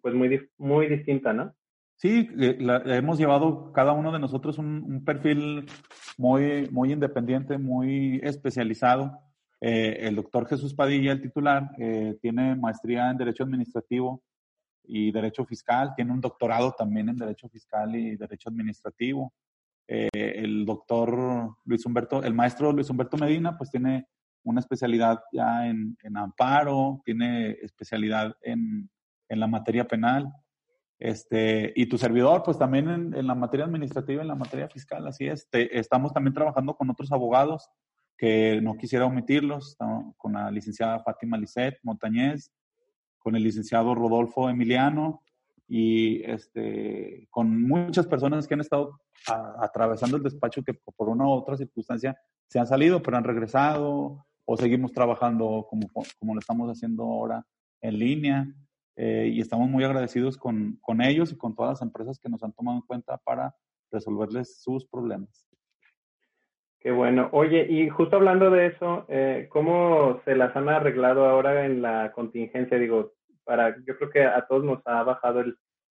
pues 0.00 0.14
muy, 0.14 0.50
muy 0.58 0.88
distinta, 0.88 1.32
¿no? 1.32 1.54
Sí, 1.96 2.28
eh, 2.38 2.58
hemos 2.86 3.18
llevado 3.18 3.72
cada 3.72 3.92
uno 3.92 4.12
de 4.12 4.18
nosotros 4.18 4.58
un, 4.58 4.82
un 4.82 5.04
perfil 5.04 5.66
muy, 6.18 6.68
muy 6.70 6.92
independiente, 6.92 7.56
muy 7.56 8.20
especializado. 8.22 9.20
Eh, 9.64 10.08
el 10.08 10.16
doctor 10.16 10.48
Jesús 10.48 10.74
Padilla, 10.74 11.12
el 11.12 11.22
titular, 11.22 11.70
eh, 11.78 12.18
tiene 12.20 12.56
maestría 12.56 13.08
en 13.08 13.16
Derecho 13.16 13.44
Administrativo 13.44 14.20
y 14.82 15.12
Derecho 15.12 15.44
Fiscal, 15.44 15.94
tiene 15.94 16.10
un 16.10 16.20
doctorado 16.20 16.72
también 16.72 17.08
en 17.08 17.16
Derecho 17.16 17.48
Fiscal 17.48 17.94
y 17.94 18.16
Derecho 18.16 18.48
Administrativo. 18.48 19.32
Eh, 19.86 20.10
el 20.14 20.66
doctor 20.66 21.54
Luis 21.64 21.86
Humberto, 21.86 22.24
el 22.24 22.34
maestro 22.34 22.72
Luis 22.72 22.90
Humberto 22.90 23.16
Medina, 23.16 23.56
pues 23.56 23.70
tiene 23.70 24.08
una 24.42 24.58
especialidad 24.58 25.20
ya 25.32 25.68
en, 25.68 25.96
en 26.02 26.16
amparo, 26.16 27.00
tiene 27.04 27.52
especialidad 27.62 28.34
en, 28.42 28.90
en, 29.28 29.38
la 29.38 29.46
materia 29.46 29.86
penal. 29.86 30.28
Este, 30.98 31.72
y 31.76 31.86
tu 31.86 31.98
servidor, 31.98 32.42
pues 32.42 32.58
también 32.58 32.88
en, 32.88 33.14
en 33.14 33.28
la 33.28 33.36
materia 33.36 33.66
administrativa, 33.66 34.22
en 34.22 34.28
la 34.28 34.34
materia 34.34 34.68
fiscal, 34.68 35.06
así 35.06 35.28
es. 35.28 35.48
estamos 35.52 36.12
también 36.12 36.34
trabajando 36.34 36.74
con 36.74 36.90
otros 36.90 37.12
abogados 37.12 37.70
que 38.22 38.60
no 38.62 38.76
quisiera 38.76 39.04
omitirlos, 39.04 39.76
con 40.16 40.34
la 40.34 40.48
licenciada 40.48 41.00
Fátima 41.00 41.36
Lisset 41.36 41.80
Montañez, 41.82 42.52
con 43.18 43.34
el 43.34 43.42
licenciado 43.42 43.96
Rodolfo 43.96 44.48
Emiliano 44.48 45.24
y 45.66 46.22
este, 46.30 47.26
con 47.30 47.60
muchas 47.66 48.06
personas 48.06 48.46
que 48.46 48.54
han 48.54 48.60
estado 48.60 49.00
atravesando 49.26 50.16
el 50.16 50.22
despacho 50.22 50.62
que 50.62 50.72
por 50.72 51.08
una 51.08 51.24
u 51.24 51.30
otra 51.30 51.56
circunstancia 51.56 52.16
se 52.46 52.60
han 52.60 52.68
salido, 52.68 53.02
pero 53.02 53.16
han 53.16 53.24
regresado 53.24 54.24
o 54.44 54.56
seguimos 54.56 54.92
trabajando 54.92 55.66
como, 55.68 55.88
como 56.20 56.34
lo 56.34 56.38
estamos 56.38 56.70
haciendo 56.70 57.02
ahora 57.02 57.44
en 57.80 57.98
línea. 57.98 58.46
Eh, 58.94 59.32
y 59.34 59.40
estamos 59.40 59.68
muy 59.68 59.82
agradecidos 59.82 60.36
con, 60.36 60.78
con 60.80 61.02
ellos 61.02 61.32
y 61.32 61.36
con 61.36 61.56
todas 61.56 61.72
las 61.72 61.82
empresas 61.82 62.20
que 62.20 62.28
nos 62.28 62.44
han 62.44 62.52
tomado 62.52 62.76
en 62.76 62.86
cuenta 62.86 63.16
para 63.16 63.56
resolverles 63.90 64.62
sus 64.62 64.86
problemas. 64.86 65.51
Qué 66.82 66.90
bueno. 66.90 67.28
Oye, 67.30 67.64
y 67.70 67.88
justo 67.88 68.16
hablando 68.16 68.50
de 68.50 68.66
eso, 68.66 69.04
eh, 69.06 69.46
¿cómo 69.50 70.20
se 70.24 70.34
las 70.34 70.54
han 70.56 70.68
arreglado 70.68 71.26
ahora 71.26 71.64
en 71.64 71.80
la 71.80 72.10
contingencia? 72.10 72.76
Digo, 72.76 73.12
para, 73.44 73.76
yo 73.86 73.96
creo 73.96 74.10
que 74.10 74.24
a 74.24 74.44
todos 74.48 74.64
nos 74.64 74.84
ha 74.84 75.04
bajado 75.04 75.44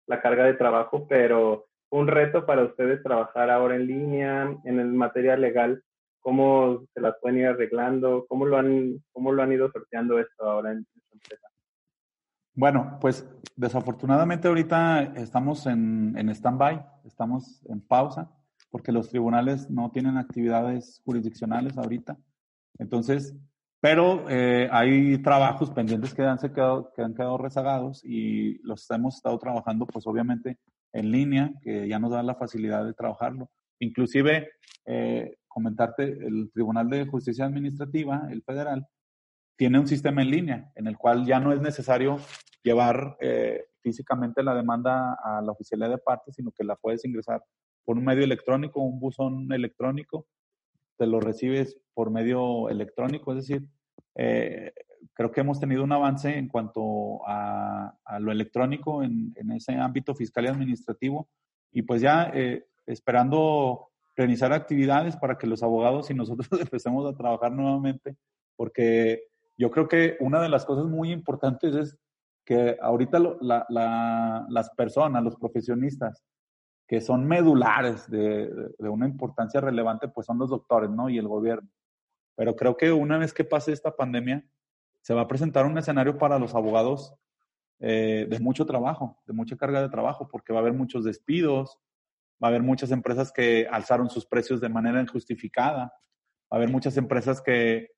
la 0.05 0.21
carga 0.21 0.45
de 0.45 0.53
trabajo, 0.53 1.05
pero 1.09 1.65
un 1.89 2.07
reto 2.07 2.45
para 2.45 2.63
ustedes 2.63 3.03
trabajar 3.03 3.49
ahora 3.49 3.75
en 3.75 3.85
línea, 3.85 4.57
en 4.63 4.79
el 4.79 4.93
material 4.93 5.41
legal, 5.41 5.83
¿cómo 6.21 6.85
se 6.93 7.01
las 7.01 7.15
pueden 7.21 7.39
ir 7.39 7.47
arreglando? 7.47 8.25
¿Cómo 8.29 8.45
lo 8.45 8.57
han, 8.57 9.03
cómo 9.11 9.33
lo 9.33 9.43
han 9.43 9.51
ido 9.51 9.69
sorteando 9.69 10.19
esto 10.19 10.49
ahora 10.49 10.71
en, 10.71 10.85
su 10.85 11.15
empresa? 11.15 11.49
Bueno, 12.53 12.97
pues 13.01 13.27
desafortunadamente 13.57 14.47
ahorita 14.47 15.03
estamos 15.17 15.65
en, 15.65 16.15
en 16.17 16.29
stand-by, 16.29 16.81
estamos 17.03 17.61
en 17.65 17.81
pausa 17.81 18.36
porque 18.70 18.91
los 18.91 19.09
tribunales 19.09 19.70
no 19.70 19.91
tienen 19.91 20.18
actividades 20.18 21.01
jurisdiccionales 21.05 21.78
ahorita. 21.78 22.18
Entonces, 22.80 23.36
pero 23.80 24.30
eh, 24.30 24.68
hay 24.72 25.22
trabajos 25.22 25.72
pendientes 25.72 26.13
que 26.13 26.24
han, 26.24 26.38
quedado, 26.38 26.91
que 26.95 27.03
han 27.03 27.13
quedado 27.13 27.38
rezagados 27.38 28.03
y 28.03 28.59
los 28.63 28.89
hemos 28.91 29.15
estado 29.15 29.38
trabajando, 29.38 29.86
pues 29.86 30.05
obviamente 30.07 30.57
en 30.93 31.11
línea, 31.11 31.51
que 31.61 31.88
ya 31.88 31.99
nos 31.99 32.11
da 32.11 32.24
la 32.24 32.36
facilidad 32.36 32.86
de 32.86 32.93
trabajarlo. 32.93 33.49
Inclusive, 33.80 34.49
eh, 34.86 35.38
comentarte, 35.47 36.03
el 36.03 36.49
Tribunal 36.51 36.89
de 36.89 37.05
Justicia 37.05 37.45
Administrativa, 37.45 38.28
el 38.32 38.41
federal, 38.41 38.88
tiene 39.55 39.80
un 39.80 39.88
sistema 39.88 40.22
en 40.22 40.32
línea 40.32 40.72
en 40.76 40.88
el 40.88 40.97
cual 40.97 41.26
ya 41.26 41.39
no 41.39 41.51
es 41.51 41.61
necesario 41.61 42.18
llevar 42.63 43.18
eh, 43.20 43.65
físicamente 43.82 44.43
la 44.43 44.55
demanda 44.55 45.18
a 45.24 45.41
la 45.41 45.51
oficialidad 45.51 45.89
de 45.89 45.97
parte, 45.97 46.32
sino 46.32 46.51
que 46.51 46.63
la 46.63 46.76
puedes 46.76 47.05
ingresar 47.05 47.43
por 47.88 47.97
un 47.97 48.03
medio 48.03 48.25
electrónico, 48.25 48.81
un 48.81 48.99
buzón 48.99 49.49
electrónico, 49.53 50.27
te 50.97 51.07
lo 51.07 51.21
recibes 51.21 51.79
por 51.93 52.11
medio 52.11 52.67
electrónico, 52.67 53.31
es 53.31 53.47
decir, 53.47 53.65
eh, 54.15 54.73
creo 55.13 55.31
que 55.31 55.39
hemos 55.39 55.61
tenido 55.61 55.85
un 55.85 55.93
avance 55.93 56.38
en 56.38 56.49
cuanto 56.49 57.21
a, 57.25 57.97
lo 58.19 58.33
electrónico 58.33 59.03
en, 59.03 59.33
ese 59.55 59.75
ámbito 59.75 60.13
fiscal 60.13 60.43
y 60.43 60.47
administrativo 60.49 61.29
y 61.71 61.83
pues 61.83 62.01
ya 62.01 62.29
eh, 62.33 62.65
esperando 62.85 63.88
realizar 64.17 64.51
actividades 64.51 65.15
para 65.15 65.38
que 65.38 65.47
los 65.47 65.63
abogados 65.63 66.11
y 66.11 66.13
nosotros 66.13 66.49
empecemos 66.59 67.05
a 67.05 67.15
trabajar 67.15 67.53
nuevamente, 67.53 68.17
porque 68.57 69.23
yo 69.57 69.71
creo 69.71 69.88
que 69.88 70.17
una 70.19 70.41
de 70.41 70.49
las 70.49 70.65
cosas 70.65 70.88
muy 70.88 71.13
importantes 71.13 71.73
es 71.73 71.97
que 72.43 72.77
ahorita 72.81 73.17
las 73.39 74.69
personas, 74.71 75.23
los 75.23 75.38
profesionistas, 75.38 76.21
que 76.88 77.01
son 77.01 77.27
medulares 77.27 78.09
de, 78.09 78.49
una 78.79 79.07
importancia 79.07 79.59
relevante, 79.59 80.07
pues 80.07 80.25
son 80.25 80.38
los 80.39 80.49
doctores, 80.49 80.89
¿no? 80.89 81.09
Y 81.09 81.17
el 81.17 81.27
gobierno. 81.27 81.69
Pero 82.35 82.55
creo 82.55 82.77
que 82.77 82.91
una 82.93 83.17
vez 83.17 83.33
que 83.33 83.43
pase 83.43 83.73
esta 83.73 83.95
pandemia, 83.95 84.45
se 85.01 85.13
va 85.13 85.21
a 85.21 85.27
presentar 85.27 85.65
un 85.65 85.77
escenario 85.77 86.17
para 86.17 86.39
los 86.39 86.55
abogados 86.55 87.13
eh, 87.79 88.25
de 88.29 88.39
mucho 88.39 88.65
trabajo, 88.65 89.21
de 89.25 89.33
mucha 89.33 89.57
carga 89.57 89.81
de 89.81 89.89
trabajo, 89.89 90.29
porque 90.29 90.53
va 90.53 90.59
a 90.59 90.61
haber 90.61 90.73
muchos 90.73 91.03
despidos, 91.03 91.77
va 92.41 92.47
a 92.47 92.49
haber 92.49 92.63
muchas 92.63 92.91
empresas 92.91 93.31
que 93.31 93.67
alzaron 93.69 94.09
sus 94.09 94.25
precios 94.25 94.61
de 94.61 94.69
manera 94.69 95.01
injustificada, 95.01 95.81
va 95.81 96.51
a 96.51 96.55
haber 96.55 96.69
muchas 96.69 96.95
empresas 96.95 97.41
que, 97.41 97.91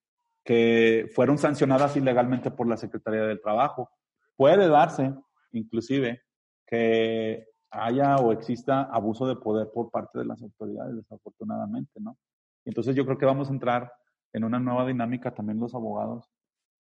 que 0.44 1.10
fueron 1.14 1.38
sancionadas 1.38 1.96
ilegalmente 1.96 2.50
por 2.50 2.68
la 2.68 2.78
Secretaría 2.78 3.22
del 3.22 3.42
Trabajo. 3.42 3.92
Puede 4.36 4.68
darse, 4.68 5.14
inclusive, 5.52 6.24
que 6.66 7.49
haya 7.72 8.16
o 8.18 8.32
exista 8.32 8.84
abuso 8.84 9.28
de 9.28 9.36
poder 9.36 9.70
por 9.74 9.92
parte 9.92 10.20
de 10.20 10.26
las 10.26 10.42
autoridades, 10.42 10.96
desafortunadamente, 10.96 12.00
¿no? 12.00 12.18
Entonces 12.66 12.96
yo 12.96 13.06
creo 13.06 13.18
que 13.18 13.26
vamos 13.26 13.50
a 13.50 13.54
entrar 13.54 13.92
en 14.34 14.44
una 14.44 14.60
nueva 14.60 14.86
dinámica 14.86 15.32
también 15.32 15.60
los 15.60 15.74
abogados 15.74 16.30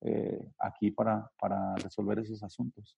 eh, 0.02 0.52
aquí 0.60 0.92
para, 0.92 1.30
para 1.40 1.76
resolver 1.76 2.20
esos 2.20 2.44
asuntos. 2.44 2.98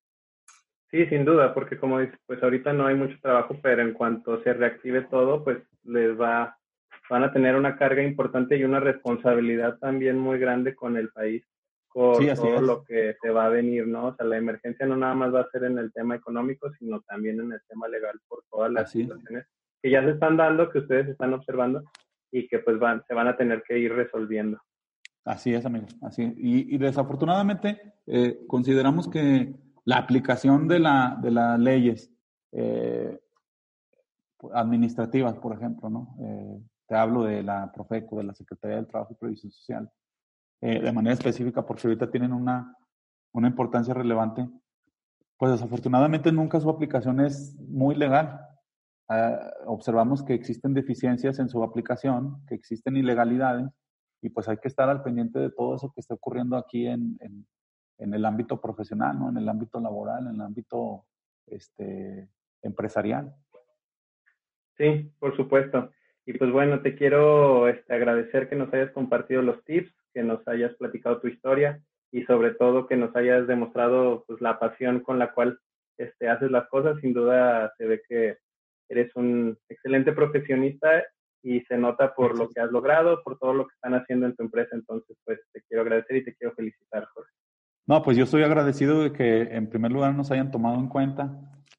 Sí, 0.89 1.05
sin 1.07 1.23
duda, 1.23 1.53
porque 1.53 1.79
como 1.79 1.99
dices, 1.99 2.19
pues 2.25 2.43
ahorita 2.43 2.73
no 2.73 2.85
hay 2.85 2.95
mucho 2.95 3.17
trabajo, 3.21 3.55
pero 3.61 3.81
en 3.81 3.93
cuanto 3.93 4.43
se 4.43 4.53
reactive 4.53 5.03
todo, 5.03 5.43
pues 5.43 5.57
les 5.83 6.19
va, 6.19 6.57
van 7.09 7.23
a 7.23 7.31
tener 7.31 7.55
una 7.55 7.77
carga 7.77 8.03
importante 8.03 8.57
y 8.57 8.65
una 8.65 8.81
responsabilidad 8.81 9.79
también 9.79 10.17
muy 10.17 10.37
grande 10.37 10.75
con 10.75 10.97
el 10.97 11.09
país 11.09 11.45
por 12.01 12.35
todo 12.35 12.61
lo 12.61 12.83
que 12.83 13.15
se 13.21 13.29
va 13.29 13.45
a 13.45 13.49
venir, 13.49 13.87
¿no? 13.87 14.07
O 14.07 14.15
sea, 14.15 14.25
la 14.25 14.37
emergencia 14.37 14.85
no 14.85 14.97
nada 14.97 15.13
más 15.13 15.33
va 15.33 15.41
a 15.41 15.49
ser 15.49 15.65
en 15.65 15.77
el 15.77 15.93
tema 15.93 16.15
económico, 16.15 16.71
sino 16.79 17.01
también 17.01 17.39
en 17.39 17.51
el 17.51 17.61
tema 17.67 17.87
legal 17.87 18.19
por 18.27 18.43
todas 18.49 18.71
las 18.71 18.91
situaciones 18.91 19.45
que 19.81 19.89
ya 19.89 20.03
se 20.03 20.11
están 20.11 20.37
dando, 20.37 20.69
que 20.69 20.79
ustedes 20.79 21.09
están 21.09 21.33
observando 21.33 21.83
y 22.31 22.47
que 22.47 22.59
pues 22.59 22.79
van, 22.79 23.03
se 23.07 23.13
van 23.13 23.27
a 23.27 23.37
tener 23.37 23.63
que 23.67 23.77
ir 23.77 23.93
resolviendo. 23.93 24.59
Así 25.25 25.53
es, 25.53 25.65
amigo. 25.65 25.85
Así 26.01 26.23
y, 26.37 26.75
y, 26.75 26.77
desafortunadamente 26.77 27.93
eh, 28.07 28.39
consideramos 28.47 29.07
que 29.07 29.53
la 29.85 29.97
aplicación 29.97 30.67
de, 30.67 30.79
la, 30.79 31.17
de 31.21 31.31
las 31.31 31.59
leyes 31.59 32.11
eh, 32.51 33.19
administrativas, 34.53 35.37
por 35.37 35.55
ejemplo, 35.55 35.89
¿no? 35.89 36.15
Eh, 36.21 36.59
te 36.87 36.95
hablo 36.95 37.23
de 37.23 37.43
la 37.43 37.71
Profeco, 37.71 38.17
de 38.17 38.23
la 38.23 38.33
Secretaría 38.33 38.77
del 38.77 38.87
Trabajo 38.87 39.13
y 39.13 39.15
Previsión 39.15 39.51
Social, 39.51 39.89
eh, 40.61 40.79
de 40.79 40.91
manera 40.91 41.13
específica 41.13 41.65
porque 41.65 41.87
ahorita 41.87 42.11
tienen 42.11 42.33
una, 42.33 42.77
una 43.33 43.47
importancia 43.47 43.93
relevante, 43.93 44.47
pues 45.37 45.53
desafortunadamente 45.53 46.31
nunca 46.31 46.59
su 46.59 46.69
aplicación 46.69 47.19
es 47.19 47.55
muy 47.59 47.95
legal. 47.95 48.39
Ah, 49.09 49.39
observamos 49.65 50.23
que 50.23 50.35
existen 50.35 50.75
deficiencias 50.75 51.39
en 51.39 51.49
su 51.49 51.63
aplicación, 51.63 52.45
que 52.45 52.53
existen 52.53 52.95
ilegalidades 52.95 53.67
y 54.21 54.29
pues 54.29 54.47
hay 54.47 54.57
que 54.57 54.67
estar 54.67 54.87
al 54.87 55.01
pendiente 55.01 55.39
de 55.39 55.49
todo 55.49 55.75
eso 55.75 55.91
que 55.93 55.99
está 55.99 56.13
ocurriendo 56.13 56.55
aquí 56.55 56.85
en, 56.85 57.17
en, 57.97 58.13
el 58.13 58.23
ámbito 58.25 58.61
profesional, 58.61 59.17
¿no? 59.17 59.29
en 59.29 59.37
el 59.37 59.49
ámbito 59.49 59.79
laboral, 59.79 60.27
en 60.27 60.35
el 60.35 60.41
ámbito 60.41 61.05
este, 61.47 62.29
empresarial. 62.61 63.33
Sí, 64.77 65.11
por 65.19 65.35
supuesto. 65.35 65.91
Y 66.25 66.33
pues 66.33 66.51
bueno, 66.51 66.81
te 66.81 66.95
quiero 66.95 67.67
este, 67.67 67.93
agradecer 67.93 68.47
que 68.47 68.55
nos 68.55 68.71
hayas 68.73 68.91
compartido 68.91 69.41
los 69.41 69.63
tips 69.63 69.91
que 70.13 70.23
nos 70.23 70.45
hayas 70.47 70.73
platicado 70.75 71.19
tu 71.19 71.27
historia 71.27 71.81
y 72.11 72.23
sobre 72.23 72.51
todo 72.51 72.87
que 72.87 72.97
nos 72.97 73.15
hayas 73.15 73.47
demostrado 73.47 74.23
pues 74.27 74.41
la 74.41 74.59
pasión 74.59 74.99
con 74.99 75.17
la 75.19 75.33
cual 75.33 75.59
este, 75.97 76.29
haces 76.29 76.51
las 76.51 76.67
cosas. 76.69 76.99
Sin 77.01 77.13
duda 77.13 77.71
se 77.77 77.85
ve 77.85 78.01
que 78.07 78.37
eres 78.89 79.15
un 79.15 79.57
excelente 79.69 80.11
profesionista 80.11 81.03
y 81.43 81.61
se 81.61 81.77
nota 81.77 82.13
por 82.13 82.37
lo 82.37 82.49
que 82.49 82.59
has 82.61 82.71
logrado, 82.71 83.23
por 83.23 83.37
todo 83.37 83.53
lo 83.53 83.67
que 83.67 83.73
están 83.73 83.93
haciendo 83.93 84.25
en 84.25 84.35
tu 84.35 84.43
empresa. 84.43 84.75
Entonces, 84.75 85.17
pues 85.25 85.39
te 85.53 85.61
quiero 85.63 85.83
agradecer 85.83 86.17
y 86.17 86.25
te 86.25 86.35
quiero 86.35 86.53
felicitar, 86.53 87.05
Jorge. 87.13 87.31
No, 87.87 88.03
pues 88.03 88.15
yo 88.15 88.25
estoy 88.25 88.43
agradecido 88.43 89.01
de 89.01 89.11
que 89.11 89.41
en 89.41 89.67
primer 89.67 89.91
lugar 89.91 90.13
nos 90.13 90.31
hayan 90.31 90.51
tomado 90.51 90.79
en 90.79 90.87
cuenta 90.87 91.31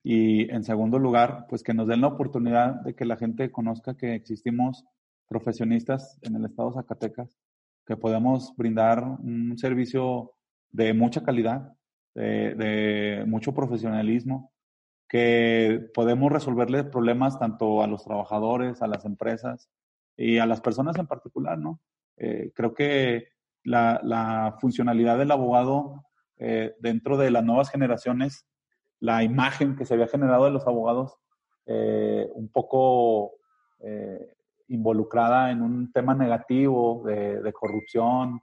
y 0.03 0.51
en 0.51 0.65
segundo 0.65 0.99
lugar, 0.99 1.47
pues 1.49 1.63
que 1.63 1.75
nos 1.75 1.87
den 1.87 2.01
la 2.01 2.09
oportunidad 2.09 2.75
de 2.83 2.95
que 2.95 3.05
la 3.05 3.17
gente 3.17 3.53
conozca 3.53 3.97
que 3.97 4.15
existimos 4.15 4.85
profesionistas 5.29 6.19
en 6.23 6.35
el 6.35 6.45
estado 6.45 6.71
de 6.71 6.75
Zacatecas, 6.75 7.39
que 7.87 7.97
podemos 7.97 8.55
brindar 8.57 9.05
un 9.05 9.57
servicio 9.59 10.33
de 10.71 10.95
mucha 10.95 11.23
calidad, 11.23 11.73
de, 12.15 12.55
de 12.55 13.25
mucho 13.27 13.53
profesionalismo, 13.55 14.53
que 15.09 15.91
podemos 15.93 16.33
resolverle 16.33 16.85
problemas 16.85 17.39
tanto 17.39 17.83
a 17.83 17.87
los 17.87 18.05
trabajadores, 18.05 18.81
a 18.81 18.87
las 18.87 19.05
empresas 19.05 19.69
y 20.17 20.39
a 20.39 20.47
las 20.47 20.61
personas 20.61 20.99
en 20.99 21.07
particular, 21.07 21.59
¿no? 21.59 21.81
Eh, 22.17 22.51
creo 22.55 22.73
que 22.75 23.29
la, 23.65 24.01
la, 24.03 24.57
funcionalidad 24.61 25.19
del 25.19 25.31
abogado 25.31 26.07
eh, 26.39 26.75
dentro 26.81 27.17
de 27.17 27.31
las 27.31 27.45
nuevas 27.45 27.71
generaciones, 27.71 28.47
la 29.01 29.23
imagen 29.23 29.77
que 29.77 29.85
se 29.85 29.95
había 29.95 30.09
generado 30.09 30.47
de 30.47 30.51
los 30.51 30.67
abogados, 30.67 31.19
eh, 31.67 32.29
un 32.35 32.49
poco 32.49 33.33
eh, 33.81 34.35
involucrada 34.73 35.51
en 35.51 35.63
un 35.63 35.93
tema 35.93 36.15
negativo 36.15 37.03
de, 37.05 37.53
corrupción, 37.53 38.41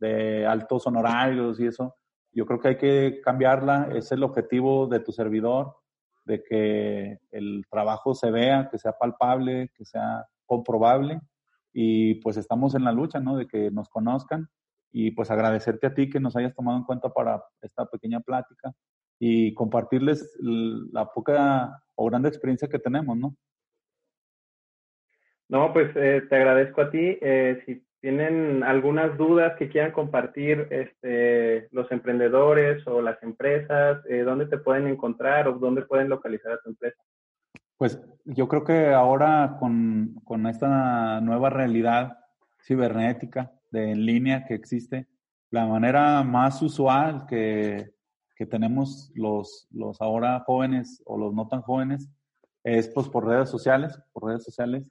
de 0.00 0.46
altos 0.46 0.86
honorarios 0.86 1.60
y 1.60 1.66
eso, 1.66 1.94
yo 2.32 2.46
creo 2.46 2.60
que 2.60 2.68
hay 2.68 2.76
que 2.76 3.20
cambiarla, 3.22 3.88
es 3.94 4.12
el 4.12 4.22
objetivo 4.22 4.86
de 4.86 5.00
tu 5.00 5.12
servidor 5.12 5.76
de 6.24 6.42
que 6.42 7.18
el 7.30 7.64
trabajo 7.70 8.14
se 8.14 8.30
vea, 8.30 8.68
que 8.70 8.78
sea 8.78 8.92
palpable, 8.92 9.70
que 9.74 9.84
sea 9.84 10.26
comprobable 10.44 11.20
y 11.72 12.16
pues 12.16 12.36
estamos 12.36 12.74
en 12.74 12.84
la 12.84 12.92
lucha, 12.92 13.20
¿no? 13.20 13.36
De 13.36 13.46
que 13.46 13.70
nos 13.70 13.88
conozcan 13.88 14.48
y 14.92 15.12
pues 15.12 15.30
agradecerte 15.30 15.86
a 15.86 15.94
ti 15.94 16.10
que 16.10 16.20
nos 16.20 16.36
hayas 16.36 16.54
tomado 16.54 16.78
en 16.78 16.84
cuenta 16.84 17.08
para 17.10 17.42
esta 17.62 17.86
pequeña 17.86 18.20
plática 18.20 18.72
y 19.18 19.54
compartirles 19.54 20.36
la 20.40 21.06
poca 21.06 21.82
o 21.94 22.06
grande 22.06 22.28
experiencia 22.28 22.68
que 22.68 22.78
tenemos, 22.78 23.16
¿no? 23.16 23.36
No, 25.48 25.72
pues 25.72 25.90
eh, 25.96 26.22
te 26.28 26.36
agradezco 26.36 26.82
a 26.82 26.90
ti. 26.90 27.18
Eh, 27.20 27.62
si 27.64 27.82
tienen 28.00 28.62
algunas 28.62 29.16
dudas 29.16 29.56
que 29.58 29.68
quieran 29.68 29.92
compartir 29.92 30.68
este, 30.70 31.68
los 31.72 31.90
emprendedores 31.90 32.86
o 32.86 33.00
las 33.00 33.20
empresas, 33.22 34.04
eh, 34.08 34.22
¿dónde 34.22 34.46
te 34.46 34.58
pueden 34.58 34.86
encontrar 34.86 35.48
o 35.48 35.58
dónde 35.58 35.82
pueden 35.82 36.08
localizar 36.08 36.52
a 36.52 36.60
tu 36.60 36.70
empresa? 36.70 37.02
Pues 37.78 38.00
yo 38.24 38.46
creo 38.46 38.64
que 38.64 38.88
ahora 38.92 39.56
con, 39.58 40.20
con 40.24 40.46
esta 40.46 41.20
nueva 41.20 41.48
realidad 41.48 42.18
cibernética 42.60 43.52
de 43.70 43.92
en 43.92 44.04
línea 44.04 44.44
que 44.44 44.54
existe, 44.54 45.06
la 45.50 45.64
manera 45.66 46.22
más 46.24 46.60
usual 46.60 47.24
que, 47.26 47.92
que 48.36 48.46
tenemos 48.46 49.10
los, 49.14 49.66
los 49.70 50.00
ahora 50.00 50.40
jóvenes 50.40 51.02
o 51.06 51.16
los 51.16 51.32
no 51.32 51.48
tan 51.48 51.62
jóvenes 51.62 52.10
es 52.64 52.88
pues 52.88 53.08
por 53.08 53.26
redes 53.26 53.48
sociales, 53.48 53.98
por 54.12 54.26
redes 54.26 54.44
sociales 54.44 54.84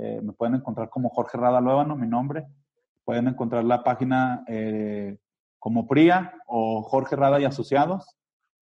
eh, 0.00 0.20
me 0.22 0.32
pueden 0.32 0.54
encontrar 0.54 0.88
como 0.90 1.08
Jorge 1.08 1.36
Rada 1.36 1.60
Luébano, 1.60 1.96
mi 1.96 2.06
nombre. 2.06 2.46
Pueden 3.04 3.26
encontrar 3.26 3.64
la 3.64 3.82
página 3.82 4.44
eh, 4.46 5.16
como 5.58 5.88
PRIA 5.88 6.34
o 6.46 6.82
Jorge 6.82 7.16
Rada 7.16 7.40
y 7.40 7.44
Asociados. 7.44 8.16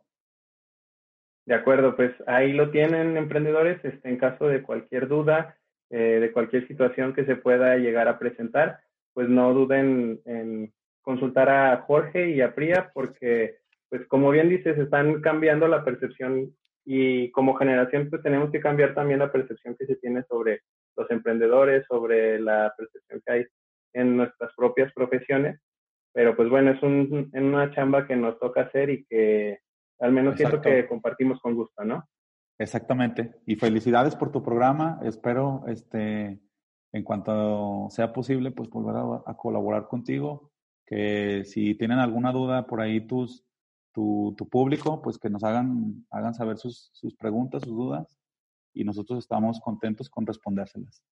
De 1.46 1.56
acuerdo, 1.56 1.98
pues 1.98 2.14
ahí 2.26 2.54
lo 2.54 2.72
tienen 2.72 3.18
emprendedores, 3.18 3.84
este, 3.84 4.10
en 4.10 4.18
caso 4.18 4.48
de 4.48 4.64
cualquier 4.64 5.10
duda, 5.10 5.58
de 5.90 6.32
cualquier 6.32 6.66
situación 6.70 7.14
que 7.14 7.26
se 7.26 7.36
pueda 7.36 7.76
llegar 7.76 8.08
a 8.08 8.18
presentar 8.18 8.80
pues 9.14 9.30
no 9.30 9.54
duden 9.54 10.22
en 10.26 10.74
consultar 11.02 11.50
a 11.50 11.78
Jorge 11.82 12.30
y 12.32 12.42
a 12.42 12.54
Priya 12.54 12.92
porque, 12.94 13.58
pues 13.90 14.08
como 14.08 14.30
bien 14.30 14.50
dices, 14.50 14.78
están 14.78 15.22
cambiando 15.22 15.68
la 15.68 15.84
percepción 15.84 16.56
y 16.86 17.30
como 17.32 17.56
generación 17.56 18.10
pues 18.10 18.24
tenemos 18.24 18.52
que 18.52 18.60
cambiar 18.60 18.94
también 18.94 19.20
la 19.20 19.32
percepción 19.32 19.76
que 19.78 19.86
se 19.86 19.96
tiene 19.98 20.24
sobre 20.24 20.62
los 20.96 21.10
emprendedores, 21.12 21.86
sobre 21.88 22.40
la 22.40 22.74
percepción 22.78 23.22
que 23.26 23.34
hay 23.34 23.46
en 23.94 24.18
nuestras 24.18 24.52
propias 24.56 24.92
profesiones. 24.94 25.60
Pero 26.14 26.36
pues 26.36 26.50
bueno, 26.50 26.72
es 26.72 26.84
un, 26.84 27.30
una 27.34 27.72
chamba 27.72 28.08
que 28.08 28.16
nos 28.16 28.38
toca 28.40 28.62
hacer 28.62 28.90
y 28.90 29.06
que 29.06 29.60
al 30.00 30.12
menos 30.12 30.36
siento 30.36 30.62
que 30.62 30.88
compartimos 30.88 31.40
con 31.40 31.56
gusto, 31.56 31.84
¿no? 31.86 32.06
Exactamente. 32.60 33.36
Y 33.46 33.56
felicidades 33.56 34.16
por 34.16 34.32
tu 34.32 34.44
programa. 34.44 35.00
Espero 35.04 35.64
este 35.68 36.40
en 36.94 37.04
cuanto 37.04 37.88
sea 37.90 38.14
posible, 38.14 38.52
pues 38.52 38.70
volver 38.70 38.96
a, 39.26 39.34
colaborar 39.36 39.88
contigo. 39.88 40.52
Que 40.86 41.44
si 41.46 41.76
tienen 41.76 42.00
alguna 42.00 42.32
duda 42.32 42.68
por 42.68 42.82
ahí 42.82 43.02
tus, 43.08 43.46
tu, 43.94 44.36
tu 44.38 44.50
público, 44.50 45.02
pues 45.02 45.18
que 45.18 45.30
nos 45.30 45.44
hagan, 45.44 46.06
hagan 46.10 46.34
saber 46.34 46.58
sus, 46.58 46.90
sus 46.94 47.16
preguntas, 47.16 47.64
sus 47.64 47.74
dudas, 47.74 48.20
y 48.74 48.84
nosotros 48.84 49.20
estamos 49.20 49.60
contentos 49.62 50.10
con 50.10 50.26
respondérselas. 50.26 51.04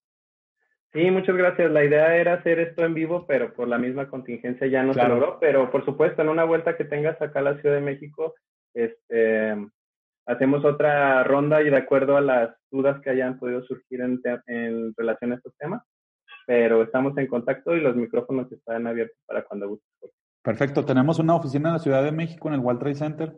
Sí, 0.92 1.12
muchas 1.12 1.36
gracias. 1.36 1.72
La 1.72 1.86
idea 1.86 2.16
era 2.16 2.34
hacer 2.34 2.60
esto 2.60 2.84
en 2.84 2.96
vivo, 2.96 3.26
pero 3.28 3.54
por 3.54 3.68
la 3.68 3.78
misma 3.78 4.10
contingencia 4.10 4.66
ya 4.68 4.82
no 4.82 4.94
se 4.94 5.08
logró. 5.08 5.38
Pero 5.40 5.70
por 5.70 5.86
supuesto, 5.86 6.22
en 6.22 6.30
una 6.30 6.46
vuelta 6.46 6.76
que 6.76 6.84
tengas 6.84 7.22
acá 7.22 7.40
a 7.40 7.44
la 7.44 7.62
Ciudad 7.62 7.76
de 7.76 7.82
México, 7.82 8.34
este, 8.74 9.56
hacemos 10.30 10.64
otra 10.64 11.24
ronda 11.24 11.62
y 11.62 11.70
de 11.70 11.78
acuerdo 11.78 12.16
a 12.16 12.22
las 12.22 12.52
dudas 12.72 13.02
que 13.02 13.10
hayan 13.10 13.40
podido 13.40 13.64
surgir 13.64 14.02
en, 14.02 14.22
en 14.46 14.94
relación 14.96 15.32
a 15.32 15.36
estos 15.36 15.54
temas. 15.58 15.82
Pero 16.46 16.84
estamos 16.84 17.18
en 17.18 17.28
contacto 17.28 17.76
y 17.76 17.82
los 17.82 17.96
micrófonos 17.96 18.52
están 18.52 18.86
abiertos 18.88 19.18
para 19.26 19.44
cuando 19.44 19.70
guste. 19.70 19.86
Perfecto. 20.44 20.86
Tenemos 20.86 21.20
una 21.20 21.36
oficina 21.36 21.70
en 21.70 21.74
la 21.74 21.80
Ciudad 21.80 22.04
de 22.04 22.12
México, 22.12 22.48
en 22.48 22.56
el 22.56 22.60
World 22.60 22.80
Trade 22.80 22.96
Center. 22.96 23.34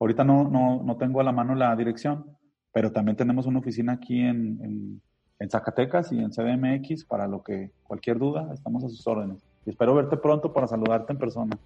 Ahorita 0.00 0.24
no, 0.24 0.48
no, 0.48 0.82
no 0.84 0.96
tengo 0.96 1.20
a 1.20 1.24
la 1.24 1.32
mano 1.32 1.54
la 1.54 1.74
dirección, 1.74 2.24
pero 2.72 2.92
también 2.92 3.16
tenemos 3.16 3.46
una 3.46 3.58
oficina 3.58 3.94
aquí 3.94 4.20
en, 4.20 4.58
en, 4.62 5.02
en 5.38 5.50
Zacatecas 5.50 6.12
y 6.12 6.18
en 6.20 6.30
CDMX 6.30 7.04
para 7.06 7.26
lo 7.26 7.42
que 7.42 7.70
cualquier 7.82 8.18
duda, 8.18 8.50
estamos 8.52 8.84
a 8.84 8.88
sus 8.88 9.06
órdenes. 9.06 9.44
Y 9.64 9.70
espero 9.70 9.94
verte 9.94 10.16
pronto 10.16 10.52
para 10.52 10.68
saludarte 10.68 11.12
en 11.12 11.18
persona. 11.18 11.58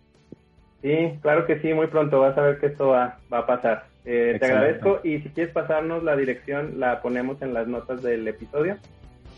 Sí, 0.81 1.19
claro 1.21 1.47
que 1.47 1.61
sí, 1.61 1.75
muy 1.75 1.89
pronto 1.89 2.21
vas 2.21 2.37
a 2.39 2.43
ver 2.43 2.59
que 2.59 2.67
esto 2.67 2.89
va, 2.89 3.19
va 3.33 3.41
a 3.41 3.47
pasar. 3.47 3.90
Eh, 4.05 4.37
te 4.41 4.47
agradezco 4.47 5.01
y 5.05 5.21
si 5.21 5.29
quieres 5.29 5.53
pasarnos 5.53 6.03
la 6.03 6.17
dirección 6.17 6.81
la 6.81 7.03
ponemos 7.03 7.43
en 7.43 7.53
las 7.53 7.69
notas 7.69 8.03
del 8.03 8.27
episodio 8.27 8.79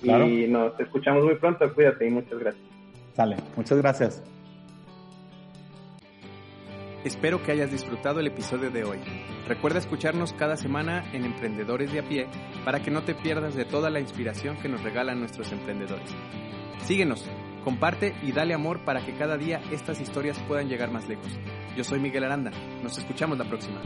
y 0.03 0.47
nos 0.49 0.79
escuchamos 0.79 1.25
muy 1.25 1.37
pronto. 1.37 1.73
Cuídate 1.75 2.07
y 2.07 2.11
muchas 2.11 2.39
gracias. 2.39 2.65
Sale, 3.15 3.37
muchas 3.57 3.79
gracias. 3.79 4.23
Espero 7.05 7.43
que 7.43 7.51
hayas 7.51 7.73
disfrutado 7.73 8.21
el 8.21 8.29
episodio 8.29 8.71
de 8.71 8.85
hoy. 8.85 8.99
Recuerda 9.49 9.81
escucharnos 9.81 10.33
cada 10.35 10.57
semana 10.57 11.05
en 11.13 11.25
Emprendedores 11.25 11.93
de 11.93 11.99
a 11.99 12.03
pie 12.05 12.27
para 12.65 12.81
que 12.81 12.93
no 12.93 13.03
te 13.03 13.15
pierdas 13.15 13.57
de 13.57 13.65
toda 13.65 13.91
la 13.91 13.99
inspiración 13.99 14.57
que 14.59 14.69
nos 14.69 14.83
regalan 14.85 15.19
nuestros 15.19 15.51
emprendedores. 15.51 16.15
Síguenos, 16.79 17.29
comparte 17.65 18.15
y 18.23 18.31
dale 18.31 18.55
amor 18.55 18.85
para 18.85 19.05
que 19.05 19.15
cada 19.15 19.37
día 19.37 19.61
estas 19.73 20.01
historias 20.01 20.39
puedan 20.47 20.69
llegar 20.69 20.93
más 20.93 21.09
lejos. 21.09 21.27
Yo 21.77 21.83
soy 21.83 21.99
Miguel 21.99 22.25
Aranda. 22.25 22.53
Nos 22.85 22.97
escuchamos 22.99 23.37
la 23.37 23.45
próxima. 23.45 23.81